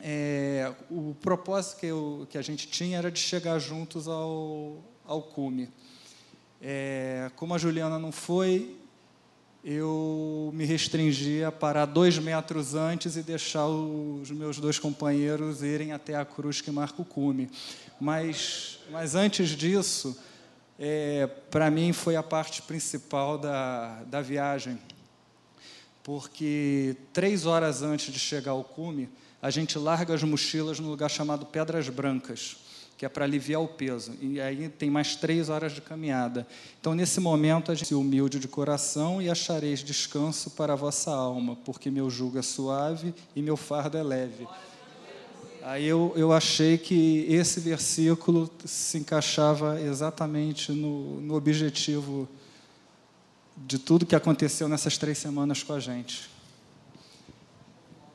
É, 0.00 0.72
o 0.90 1.14
propósito 1.20 1.78
que, 1.78 1.86
eu, 1.88 2.26
que 2.30 2.38
a 2.38 2.42
gente 2.42 2.68
tinha 2.68 2.96
era 2.96 3.10
de 3.10 3.18
chegar 3.18 3.58
juntos 3.58 4.08
ao, 4.08 4.78
ao 5.04 5.20
cume. 5.20 5.68
É, 6.58 7.30
como 7.36 7.52
a 7.54 7.58
Juliana 7.58 7.98
não 7.98 8.10
foi, 8.10 8.80
eu 9.64 10.50
me 10.52 10.64
restringi 10.64 11.44
a 11.44 11.52
parar 11.52 11.86
dois 11.86 12.18
metros 12.18 12.74
antes 12.74 13.16
e 13.16 13.22
deixar 13.22 13.66
os 13.66 14.30
meus 14.30 14.58
dois 14.58 14.78
companheiros 14.78 15.62
irem 15.62 15.92
até 15.92 16.16
a 16.16 16.24
cruz 16.24 16.60
que 16.60 16.70
marca 16.70 17.00
o 17.00 17.04
cume. 17.04 17.48
Mas, 18.00 18.80
mas 18.90 19.14
antes 19.14 19.50
disso, 19.50 20.18
é, 20.78 21.28
para 21.50 21.70
mim 21.70 21.92
foi 21.92 22.16
a 22.16 22.22
parte 22.22 22.60
principal 22.62 23.38
da, 23.38 24.02
da 24.04 24.20
viagem, 24.20 24.78
porque 26.02 26.96
três 27.12 27.46
horas 27.46 27.82
antes 27.82 28.12
de 28.12 28.18
chegar 28.18 28.52
ao 28.52 28.64
cume, 28.64 29.08
a 29.40 29.48
gente 29.50 29.78
larga 29.78 30.12
as 30.12 30.22
mochilas 30.24 30.80
no 30.80 30.88
lugar 30.88 31.08
chamado 31.08 31.46
Pedras 31.46 31.88
Brancas 31.88 32.61
que 33.02 33.06
é 33.06 33.08
para 33.08 33.24
aliviar 33.24 33.60
o 33.60 33.66
peso. 33.66 34.12
E 34.20 34.40
aí 34.40 34.68
tem 34.68 34.88
mais 34.88 35.16
três 35.16 35.48
horas 35.48 35.72
de 35.72 35.80
caminhada. 35.80 36.46
Então, 36.80 36.94
nesse 36.94 37.18
momento, 37.18 37.72
a 37.72 37.74
gente 37.74 37.92
é 37.92 37.96
humilde 37.96 38.38
de 38.38 38.46
coração 38.46 39.20
e 39.20 39.28
achareis 39.28 39.80
descanso 39.80 40.50
para 40.50 40.74
a 40.74 40.76
vossa 40.76 41.10
alma, 41.10 41.58
porque 41.64 41.90
meu 41.90 42.08
jugo 42.08 42.38
é 42.38 42.42
suave 42.42 43.12
e 43.34 43.42
meu 43.42 43.56
fardo 43.56 43.98
é 43.98 44.04
leve. 44.04 44.46
Aí 45.64 45.84
eu, 45.84 46.12
eu 46.14 46.32
achei 46.32 46.78
que 46.78 47.26
esse 47.28 47.58
versículo 47.58 48.48
se 48.64 48.98
encaixava 48.98 49.80
exatamente 49.80 50.70
no, 50.70 51.20
no 51.22 51.34
objetivo 51.34 52.28
de 53.56 53.80
tudo 53.80 54.06
que 54.06 54.14
aconteceu 54.14 54.68
nessas 54.68 54.96
três 54.96 55.18
semanas 55.18 55.60
com 55.60 55.72
a 55.72 55.80
gente. 55.80 56.31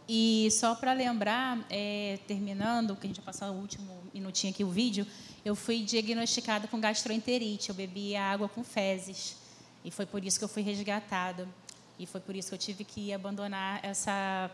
E 0.07 0.49
só 0.51 0.73
para 0.73 0.93
lembrar, 0.93 1.59
é, 1.69 2.17
terminando, 2.27 2.95
que 2.95 3.05
a 3.05 3.09
gente 3.09 3.17
vai 3.17 3.25
passar 3.25 3.51
o 3.51 3.55
último 3.55 3.91
minutinho 4.13 4.53
aqui 4.53 4.63
o 4.63 4.69
vídeo, 4.69 5.05
eu 5.43 5.55
fui 5.55 5.83
diagnosticada 5.83 6.67
com 6.67 6.79
gastroenterite. 6.79 7.69
Eu 7.69 7.75
bebi 7.75 8.15
água 8.15 8.47
com 8.47 8.63
fezes. 8.63 9.35
E 9.83 9.91
foi 9.91 10.05
por 10.05 10.23
isso 10.23 10.39
que 10.39 10.45
eu 10.45 10.49
fui 10.49 10.63
resgatada. 10.63 11.47
E 11.99 12.05
foi 12.05 12.21
por 12.21 12.35
isso 12.35 12.49
que 12.49 12.55
eu 12.55 12.59
tive 12.59 12.83
que 12.83 13.11
abandonar 13.11 13.79
essa 13.83 14.49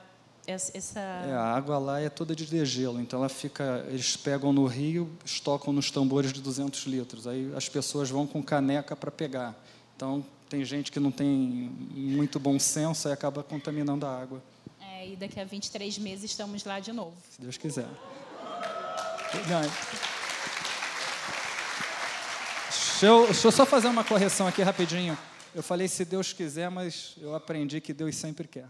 essa 0.46 1.00
é, 1.00 1.32
a 1.32 1.56
água 1.56 1.78
lá 1.78 2.02
é 2.02 2.10
toda 2.10 2.36
de 2.36 2.46
degelo, 2.46 3.00
então 3.00 3.20
ela 3.20 3.30
fica, 3.30 3.86
eles 3.88 4.18
pegam 4.18 4.52
no 4.52 4.66
rio, 4.66 5.10
estocam 5.24 5.72
nos 5.72 5.90
tambores 5.90 6.34
de 6.34 6.42
200 6.42 6.84
litros. 6.84 7.26
Aí 7.26 7.50
as 7.56 7.70
pessoas 7.70 8.10
vão 8.10 8.28
com 8.28 8.44
caneca 8.44 8.94
para 8.94 9.10
pegar. 9.10 9.56
Então 9.96 10.26
tem 10.50 10.66
gente 10.66 10.92
que 10.92 11.00
não 11.00 11.12
tem 11.12 11.72
muito 11.94 12.42
bom 12.42 12.60
senso 12.60 13.08
e 13.08 13.12
acaba 13.14 13.42
contaminando 13.42 14.06
a 14.06 14.22
água 14.22 14.44
e 15.06 15.16
daqui 15.16 15.40
a 15.40 15.46
23 15.46 15.98
meses 15.98 16.32
estamos 16.32 16.64
lá 16.64 16.80
de 16.80 16.92
novo. 16.92 17.16
Se 17.30 17.42
Deus 17.42 17.58
quiser. 17.58 17.88
Deixa 22.70 23.06
eu, 23.06 23.26
deixa 23.26 23.48
eu 23.48 23.52
só 23.52 23.66
fazer 23.66 23.88
uma 23.88 24.04
correção 24.04 24.48
aqui 24.48 24.62
rapidinho. 24.62 25.18
Eu 25.54 25.62
falei 25.62 25.88
se 25.88 26.06
Deus 26.06 26.34
quiser, 26.34 26.70
mas 26.70 27.16
eu 27.22 27.36
aprendi 27.36 27.82
que 27.82 27.94
Deus 27.94 28.16
sempre 28.16 28.48
quer. 28.48 28.68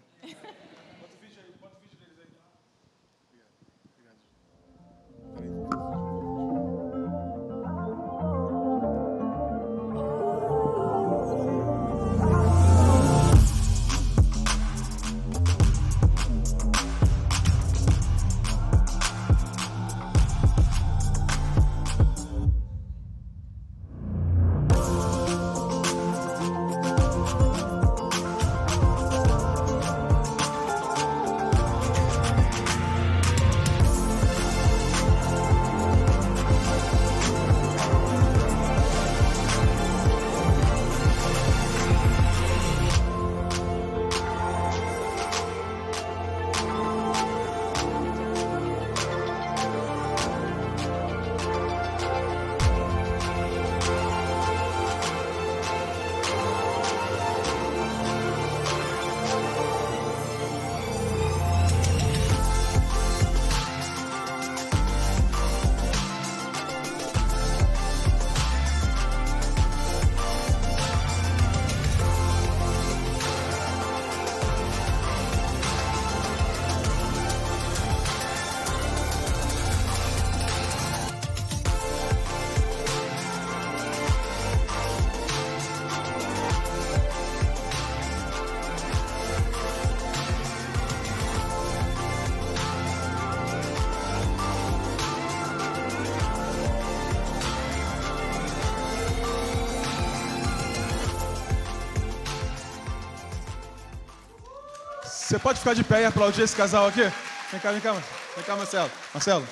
Você 105.34 105.40
pode 105.40 105.58
ficar 105.58 105.74
de 105.74 105.84
pé 105.84 106.04
e 106.04 106.06
aplaudir 106.06 106.44
esse 106.44 106.56
casal 106.56 106.86
aqui? 106.86 107.02
Vem 107.50 107.60
cá, 107.60 107.72
vem 107.72 107.82
cá, 107.82 107.92
vem 107.92 108.44
cá, 108.46 108.56
Marcelo. 108.56 108.92
Marcelo. 109.12 109.48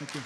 Aqui. 0.00 0.22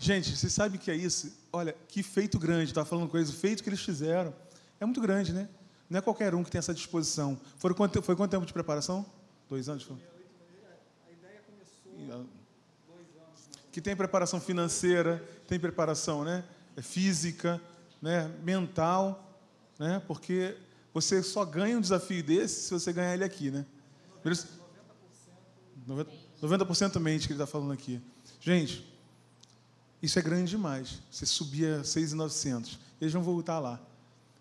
Gente, 0.00 0.36
vocês 0.36 0.52
sabem 0.52 0.76
o 0.76 0.82
que 0.82 0.90
é 0.90 0.96
isso? 0.96 1.32
Olha, 1.52 1.76
que 1.86 2.02
feito 2.02 2.36
grande, 2.36 2.72
estava 2.72 2.84
falando 2.84 3.08
coisa, 3.08 3.30
o 3.30 3.36
feito 3.36 3.62
que 3.62 3.68
eles 3.68 3.80
fizeram. 3.80 4.34
É 4.80 4.84
muito 4.84 5.00
grande, 5.00 5.32
né? 5.32 5.48
Não 5.88 5.98
é 5.98 6.02
qualquer 6.02 6.34
um 6.34 6.42
que 6.42 6.50
tem 6.50 6.58
essa 6.58 6.74
disposição. 6.74 7.38
Foi 7.56 7.72
quanto, 7.72 8.02
foi 8.02 8.16
quanto 8.16 8.32
tempo 8.32 8.44
de 8.44 8.52
preparação? 8.52 9.06
Dois 9.48 9.68
anos? 9.68 9.84
Foi? 9.84 9.94
A 9.94 11.12
ideia 11.12 11.40
começou 11.46 12.26
Que 13.70 13.80
tem 13.80 13.94
preparação 13.94 14.40
financeira, 14.40 15.22
tem 15.46 15.60
preparação 15.60 16.24
né? 16.24 16.42
É 16.76 16.82
física, 16.82 17.60
né? 18.02 18.28
mental, 18.42 19.38
né? 19.78 20.02
porque 20.08 20.56
você 20.94 21.22
só 21.24 21.44
ganha 21.44 21.76
um 21.76 21.80
desafio 21.80 22.22
desse 22.22 22.68
se 22.68 22.70
você 22.70 22.92
ganhar 22.92 23.12
ele 23.12 23.24
aqui. 23.24 23.50
Né? 23.50 23.66
90%, 25.86 26.06
90% 26.40 27.00
mente 27.00 27.26
que 27.26 27.32
ele 27.32 27.42
está 27.42 27.46
falando 27.46 27.72
aqui. 27.72 28.00
Gente, 28.40 28.86
isso 30.00 30.18
é 30.18 30.22
grande 30.22 30.50
demais. 30.50 31.02
Você 31.10 31.26
subia 31.26 31.82
6,900. 31.82 32.78
Eles 33.00 33.12
vão 33.12 33.22
voltar 33.22 33.58
lá. 33.58 33.80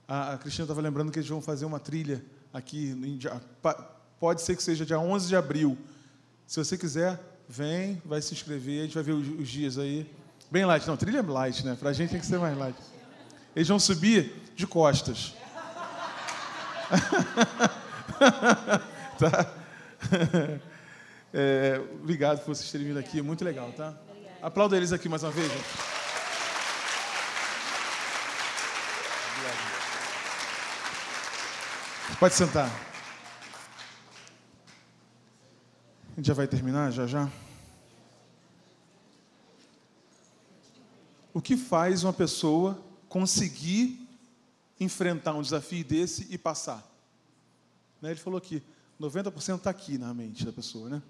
A, 0.08 0.34
a 0.34 0.38
Cristina 0.38 0.66
estava 0.66 0.80
lembrando 0.80 1.12
que 1.12 1.18
eles 1.18 1.28
vão 1.28 1.42
fazer 1.42 1.66
uma 1.66 1.80
trilha 1.80 2.24
aqui. 2.54 2.96
Pode 4.20 4.44
ser 4.44 4.56
que 4.56 4.62
seja 4.62 4.86
dia 4.86 5.00
11 5.00 5.28
de 5.28 5.36
abril. 5.36 5.76
Se 6.46 6.64
você 6.64 6.78
quiser, 6.78 7.20
vem, 7.50 8.00
vai 8.06 8.22
se 8.22 8.34
inscrever. 8.34 8.82
A 8.82 8.84
gente 8.84 8.94
vai 8.94 9.04
ver 9.04 9.14
os, 9.14 9.28
os 9.40 9.50
dias 9.50 9.80
aí. 9.80 10.10
Bem 10.52 10.66
light. 10.66 10.86
Não, 10.86 10.96
trilha 10.96 11.18
é 11.18 11.22
light, 11.22 11.66
né? 11.66 11.76
Para 11.76 11.90
a 11.90 11.94
gente 11.94 12.12
tem 12.12 12.20
que 12.20 12.26
ser 12.26 12.38
mais 12.38 12.56
light. 12.56 12.78
Eles 13.56 13.68
vão 13.68 13.80
subir 13.80 14.34
de 14.56 14.68
costas. 14.68 15.34
tá? 19.20 19.54
É, 21.36 21.82
obrigado 22.00 22.42
por 22.42 22.54
vocês 22.54 22.72
terem 22.72 22.86
vindo 22.86 23.00
aqui. 23.00 23.20
Muito 23.20 23.44
legal, 23.44 23.72
tá? 23.72 23.98
Aplauda 24.40 24.78
eles 24.78 24.94
aqui 24.94 25.10
mais 25.10 25.24
uma 25.24 25.32
vez. 25.32 25.52
Gente. 25.52 25.64
Pode 32.20 32.36
sentar. 32.36 32.70
A 36.12 36.16
gente 36.18 36.28
já 36.28 36.36
vai 36.36 36.46
terminar, 36.46 36.92
já 36.92 37.08
já. 37.08 37.28
O 41.34 41.42
que 41.42 41.58
faz 41.58 42.04
uma 42.04 42.14
pessoa 42.14 42.80
conseguir 43.10 44.03
enfrentar 44.80 45.34
um 45.34 45.42
desafio 45.42 45.84
desse 45.84 46.28
e 46.30 46.38
passar? 46.38 46.88
Né, 48.02 48.12
ele 48.12 48.20
falou 48.20 48.38
aqui, 48.38 48.62
90% 49.00 49.58
está 49.58 49.70
aqui 49.70 49.98
na 49.98 50.14
mente 50.14 50.46
da 50.46 50.52
pessoa, 50.52 50.90
né? 50.90 51.02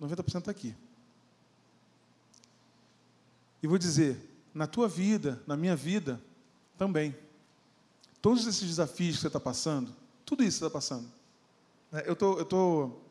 90% 0.00 0.38
está 0.38 0.50
aqui. 0.50 0.74
E 3.62 3.66
vou 3.66 3.78
dizer, 3.78 4.18
na 4.52 4.66
tua 4.66 4.86
vida, 4.86 5.42
na 5.46 5.56
minha 5.56 5.74
vida, 5.74 6.20
também. 6.76 7.16
Todos 8.20 8.46
esses 8.46 8.66
desafios 8.68 9.16
que 9.16 9.22
você 9.22 9.26
está 9.26 9.40
passando, 9.40 9.94
tudo 10.24 10.42
isso 10.42 10.58
você 10.58 10.66
está 10.66 10.78
passando. 10.78 11.08
É, 11.92 12.08
eu 12.08 12.16
tô, 12.16 12.40
estou 12.40 13.02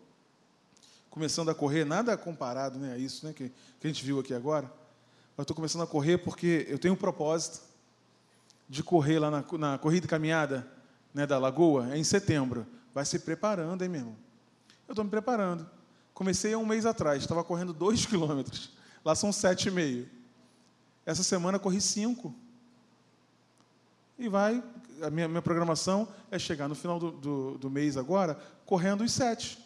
começando 1.09 1.49
a 1.49 1.55
correr, 1.55 1.85
nada 1.85 2.17
comparado 2.17 2.79
né, 2.79 2.93
a 2.93 2.97
isso 2.97 3.25
né, 3.25 3.33
que, 3.33 3.49
que 3.49 3.87
a 3.87 3.87
gente 3.87 4.03
viu 4.03 4.19
aqui 4.19 4.33
agora. 4.33 4.71
Mas 5.35 5.43
estou 5.43 5.55
começando 5.55 5.83
a 5.83 5.87
correr 5.87 6.17
porque 6.19 6.65
eu 6.69 6.77
tenho 6.77 6.93
um 6.93 6.97
propósito 6.97 7.61
de 8.67 8.83
correr 8.83 9.19
lá 9.19 9.29
na, 9.29 9.43
na 9.57 9.77
corrida 9.77 10.05
e 10.05 10.09
caminhada 10.09 10.67
né, 11.13 11.27
da 11.27 11.37
Lagoa, 11.37 11.93
é 11.93 11.97
em 11.97 12.03
setembro. 12.03 12.65
Vai 12.93 13.05
se 13.05 13.19
preparando, 13.19 13.81
hein, 13.83 13.89
meu 13.89 14.01
irmão? 14.01 14.15
Eu 14.87 14.93
estou 14.93 15.03
me 15.03 15.11
preparando. 15.11 15.69
Comecei 16.13 16.53
há 16.53 16.57
um 16.57 16.65
mês 16.65 16.85
atrás, 16.85 17.23
estava 17.23 17.43
correndo 17.43 17.73
dois 17.73 18.05
quilômetros. 18.07 18.71
Lá 19.03 19.15
são 19.15 19.31
sete 19.31 19.67
e 19.67 19.71
meio. 19.71 20.09
Essa 21.05 21.23
semana 21.23 21.59
corri 21.59 21.81
cinco. 21.81 22.33
E 24.17 24.29
vai, 24.29 24.63
a 25.01 25.09
minha, 25.09 25.27
minha 25.27 25.41
programação 25.41 26.07
é 26.29 26.37
chegar 26.37 26.67
no 26.67 26.75
final 26.75 26.99
do, 26.99 27.11
do, 27.11 27.57
do 27.57 27.69
mês 27.69 27.97
agora, 27.97 28.39
correndo 28.65 29.03
os 29.03 29.11
sete. 29.11 29.59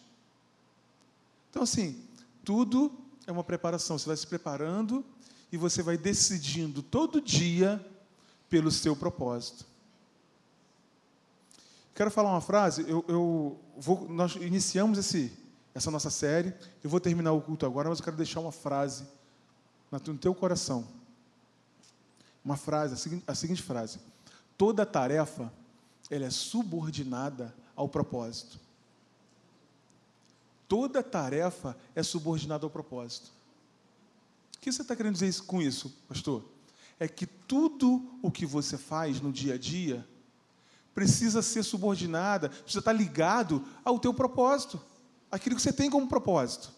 Então, 1.50 1.62
assim, 1.62 2.02
tudo 2.44 2.92
é 3.26 3.32
uma 3.32 3.44
preparação. 3.44 3.98
Você 3.98 4.06
vai 4.06 4.16
se 4.16 4.26
preparando 4.26 5.04
e 5.52 5.56
você 5.56 5.82
vai 5.82 5.96
decidindo 5.96 6.82
todo 6.82 7.20
dia 7.20 7.84
pelo 8.48 8.70
seu 8.70 8.96
propósito. 8.96 9.66
Quero 11.94 12.10
falar 12.10 12.30
uma 12.30 12.40
frase. 12.40 12.88
Eu, 12.88 13.04
eu 13.08 13.60
vou, 13.76 14.08
nós 14.08 14.36
iniciamos 14.36 14.98
esse, 14.98 15.32
essa 15.74 15.90
nossa 15.90 16.10
série. 16.10 16.54
Eu 16.82 16.88
vou 16.88 17.00
terminar 17.00 17.32
o 17.32 17.40
culto 17.40 17.66
agora, 17.66 17.88
mas 17.88 17.98
eu 17.98 18.04
quero 18.04 18.16
deixar 18.16 18.40
uma 18.40 18.52
frase 18.52 19.04
no 19.90 20.16
teu 20.16 20.34
coração. 20.34 20.86
Uma 22.44 22.56
frase, 22.56 22.94
a 22.94 22.96
seguinte, 22.96 23.24
a 23.26 23.34
seguinte 23.34 23.62
frase: 23.62 23.98
Toda 24.56 24.86
tarefa 24.86 25.52
ela 26.10 26.24
é 26.24 26.30
subordinada 26.30 27.54
ao 27.74 27.88
propósito. 27.88 28.58
Toda 30.66 31.02
tarefa 31.02 31.76
é 31.94 32.02
subordinada 32.02 32.64
ao 32.64 32.70
propósito. 32.70 33.32
O 34.56 34.60
que 34.60 34.70
você 34.70 34.82
está 34.82 34.94
querendo 34.94 35.14
dizer 35.14 35.42
com 35.44 35.62
isso, 35.62 35.96
pastor? 36.08 36.44
É 36.98 37.08
que 37.08 37.28
tudo 37.48 38.18
o 38.22 38.30
que 38.30 38.44
você 38.44 38.76
faz 38.76 39.20
no 39.20 39.32
dia 39.32 39.54
a 39.54 39.58
dia 39.58 40.06
precisa 40.94 41.40
ser 41.42 41.62
subordinada, 41.62 42.50
precisa 42.50 42.80
estar 42.80 42.92
ligado 42.92 43.64
ao 43.84 43.98
teu 43.98 44.12
propósito, 44.12 44.80
aquilo 45.30 45.56
que 45.56 45.62
você 45.62 45.72
tem 45.72 45.88
como 45.88 46.06
propósito. 46.06 46.70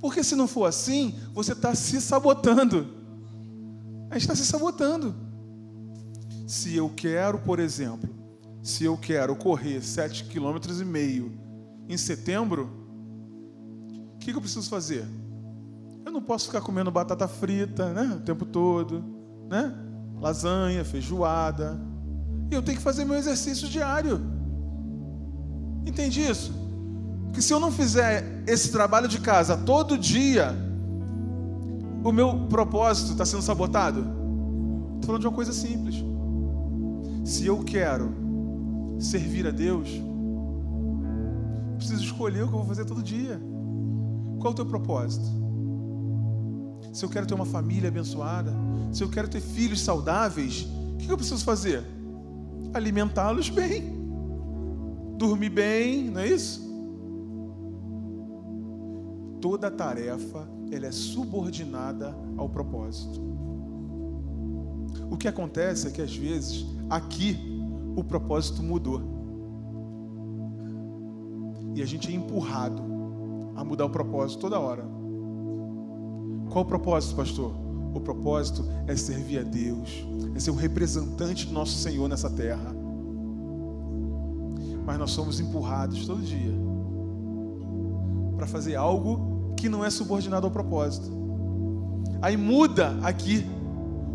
Porque 0.00 0.22
se 0.22 0.36
não 0.36 0.46
for 0.46 0.66
assim, 0.66 1.18
você 1.32 1.52
está 1.52 1.74
se 1.74 2.00
sabotando. 2.00 2.86
A 4.10 4.14
gente 4.14 4.22
está 4.22 4.34
se 4.34 4.44
sabotando. 4.44 5.14
Se 6.46 6.76
eu 6.76 6.90
quero, 6.94 7.38
por 7.38 7.58
exemplo, 7.58 8.10
se 8.62 8.84
eu 8.84 8.98
quero 8.98 9.34
correr 9.34 9.80
sete 9.82 10.24
quilômetros 10.24 10.80
e 10.80 10.84
meio 10.84 11.32
em 11.88 11.96
setembro, 11.96 12.68
o 14.14 14.18
que, 14.18 14.30
que 14.30 14.36
eu 14.36 14.42
preciso 14.42 14.68
fazer? 14.68 15.06
Eu 16.04 16.12
não 16.12 16.22
posso 16.22 16.46
ficar 16.46 16.60
comendo 16.60 16.90
batata 16.90 17.26
frita, 17.26 17.92
né, 17.92 18.16
o 18.16 18.20
tempo 18.20 18.44
todo, 18.44 19.04
né? 19.48 19.74
Lasanha, 20.20 20.84
feijoada. 20.84 21.80
E 22.50 22.54
eu 22.54 22.62
tenho 22.62 22.76
que 22.76 22.82
fazer 22.82 23.04
meu 23.04 23.16
exercício 23.16 23.68
diário. 23.68 24.20
Entende 25.86 26.20
isso? 26.20 26.64
que 27.34 27.42
se 27.42 27.52
eu 27.52 27.58
não 27.58 27.72
fizer 27.72 28.44
esse 28.46 28.70
trabalho 28.70 29.08
de 29.08 29.20
casa 29.20 29.56
todo 29.56 29.98
dia, 29.98 30.54
o 32.04 32.12
meu 32.12 32.46
propósito 32.46 33.10
está 33.10 33.26
sendo 33.26 33.42
sabotado? 33.42 34.00
Estou 34.00 35.06
falando 35.06 35.20
de 35.22 35.26
uma 35.26 35.34
coisa 35.34 35.52
simples. 35.52 35.96
Se 37.24 37.44
eu 37.44 37.58
quero 37.64 38.14
servir 39.00 39.48
a 39.48 39.50
Deus, 39.50 39.88
preciso 41.76 42.04
escolher 42.04 42.44
o 42.44 42.48
que 42.48 42.54
eu 42.54 42.58
vou 42.58 42.68
fazer 42.68 42.84
todo 42.84 43.02
dia. 43.02 43.40
Qual 44.38 44.50
é 44.50 44.52
o 44.52 44.54
teu 44.54 44.66
propósito? 44.66 45.26
Se 46.94 47.04
eu 47.04 47.10
quero 47.10 47.26
ter 47.26 47.34
uma 47.34 47.44
família 47.44 47.88
abençoada, 47.88 48.54
se 48.90 49.02
eu 49.02 49.10
quero 49.10 49.28
ter 49.28 49.42
filhos 49.42 49.82
saudáveis, 49.82 50.66
o 50.94 50.96
que 50.96 51.12
eu 51.12 51.16
preciso 51.18 51.44
fazer? 51.44 51.84
Alimentá-los 52.72 53.50
bem, 53.50 53.92
dormir 55.18 55.50
bem, 55.50 56.10
não 56.10 56.22
é 56.22 56.28
isso? 56.28 56.64
toda 59.44 59.70
tarefa 59.70 60.48
ela 60.72 60.86
é 60.86 60.90
subordinada 60.90 62.16
ao 62.34 62.48
propósito. 62.48 63.20
O 65.10 65.18
que 65.18 65.28
acontece 65.28 65.86
é 65.86 65.90
que 65.90 66.00
às 66.00 66.16
vezes 66.16 66.64
aqui 66.88 67.36
o 67.94 68.02
propósito 68.02 68.62
mudou. 68.62 69.02
E 71.74 71.82
a 71.82 71.84
gente 71.84 72.10
é 72.10 72.14
empurrado 72.14 72.82
a 73.54 73.62
mudar 73.62 73.84
o 73.84 73.90
propósito 73.90 74.40
toda 74.40 74.58
hora. 74.58 74.93
Qual 76.54 76.64
o 76.64 76.68
propósito, 76.68 77.16
pastor? 77.16 77.52
O 77.92 77.98
propósito 77.98 78.64
é 78.86 78.94
servir 78.94 79.40
a 79.40 79.42
Deus, 79.42 80.06
é 80.36 80.38
ser 80.38 80.52
o 80.52 80.54
representante 80.54 81.48
do 81.48 81.52
nosso 81.52 81.72
Senhor 81.72 82.08
nessa 82.08 82.30
terra. 82.30 82.72
Mas 84.86 84.96
nós 84.96 85.10
somos 85.10 85.40
empurrados 85.40 86.06
todo 86.06 86.22
dia 86.22 86.54
para 88.36 88.46
fazer 88.46 88.76
algo 88.76 89.52
que 89.56 89.68
não 89.68 89.84
é 89.84 89.90
subordinado 89.90 90.46
ao 90.46 90.52
propósito. 90.52 91.10
Aí 92.22 92.36
muda 92.36 92.96
aqui. 93.02 93.44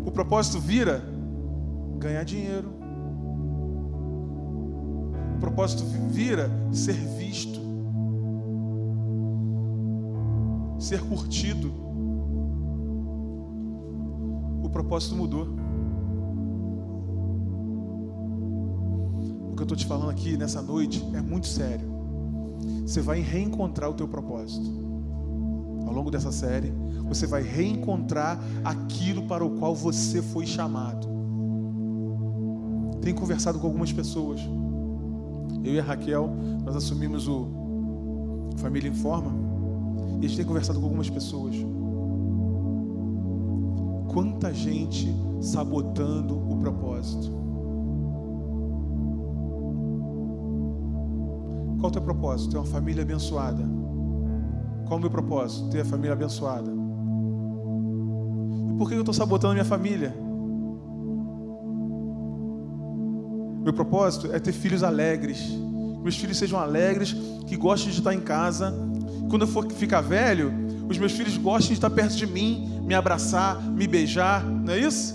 O 0.06 0.10
propósito 0.10 0.58
vira 0.58 1.04
ganhar 1.98 2.24
dinheiro. 2.24 2.70
O 5.36 5.40
propósito 5.40 5.84
vira 6.08 6.50
ser 6.72 6.94
visto. 6.94 7.60
Ser 10.78 11.02
curtido. 11.02 11.89
O 14.80 14.82
propósito 14.82 15.14
mudou. 15.14 15.46
que 19.54 19.62
eu 19.62 19.64
estou 19.64 19.76
te 19.76 19.84
falando 19.84 20.08
aqui 20.08 20.38
nessa 20.38 20.62
noite 20.62 21.06
é 21.12 21.20
muito 21.20 21.46
sério. 21.46 21.86
Você 22.86 23.02
vai 23.02 23.20
reencontrar 23.20 23.90
o 23.90 23.92
teu 23.92 24.08
propósito. 24.08 24.66
Ao 25.86 25.92
longo 25.92 26.10
dessa 26.10 26.32
série, 26.32 26.72
você 27.06 27.26
vai 27.26 27.42
reencontrar 27.42 28.40
aquilo 28.64 29.26
para 29.26 29.44
o 29.44 29.58
qual 29.58 29.74
você 29.74 30.22
foi 30.22 30.46
chamado. 30.46 31.06
Tenho 33.02 33.14
conversado 33.14 33.58
com 33.58 33.66
algumas 33.66 33.92
pessoas. 33.92 34.40
Eu 35.62 35.74
e 35.74 35.78
a 35.78 35.82
Raquel, 35.82 36.34
nós 36.64 36.74
assumimos 36.74 37.28
o 37.28 38.48
Família 38.56 38.88
Informa. 38.88 39.30
E 40.22 40.24
a 40.24 40.28
gente 40.28 40.38
tem 40.38 40.46
conversado 40.46 40.78
com 40.78 40.86
algumas 40.86 41.10
pessoas. 41.10 41.54
Quanta 44.12 44.52
gente 44.52 45.14
sabotando 45.40 46.36
o 46.36 46.56
propósito. 46.56 47.30
Qual 51.78 51.88
o 51.88 51.92
teu 51.92 52.02
propósito? 52.02 52.50
Ter 52.50 52.56
uma 52.58 52.66
família 52.66 53.02
abençoada. 53.02 53.62
Qual 54.88 54.98
o 54.98 55.00
meu 55.00 55.10
propósito? 55.10 55.70
Ter 55.70 55.82
a 55.82 55.84
família 55.84 56.12
abençoada. 56.12 56.72
E 58.68 58.74
por 58.74 58.88
que 58.88 58.96
eu 58.96 59.00
estou 59.00 59.14
sabotando 59.14 59.54
minha 59.54 59.64
família? 59.64 60.12
Meu 63.62 63.72
propósito 63.72 64.32
é 64.32 64.40
ter 64.40 64.52
filhos 64.52 64.82
alegres. 64.82 65.38
Que 65.40 66.00
meus 66.02 66.16
filhos 66.16 66.36
sejam 66.36 66.58
alegres, 66.58 67.14
que 67.46 67.56
gostem 67.56 67.92
de 67.92 67.98
estar 67.98 68.12
em 68.12 68.20
casa. 68.20 68.74
Quando 69.28 69.42
eu 69.42 69.48
for 69.48 69.70
ficar 69.70 70.00
velho, 70.00 70.52
os 70.90 70.98
meus 70.98 71.12
filhos 71.12 71.36
gostem 71.36 71.68
de 71.68 71.74
estar 71.74 71.88
perto 71.88 72.16
de 72.16 72.26
mim, 72.26 72.80
me 72.84 72.94
abraçar, 72.94 73.62
me 73.62 73.86
beijar. 73.86 74.44
Não 74.44 74.72
é 74.72 74.78
isso? 74.80 75.14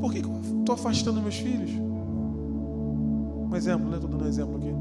Por 0.00 0.12
que 0.12 0.24
eu 0.24 0.60
estou 0.60 0.74
afastando 0.74 1.20
meus 1.20 1.34
filhos? 1.34 1.70
Um 1.72 3.54
exemplo, 3.56 3.88
né? 3.88 3.96
Estou 3.96 4.08
dando 4.08 4.24
um 4.24 4.28
exemplo 4.28 4.56
aqui. 4.56 4.72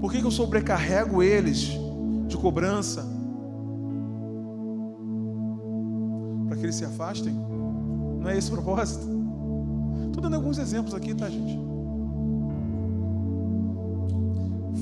Por 0.00 0.10
que, 0.10 0.20
que 0.20 0.26
eu 0.26 0.30
sobrecarrego 0.30 1.22
eles 1.22 1.72
de 2.26 2.36
cobrança? 2.38 3.06
Para 6.48 6.56
que 6.56 6.62
eles 6.62 6.76
se 6.76 6.84
afastem? 6.84 7.34
Não 7.34 8.28
é 8.28 8.38
esse 8.38 8.50
o 8.50 8.54
propósito? 8.54 9.06
Estou 10.06 10.22
dando 10.22 10.36
alguns 10.36 10.56
exemplos 10.56 10.94
aqui, 10.94 11.14
tá, 11.14 11.28
gente? 11.28 11.58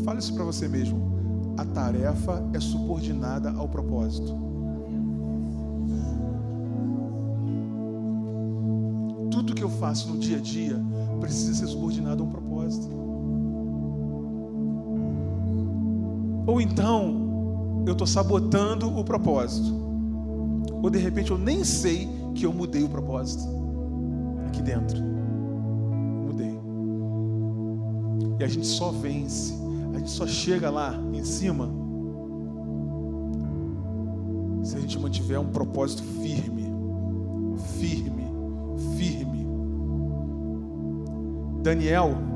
Fale 0.04 0.20
isso 0.20 0.32
para 0.32 0.44
você 0.44 0.68
mesmo. 0.68 1.13
A 1.56 1.64
tarefa 1.64 2.42
é 2.52 2.60
subordinada 2.60 3.52
ao 3.52 3.68
propósito. 3.68 4.36
Tudo 9.30 9.54
que 9.54 9.62
eu 9.62 9.70
faço 9.70 10.08
no 10.08 10.18
dia 10.18 10.38
a 10.38 10.40
dia 10.40 10.80
precisa 11.20 11.54
ser 11.54 11.66
subordinado 11.66 12.22
a 12.22 12.26
um 12.26 12.30
propósito. 12.30 12.88
Ou 16.46 16.60
então 16.60 17.82
eu 17.86 17.92
estou 17.92 18.06
sabotando 18.06 18.88
o 18.98 19.04
propósito. 19.04 19.74
Ou 20.82 20.90
de 20.90 20.98
repente 20.98 21.30
eu 21.30 21.38
nem 21.38 21.64
sei 21.64 22.08
que 22.34 22.44
eu 22.44 22.52
mudei 22.52 22.82
o 22.82 22.88
propósito 22.88 23.44
aqui 24.46 24.62
dentro. 24.62 25.02
Mudei. 26.26 26.58
E 28.38 28.44
a 28.44 28.48
gente 28.48 28.66
só 28.66 28.90
vence, 28.90 29.54
a 29.94 29.98
gente 29.98 30.10
só 30.10 30.26
chega 30.26 30.70
lá 30.70 30.94
em 31.12 31.24
cima 31.24 31.70
se 34.62 34.76
a 34.76 34.80
gente 34.80 34.98
mantiver 34.98 35.40
um 35.40 35.50
propósito 35.50 36.02
firme, 36.02 36.64
firme, 37.78 38.24
firme. 38.96 39.46
Daniel 41.62 42.34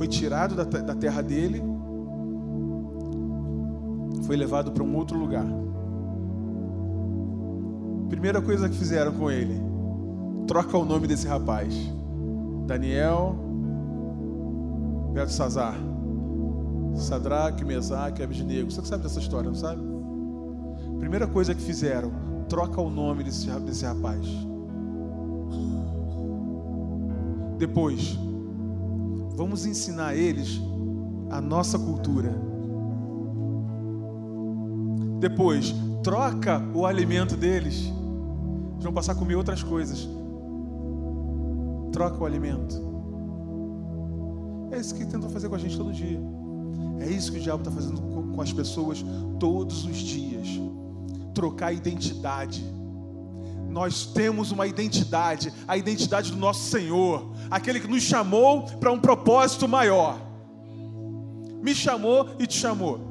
foi 0.00 0.08
tirado 0.08 0.54
da, 0.54 0.64
da 0.64 0.94
terra 0.94 1.20
dele, 1.20 1.62
foi 4.22 4.34
levado 4.34 4.72
para 4.72 4.82
um 4.82 4.96
outro 4.96 5.18
lugar. 5.18 5.44
Primeira 8.08 8.40
coisa 8.40 8.66
que 8.66 8.74
fizeram 8.74 9.12
com 9.12 9.30
ele, 9.30 9.60
troca 10.46 10.78
o 10.78 10.86
nome 10.86 11.06
desse 11.06 11.26
rapaz. 11.26 11.74
Daniel 12.70 13.34
Belsazar. 15.12 15.74
Sadraque, 16.94 17.64
Mesaque, 17.64 18.22
Abednego. 18.22 18.70
Você 18.70 18.84
sabe 18.84 19.02
dessa 19.02 19.18
história, 19.18 19.50
não 19.50 19.56
sabe? 19.56 19.82
Primeira 20.98 21.26
coisa 21.26 21.54
que 21.54 21.62
fizeram, 21.62 22.12
troca 22.48 22.80
o 22.80 22.90
nome 22.90 23.24
desse, 23.24 23.50
desse 23.60 23.84
rapaz. 23.84 24.26
Depois, 27.58 28.18
Vamos 29.40 29.64
ensinar 29.64 30.14
eles 30.14 30.60
a 31.30 31.40
nossa 31.40 31.78
cultura. 31.78 32.30
Depois, 35.18 35.74
troca 36.02 36.62
o 36.74 36.84
alimento 36.84 37.38
deles. 37.38 37.90
Eles 38.74 38.84
vão 38.84 38.92
passar 38.92 39.12
a 39.12 39.14
comer 39.14 39.36
outras 39.36 39.62
coisas. 39.62 40.06
Troca 41.92 42.18
o 42.18 42.26
alimento. 42.26 42.80
É 44.70 44.78
isso 44.78 44.94
que 44.94 45.04
tentam 45.04 45.28
fazer 45.30 45.48
com 45.48 45.54
a 45.54 45.58
gente 45.58 45.76
todo 45.76 45.92
dia. 45.92 46.20
É 47.00 47.08
isso 47.08 47.32
que 47.32 47.38
o 47.38 47.40
diabo 47.40 47.62
está 47.62 47.70
fazendo 47.70 48.00
com 48.00 48.40
as 48.40 48.52
pessoas 48.52 49.04
todos 49.38 49.84
os 49.84 49.96
dias. 49.96 50.48
Trocar 51.34 51.68
a 51.68 51.72
identidade 51.72 52.64
nós 53.70 54.04
temos 54.04 54.50
uma 54.50 54.66
identidade, 54.66 55.52
a 55.66 55.76
identidade 55.76 56.32
do 56.32 56.36
nosso 56.36 56.68
Senhor, 56.68 57.30
aquele 57.50 57.80
que 57.80 57.86
nos 57.86 58.02
chamou 58.02 58.64
para 58.64 58.90
um 58.90 58.98
propósito 58.98 59.68
maior. 59.68 60.18
Me 61.62 61.74
chamou 61.74 62.30
e 62.38 62.46
te 62.46 62.58
chamou. 62.58 63.08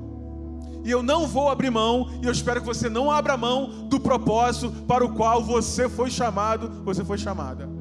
E 0.84 0.92
eu 0.92 1.02
não 1.02 1.28
vou 1.28 1.50
abrir 1.50 1.70
mão, 1.70 2.10
e 2.22 2.26
eu 2.26 2.32
espero 2.32 2.60
que 2.60 2.68
você 2.68 2.90
não 2.90 3.10
abra 3.10 3.38
mão 3.38 3.88
do 3.88 4.00
propósito 4.00 4.72
para 4.86 5.04
o 5.04 5.14
qual 5.14 5.44
você 5.44 5.88
foi 5.88 6.10
chamado, 6.10 6.84
você 6.84 7.04
foi 7.04 7.18
chamada. 7.18 7.79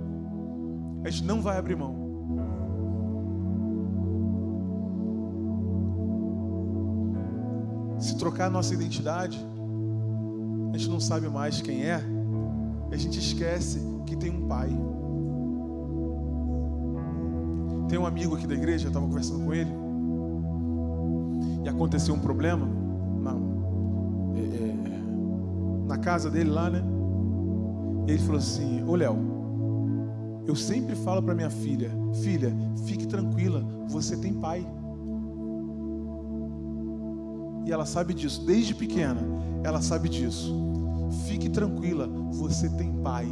A 1.05 1.11
gente 1.11 1.25
não 1.25 1.41
vai 1.41 1.59
abrir 1.59 1.77
mão. 1.77 2.09
Se 7.99 8.17
trocar 8.17 8.47
a 8.47 8.51
nossa 8.51 8.73
identidade, 8.75 9.39
a 10.73 10.77
gente 10.77 10.91
não 10.91 11.01
sabe 11.01 11.29
mais 11.29 11.61
quem 11.61 11.85
é, 11.85 12.01
a 12.91 12.97
gente 12.97 13.19
esquece 13.19 13.81
que 14.07 14.17
tem 14.17 14.31
um 14.31 14.47
pai. 14.47 14.69
Tem 17.89 17.99
um 17.99 18.07
amigo 18.07 18.37
aqui 18.37 18.47
da 18.47 18.55
igreja, 18.55 18.87
eu 18.87 18.89
estava 18.89 19.07
conversando 19.07 19.45
com 19.45 19.55
ele, 19.55 19.71
e 21.65 21.69
aconteceu 21.69 22.15
um 22.15 22.19
problema 22.19 22.67
na, 23.21 23.33
é, 24.37 24.41
é, 24.41 25.87
na 25.87 25.99
casa 25.99 26.31
dele 26.31 26.51
lá, 26.51 26.71
né? 26.71 26.83
E 28.07 28.13
ele 28.13 28.23
falou 28.23 28.39
assim: 28.39 28.85
Ô 28.85 28.95
Léo, 28.95 29.38
eu 30.49 30.57
sempre 30.57 30.97
falo 30.97 31.23
para 31.23 31.35
minha 31.35 31.51
filha: 31.51 31.91
Filha, 32.23 32.51
fique 32.87 33.07
tranquila, 33.07 33.63
você 33.87 34.17
tem 34.17 34.33
pai. 34.33 34.67
E 37.67 37.71
ela 37.71 37.85
sabe 37.85 38.15
disso, 38.15 38.47
desde 38.47 38.75
pequena, 38.75 39.21
ela 39.63 39.83
sabe 39.83 40.09
disso. 40.09 40.57
Fique 41.27 41.51
tranquila, 41.51 42.09
você 42.33 42.71
tem 42.71 42.91
pai. 43.03 43.29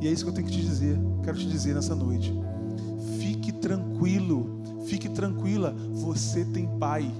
E 0.00 0.06
é 0.06 0.12
isso 0.12 0.24
que 0.24 0.30
eu 0.30 0.34
tenho 0.34 0.46
que 0.46 0.52
te 0.52 0.62
dizer, 0.62 0.96
quero 1.24 1.36
te 1.36 1.48
dizer 1.48 1.74
nessa 1.74 1.96
noite. 1.96 2.32
Fique 3.18 3.50
tranquilo, 3.50 4.62
fique 4.86 5.08
tranquila, 5.08 5.74
você 5.92 6.44
tem 6.44 6.68
pai. 6.78 7.10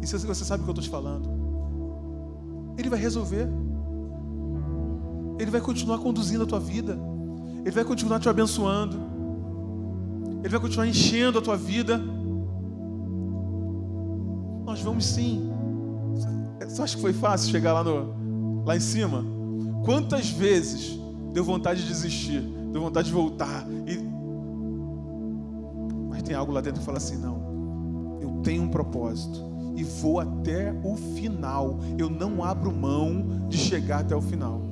E 0.00 0.06
você 0.06 0.44
sabe 0.44 0.62
o 0.62 0.64
que 0.64 0.70
eu 0.70 0.72
estou 0.72 0.84
te 0.84 0.90
falando, 0.90 1.28
Ele 2.78 2.88
vai 2.88 3.00
resolver, 3.00 3.48
Ele 5.42 5.50
vai 5.50 5.60
continuar 5.60 5.98
conduzindo 5.98 6.44
a 6.44 6.46
tua 6.46 6.60
vida, 6.60 6.98
Ele 7.60 7.70
vai 7.70 7.84
continuar 7.84 8.20
te 8.20 8.28
abençoando, 8.28 8.96
Ele 10.40 10.48
vai 10.48 10.60
continuar 10.60 10.86
enchendo 10.86 11.38
a 11.38 11.42
tua 11.42 11.56
vida 11.56 12.00
nós 14.72 14.80
vamos 14.80 15.04
sim. 15.04 15.50
Você 16.60 16.80
acha 16.80 16.96
que 16.96 17.02
foi 17.02 17.12
fácil 17.12 17.50
chegar 17.50 17.74
lá, 17.74 17.84
no, 17.84 18.64
lá 18.64 18.74
em 18.74 18.80
cima? 18.80 19.22
Quantas 19.84 20.30
vezes 20.30 20.98
deu 21.30 21.44
vontade 21.44 21.82
de 21.82 21.88
desistir, 21.88 22.40
deu 22.72 22.80
vontade 22.80 23.08
de 23.08 23.12
voltar? 23.12 23.66
E... 23.86 23.98
Mas 26.08 26.22
tem 26.22 26.34
algo 26.34 26.52
lá 26.52 26.62
dentro 26.62 26.80
que 26.80 26.86
fala 26.86 26.96
assim: 26.96 27.18
não, 27.18 28.18
eu 28.22 28.40
tenho 28.42 28.62
um 28.62 28.68
propósito 28.68 29.44
e 29.76 29.84
vou 29.84 30.20
até 30.20 30.72
o 30.82 30.96
final. 30.96 31.78
Eu 31.98 32.08
não 32.08 32.42
abro 32.42 32.72
mão 32.72 33.46
de 33.50 33.58
chegar 33.58 34.00
até 34.00 34.16
o 34.16 34.22
final. 34.22 34.71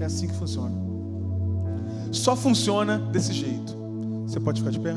É 0.00 0.04
assim 0.04 0.28
que 0.28 0.34
funciona. 0.34 0.74
Só 2.12 2.36
funciona 2.36 2.98
desse 2.98 3.32
jeito. 3.32 3.76
Você 4.26 4.40
pode 4.40 4.60
ficar 4.60 4.70
de 4.70 4.80
pé? 4.80 4.94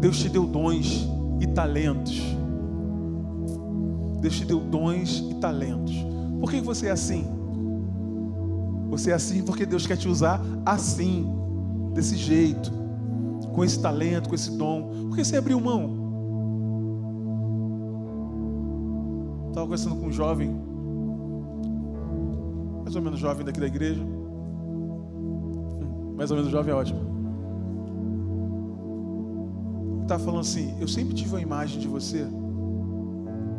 Deus 0.00 0.18
te 0.18 0.28
deu 0.28 0.46
dons 0.46 1.08
e 1.40 1.46
talentos. 1.46 2.20
Deus 4.20 4.36
te 4.36 4.44
deu 4.44 4.60
dons 4.60 5.24
e 5.30 5.34
talentos. 5.34 5.94
Por 6.40 6.50
que 6.50 6.60
você 6.60 6.86
é 6.86 6.90
assim? 6.90 7.26
Você 8.90 9.10
é 9.10 9.14
assim 9.14 9.42
porque 9.42 9.64
Deus 9.64 9.86
quer 9.86 9.96
te 9.96 10.08
usar 10.08 10.40
assim, 10.64 11.26
desse 11.94 12.16
jeito, 12.16 12.72
com 13.52 13.64
esse 13.64 13.78
talento, 13.78 14.28
com 14.28 14.34
esse 14.34 14.50
dom. 14.56 15.08
Por 15.08 15.16
que 15.16 15.24
você 15.24 15.36
abriu 15.36 15.60
mão? 15.60 15.99
Estava 19.60 19.68
conversando 19.68 19.96
com 19.96 20.06
um 20.06 20.12
jovem, 20.12 20.48
mais 22.82 22.96
ou 22.96 23.02
menos 23.02 23.20
jovem 23.20 23.44
daqui 23.44 23.60
da 23.60 23.66
igreja. 23.66 24.02
Hum, 24.02 26.14
mais 26.16 26.30
ou 26.30 26.38
menos 26.38 26.50
jovem 26.50 26.72
é 26.72 26.74
ótimo. 26.74 26.98
Estava 30.00 30.24
falando 30.24 30.40
assim: 30.40 30.74
Eu 30.80 30.88
sempre 30.88 31.14
tive 31.14 31.34
uma 31.34 31.42
imagem 31.42 31.78
de 31.78 31.86
você 31.86 32.26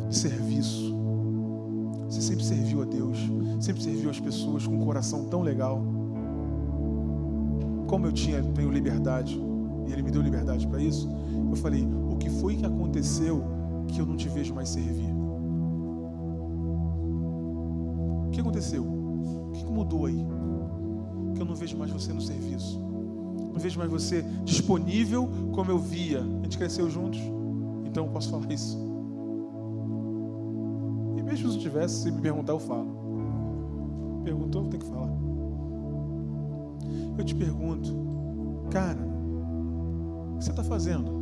de 0.08 0.16
serviço. 0.16 0.92
Você 2.06 2.20
sempre 2.20 2.44
serviu 2.44 2.82
a 2.82 2.84
Deus, 2.84 3.16
sempre 3.60 3.80
serviu 3.80 4.10
as 4.10 4.18
pessoas 4.18 4.66
com 4.66 4.74
um 4.74 4.84
coração 4.84 5.26
tão 5.26 5.40
legal. 5.40 5.80
Como 7.86 8.08
eu 8.08 8.12
tinha, 8.12 8.42
tenho 8.42 8.72
liberdade, 8.72 9.40
e 9.86 9.92
Ele 9.92 10.02
me 10.02 10.10
deu 10.10 10.20
liberdade 10.20 10.66
para 10.66 10.82
isso, 10.82 11.08
eu 11.48 11.54
falei: 11.54 11.86
O 12.10 12.16
que 12.16 12.28
foi 12.28 12.56
que 12.56 12.66
aconteceu 12.66 13.44
que 13.86 14.00
eu 14.00 14.06
não 14.06 14.16
te 14.16 14.28
vejo 14.28 14.52
mais 14.52 14.68
servir? 14.68 15.11
Que 18.32 18.40
aconteceu? 18.40 18.82
O 18.82 19.52
que 19.54 19.64
mudou 19.64 20.06
aí? 20.06 20.26
Que 21.34 21.42
eu 21.42 21.46
não 21.46 21.54
vejo 21.54 21.76
mais 21.76 21.90
você 21.90 22.12
no 22.12 22.20
serviço. 22.20 22.80
Não 23.52 23.60
vejo 23.60 23.78
mais 23.78 23.90
você 23.90 24.22
disponível 24.44 25.28
como 25.52 25.70
eu 25.70 25.78
via. 25.78 26.20
A 26.20 26.42
gente 26.44 26.56
cresceu 26.56 26.88
juntos, 26.90 27.20
então 27.84 28.06
eu 28.06 28.10
posso 28.10 28.30
falar 28.30 28.50
isso. 28.52 28.78
E 31.16 31.22
mesmo 31.22 31.50
se 31.50 31.56
não 31.56 31.62
tivesse, 31.62 32.02
se 32.02 32.10
me 32.10 32.20
perguntar, 32.20 32.54
eu 32.54 32.58
falo. 32.58 33.02
Perguntou, 34.24 34.64
eu 34.64 34.68
tenho 34.70 34.82
que 34.82 34.88
falar. 34.88 35.12
Eu 37.18 37.24
te 37.24 37.34
pergunto, 37.34 37.94
cara, 38.70 39.00
o 40.32 40.38
que 40.38 40.44
você 40.44 40.50
está 40.50 40.64
fazendo? 40.64 41.20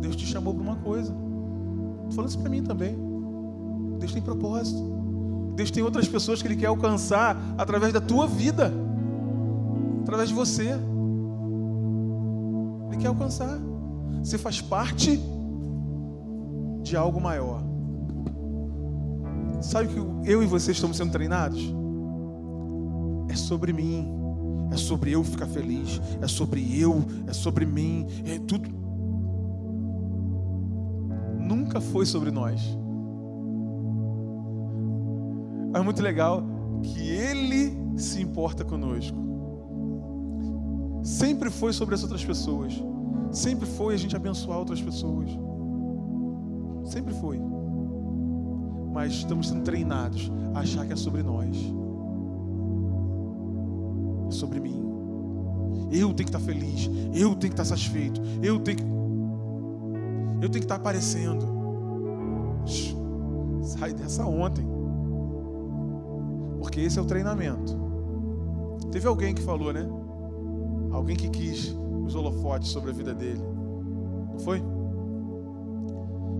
Deus 0.00 0.16
te 0.16 0.26
chamou 0.26 0.54
para 0.54 0.62
uma 0.62 0.76
coisa. 0.76 1.14
Estou 2.00 2.12
falando 2.12 2.28
isso 2.28 2.38
para 2.38 2.50
mim 2.50 2.62
também. 2.62 3.09
Deus 4.00 4.12
tem 4.12 4.22
propósito. 4.22 4.82
Deus 5.54 5.70
tem 5.70 5.82
outras 5.82 6.08
pessoas 6.08 6.40
que 6.40 6.48
Ele 6.48 6.56
quer 6.56 6.66
alcançar 6.66 7.36
através 7.58 7.92
da 7.92 8.00
tua 8.00 8.26
vida, 8.26 8.72
através 10.02 10.30
de 10.30 10.34
você. 10.34 10.70
Ele 12.88 12.96
quer 12.98 13.08
alcançar. 13.08 13.60
Você 14.22 14.38
faz 14.38 14.60
parte 14.60 15.20
de 16.82 16.96
algo 16.96 17.20
maior. 17.20 17.62
Sabe 19.60 19.88
que 19.88 20.30
eu 20.30 20.42
e 20.42 20.46
você 20.46 20.72
estamos 20.72 20.96
sendo 20.96 21.12
treinados? 21.12 21.62
É 23.28 23.36
sobre 23.36 23.72
mim, 23.72 24.08
é 24.72 24.76
sobre 24.76 25.12
eu 25.12 25.22
ficar 25.22 25.46
feliz, 25.46 26.00
é 26.22 26.26
sobre 26.26 26.80
eu, 26.80 27.04
é 27.26 27.32
sobre 27.34 27.66
mim, 27.66 28.06
é 28.24 28.38
tudo. 28.38 28.68
Nunca 31.38 31.80
foi 31.80 32.06
sobre 32.06 32.30
nós. 32.30 32.60
É 35.72 35.80
muito 35.80 36.02
legal 36.02 36.42
que 36.82 37.08
Ele 37.08 37.76
se 37.96 38.20
importa 38.20 38.64
conosco. 38.64 39.16
Sempre 41.02 41.50
foi 41.50 41.72
sobre 41.72 41.94
as 41.94 42.02
outras 42.02 42.24
pessoas. 42.24 42.82
Sempre 43.30 43.66
foi 43.66 43.94
a 43.94 43.96
gente 43.96 44.16
abençoar 44.16 44.58
outras 44.58 44.80
pessoas. 44.82 45.30
Sempre 46.84 47.14
foi. 47.14 47.40
Mas 48.92 49.12
estamos 49.12 49.48
sendo 49.48 49.62
treinados 49.62 50.30
a 50.54 50.60
achar 50.60 50.86
que 50.86 50.92
é 50.92 50.96
sobre 50.96 51.22
nós. 51.22 51.56
É 54.28 54.32
sobre 54.32 54.58
mim. 54.60 54.80
Eu 55.92 56.12
tenho 56.12 56.16
que 56.16 56.36
estar 56.36 56.40
feliz. 56.40 56.90
Eu 57.14 57.34
tenho 57.34 57.38
que 57.38 57.46
estar 57.60 57.64
satisfeito. 57.64 58.20
Eu 58.42 58.58
tenho 58.58 58.78
que. 58.78 58.84
Eu 60.42 60.48
tenho 60.48 60.52
que 60.52 60.58
estar 60.58 60.76
aparecendo. 60.76 61.46
Sai 63.62 63.92
dessa 63.92 64.24
ontem. 64.26 64.69
Porque 66.80 66.86
esse 66.86 66.98
é 66.98 67.02
o 67.02 67.04
treinamento. 67.04 67.78
Teve 68.90 69.06
alguém 69.06 69.34
que 69.34 69.42
falou, 69.42 69.70
né? 69.70 69.86
Alguém 70.90 71.14
que 71.14 71.28
quis 71.28 71.76
os 72.06 72.14
holofotes 72.14 72.70
sobre 72.70 72.88
a 72.88 72.94
vida 72.94 73.12
dele. 73.12 73.42
Não 74.32 74.38
foi? 74.38 74.62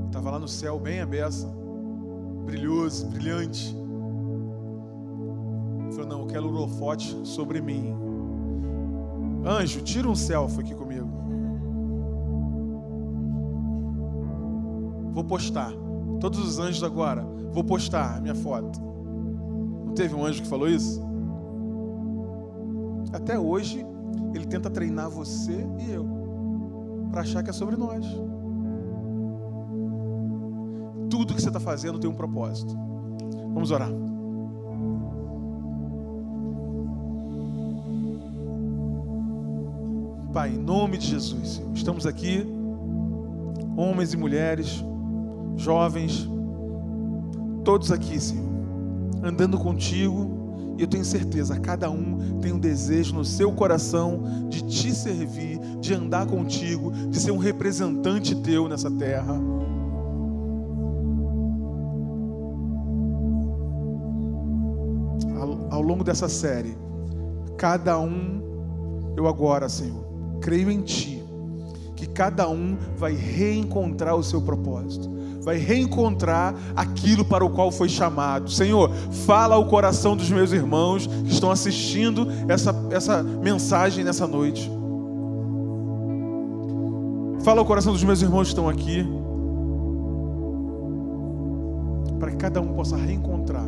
Estava 0.06 0.30
lá 0.30 0.38
no 0.38 0.48
céu, 0.48 0.78
bem 0.78 1.02
a 1.02 1.06
beça, 1.06 1.46
brilhoso, 2.46 3.06
brilhante. 3.08 3.76
Ele 5.82 5.92
falou: 5.92 6.08
Não, 6.08 6.20
eu 6.20 6.26
quero 6.26 6.48
holofote 6.48 7.14
sobre 7.24 7.60
mim. 7.60 7.94
Anjo, 9.44 9.82
tira 9.82 10.08
um 10.08 10.14
selfie 10.14 10.60
aqui 10.60 10.74
comigo. 10.74 11.06
Vou 15.12 15.24
postar. 15.24 15.70
Todos 16.18 16.38
os 16.38 16.58
anjos 16.58 16.82
agora, 16.82 17.22
vou 17.52 17.62
postar 17.62 18.16
a 18.16 18.20
minha 18.22 18.34
foto. 18.34 18.89
Teve 20.00 20.14
um 20.14 20.24
anjo 20.24 20.40
que 20.40 20.48
falou 20.48 20.66
isso? 20.66 20.98
Até 23.12 23.38
hoje, 23.38 23.84
ele 24.34 24.46
tenta 24.46 24.70
treinar 24.70 25.10
você 25.10 25.62
e 25.78 25.92
eu 25.92 26.08
para 27.10 27.20
achar 27.20 27.42
que 27.42 27.50
é 27.50 27.52
sobre 27.52 27.76
nós. 27.76 28.06
Tudo 31.10 31.34
que 31.34 31.42
você 31.42 31.48
está 31.48 31.60
fazendo 31.60 31.98
tem 31.98 32.08
um 32.08 32.14
propósito. 32.14 32.74
Vamos 33.52 33.70
orar. 33.70 33.90
Pai, 40.32 40.54
em 40.54 40.58
nome 40.58 40.96
de 40.96 41.08
Jesus, 41.08 41.62
estamos 41.74 42.06
aqui, 42.06 42.46
homens 43.76 44.14
e 44.14 44.16
mulheres, 44.16 44.82
jovens, 45.58 46.26
todos 47.62 47.92
aqui, 47.92 48.18
Senhor, 48.18 48.49
andando 49.22 49.58
contigo, 49.58 50.74
e 50.78 50.82
eu 50.82 50.88
tenho 50.88 51.04
certeza, 51.04 51.60
cada 51.60 51.90
um 51.90 52.38
tem 52.40 52.52
um 52.52 52.58
desejo 52.58 53.14
no 53.14 53.24
seu 53.24 53.52
coração 53.52 54.22
de 54.48 54.62
te 54.62 54.94
servir, 54.94 55.58
de 55.78 55.92
andar 55.92 56.26
contigo, 56.26 56.90
de 56.90 57.20
ser 57.20 57.30
um 57.30 57.38
representante 57.38 58.34
teu 58.34 58.66
nessa 58.66 58.90
terra. 58.90 59.38
Ao, 65.38 65.74
ao 65.74 65.82
longo 65.82 66.02
dessa 66.02 66.28
série, 66.28 66.76
cada 67.58 68.00
um, 68.00 68.40
eu 69.16 69.26
agora, 69.26 69.68
Senhor, 69.68 70.02
creio 70.40 70.70
em 70.70 70.80
Ti, 70.80 71.22
que 71.94 72.06
cada 72.06 72.48
um 72.48 72.78
vai 72.96 73.12
reencontrar 73.14 74.16
o 74.16 74.22
seu 74.22 74.40
propósito, 74.40 75.10
vai 75.42 75.56
reencontrar 75.56 76.54
aquilo 76.76 77.24
para 77.24 77.44
o 77.44 77.50
qual 77.50 77.70
foi 77.70 77.88
chamado. 77.88 78.50
Senhor, 78.50 78.90
fala 79.26 79.54
ao 79.54 79.66
coração 79.66 80.16
dos 80.16 80.30
meus 80.30 80.52
irmãos 80.52 81.06
que 81.06 81.32
estão 81.32 81.50
assistindo 81.50 82.26
essa, 82.48 82.74
essa 82.90 83.22
mensagem 83.22 84.04
nessa 84.04 84.26
noite. 84.26 84.70
Fala 87.42 87.60
ao 87.60 87.66
coração 87.66 87.92
dos 87.92 88.04
meus 88.04 88.20
irmãos 88.20 88.44
que 88.44 88.48
estão 88.48 88.68
aqui, 88.68 89.06
para 92.18 92.30
que 92.30 92.36
cada 92.36 92.60
um 92.60 92.74
possa 92.74 92.96
reencontrar, 92.96 93.64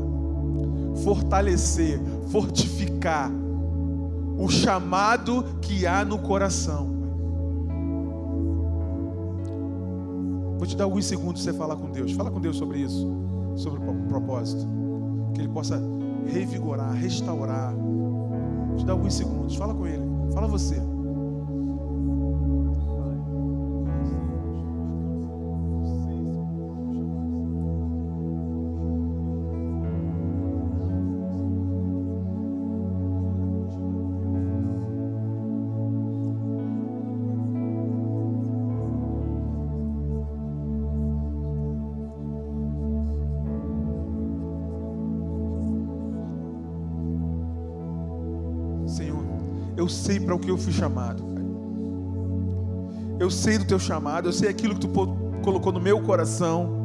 fortalecer, 1.02 1.98
fortificar 2.28 3.30
o 4.38 4.48
chamado 4.50 5.44
que 5.62 5.86
há 5.86 6.04
no 6.04 6.18
coração. 6.18 7.01
Vou 10.62 10.66
te 10.68 10.76
dar 10.76 10.84
alguns 10.84 11.06
segundos 11.06 11.42
para 11.42 11.52
você 11.52 11.58
falar 11.58 11.74
com 11.74 11.90
Deus. 11.90 12.12
Fala 12.12 12.30
com 12.30 12.40
Deus 12.40 12.56
sobre 12.56 12.78
isso, 12.78 13.04
sobre 13.56 13.80
o 13.80 14.06
propósito. 14.06 14.64
Que 15.34 15.40
Ele 15.40 15.48
possa 15.48 15.82
revigorar, 16.24 16.94
restaurar. 16.94 17.74
Vou 17.74 18.76
te 18.76 18.86
dar 18.86 18.92
alguns 18.92 19.12
segundos. 19.12 19.56
Fala 19.56 19.74
com 19.74 19.88
Ele. 19.88 20.04
Fala 20.32 20.46
você. 20.46 20.80
Sei 49.93 50.18
para 50.18 50.34
o 50.34 50.38
que 50.38 50.51
eu 50.51 50.59
fui 50.59 50.72
chamado. 50.72 51.22
Eu 53.20 53.30
sei 53.30 53.59
do 53.59 53.64
teu 53.64 53.78
chamado, 53.78 54.28
eu 54.28 54.32
sei 54.32 54.49
aquilo 54.49 54.74
que 54.74 54.80
tu 54.80 54.88
colocou 55.43 55.72
no 55.72 55.80
meu 55.80 56.01
coração. 56.03 56.82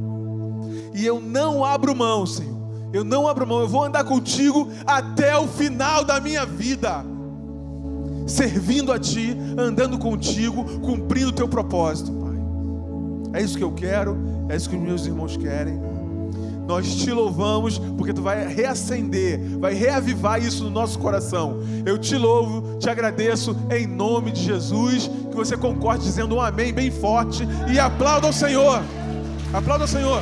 E 0.94 1.06
eu 1.06 1.20
não 1.20 1.66
abro 1.66 1.96
mão, 1.96 2.26
Senhor. 2.26 2.58
Eu 2.94 3.04
não 3.04 3.28
abro 3.28 3.46
mão, 3.46 3.60
eu 3.62 3.68
vou 3.68 3.84
andar 3.84 4.04
contigo 4.04 4.70
até 4.86 5.38
o 5.38 5.48
final 5.48 6.04
da 6.04 6.20
minha 6.20 6.46
vida. 6.46 7.04
Servindo 8.28 8.92
a 8.92 9.00
ti, 9.00 9.36
andando 9.58 9.98
contigo, 9.98 10.64
cumprindo 10.80 11.30
o 11.30 11.34
teu 11.34 11.48
propósito, 11.48 12.12
Pai. 12.12 13.40
É 13.40 13.44
isso 13.44 13.58
que 13.58 13.64
eu 13.64 13.72
quero, 13.72 14.18
é 14.50 14.56
isso 14.56 14.70
que 14.70 14.76
os 14.76 14.82
meus 14.82 15.06
irmãos 15.06 15.38
querem. 15.38 15.80
Nós 16.68 16.96
te 16.96 17.12
louvamos 17.12 17.80
porque 17.98 18.14
tu 18.14 18.22
vai 18.22 18.46
reacender, 18.46 19.58
vai 19.58 19.74
reavivar 19.74 20.42
isso 20.42 20.66
no 20.66 20.70
nosso 20.70 21.00
coração. 21.00 21.62
Eu 21.86 21.98
te 21.98 22.18
louvo, 22.18 22.78
te 22.78 22.90
agradeço 22.90 23.56
em 23.72 23.88
nome 23.88 24.32
de 24.32 24.44
Jesus. 24.44 25.10
Que 25.30 25.36
você 25.36 25.56
concorde 25.56 26.04
dizendo 26.04 26.36
um 26.36 26.42
amém 26.42 26.74
bem 26.74 26.92
forte 26.92 27.48
e 27.72 27.80
aplauda 27.80 28.28
o 28.28 28.34
Senhor. 28.34 28.84
Aplauda 29.54 29.86
o 29.86 29.88
Senhor. 29.88 30.22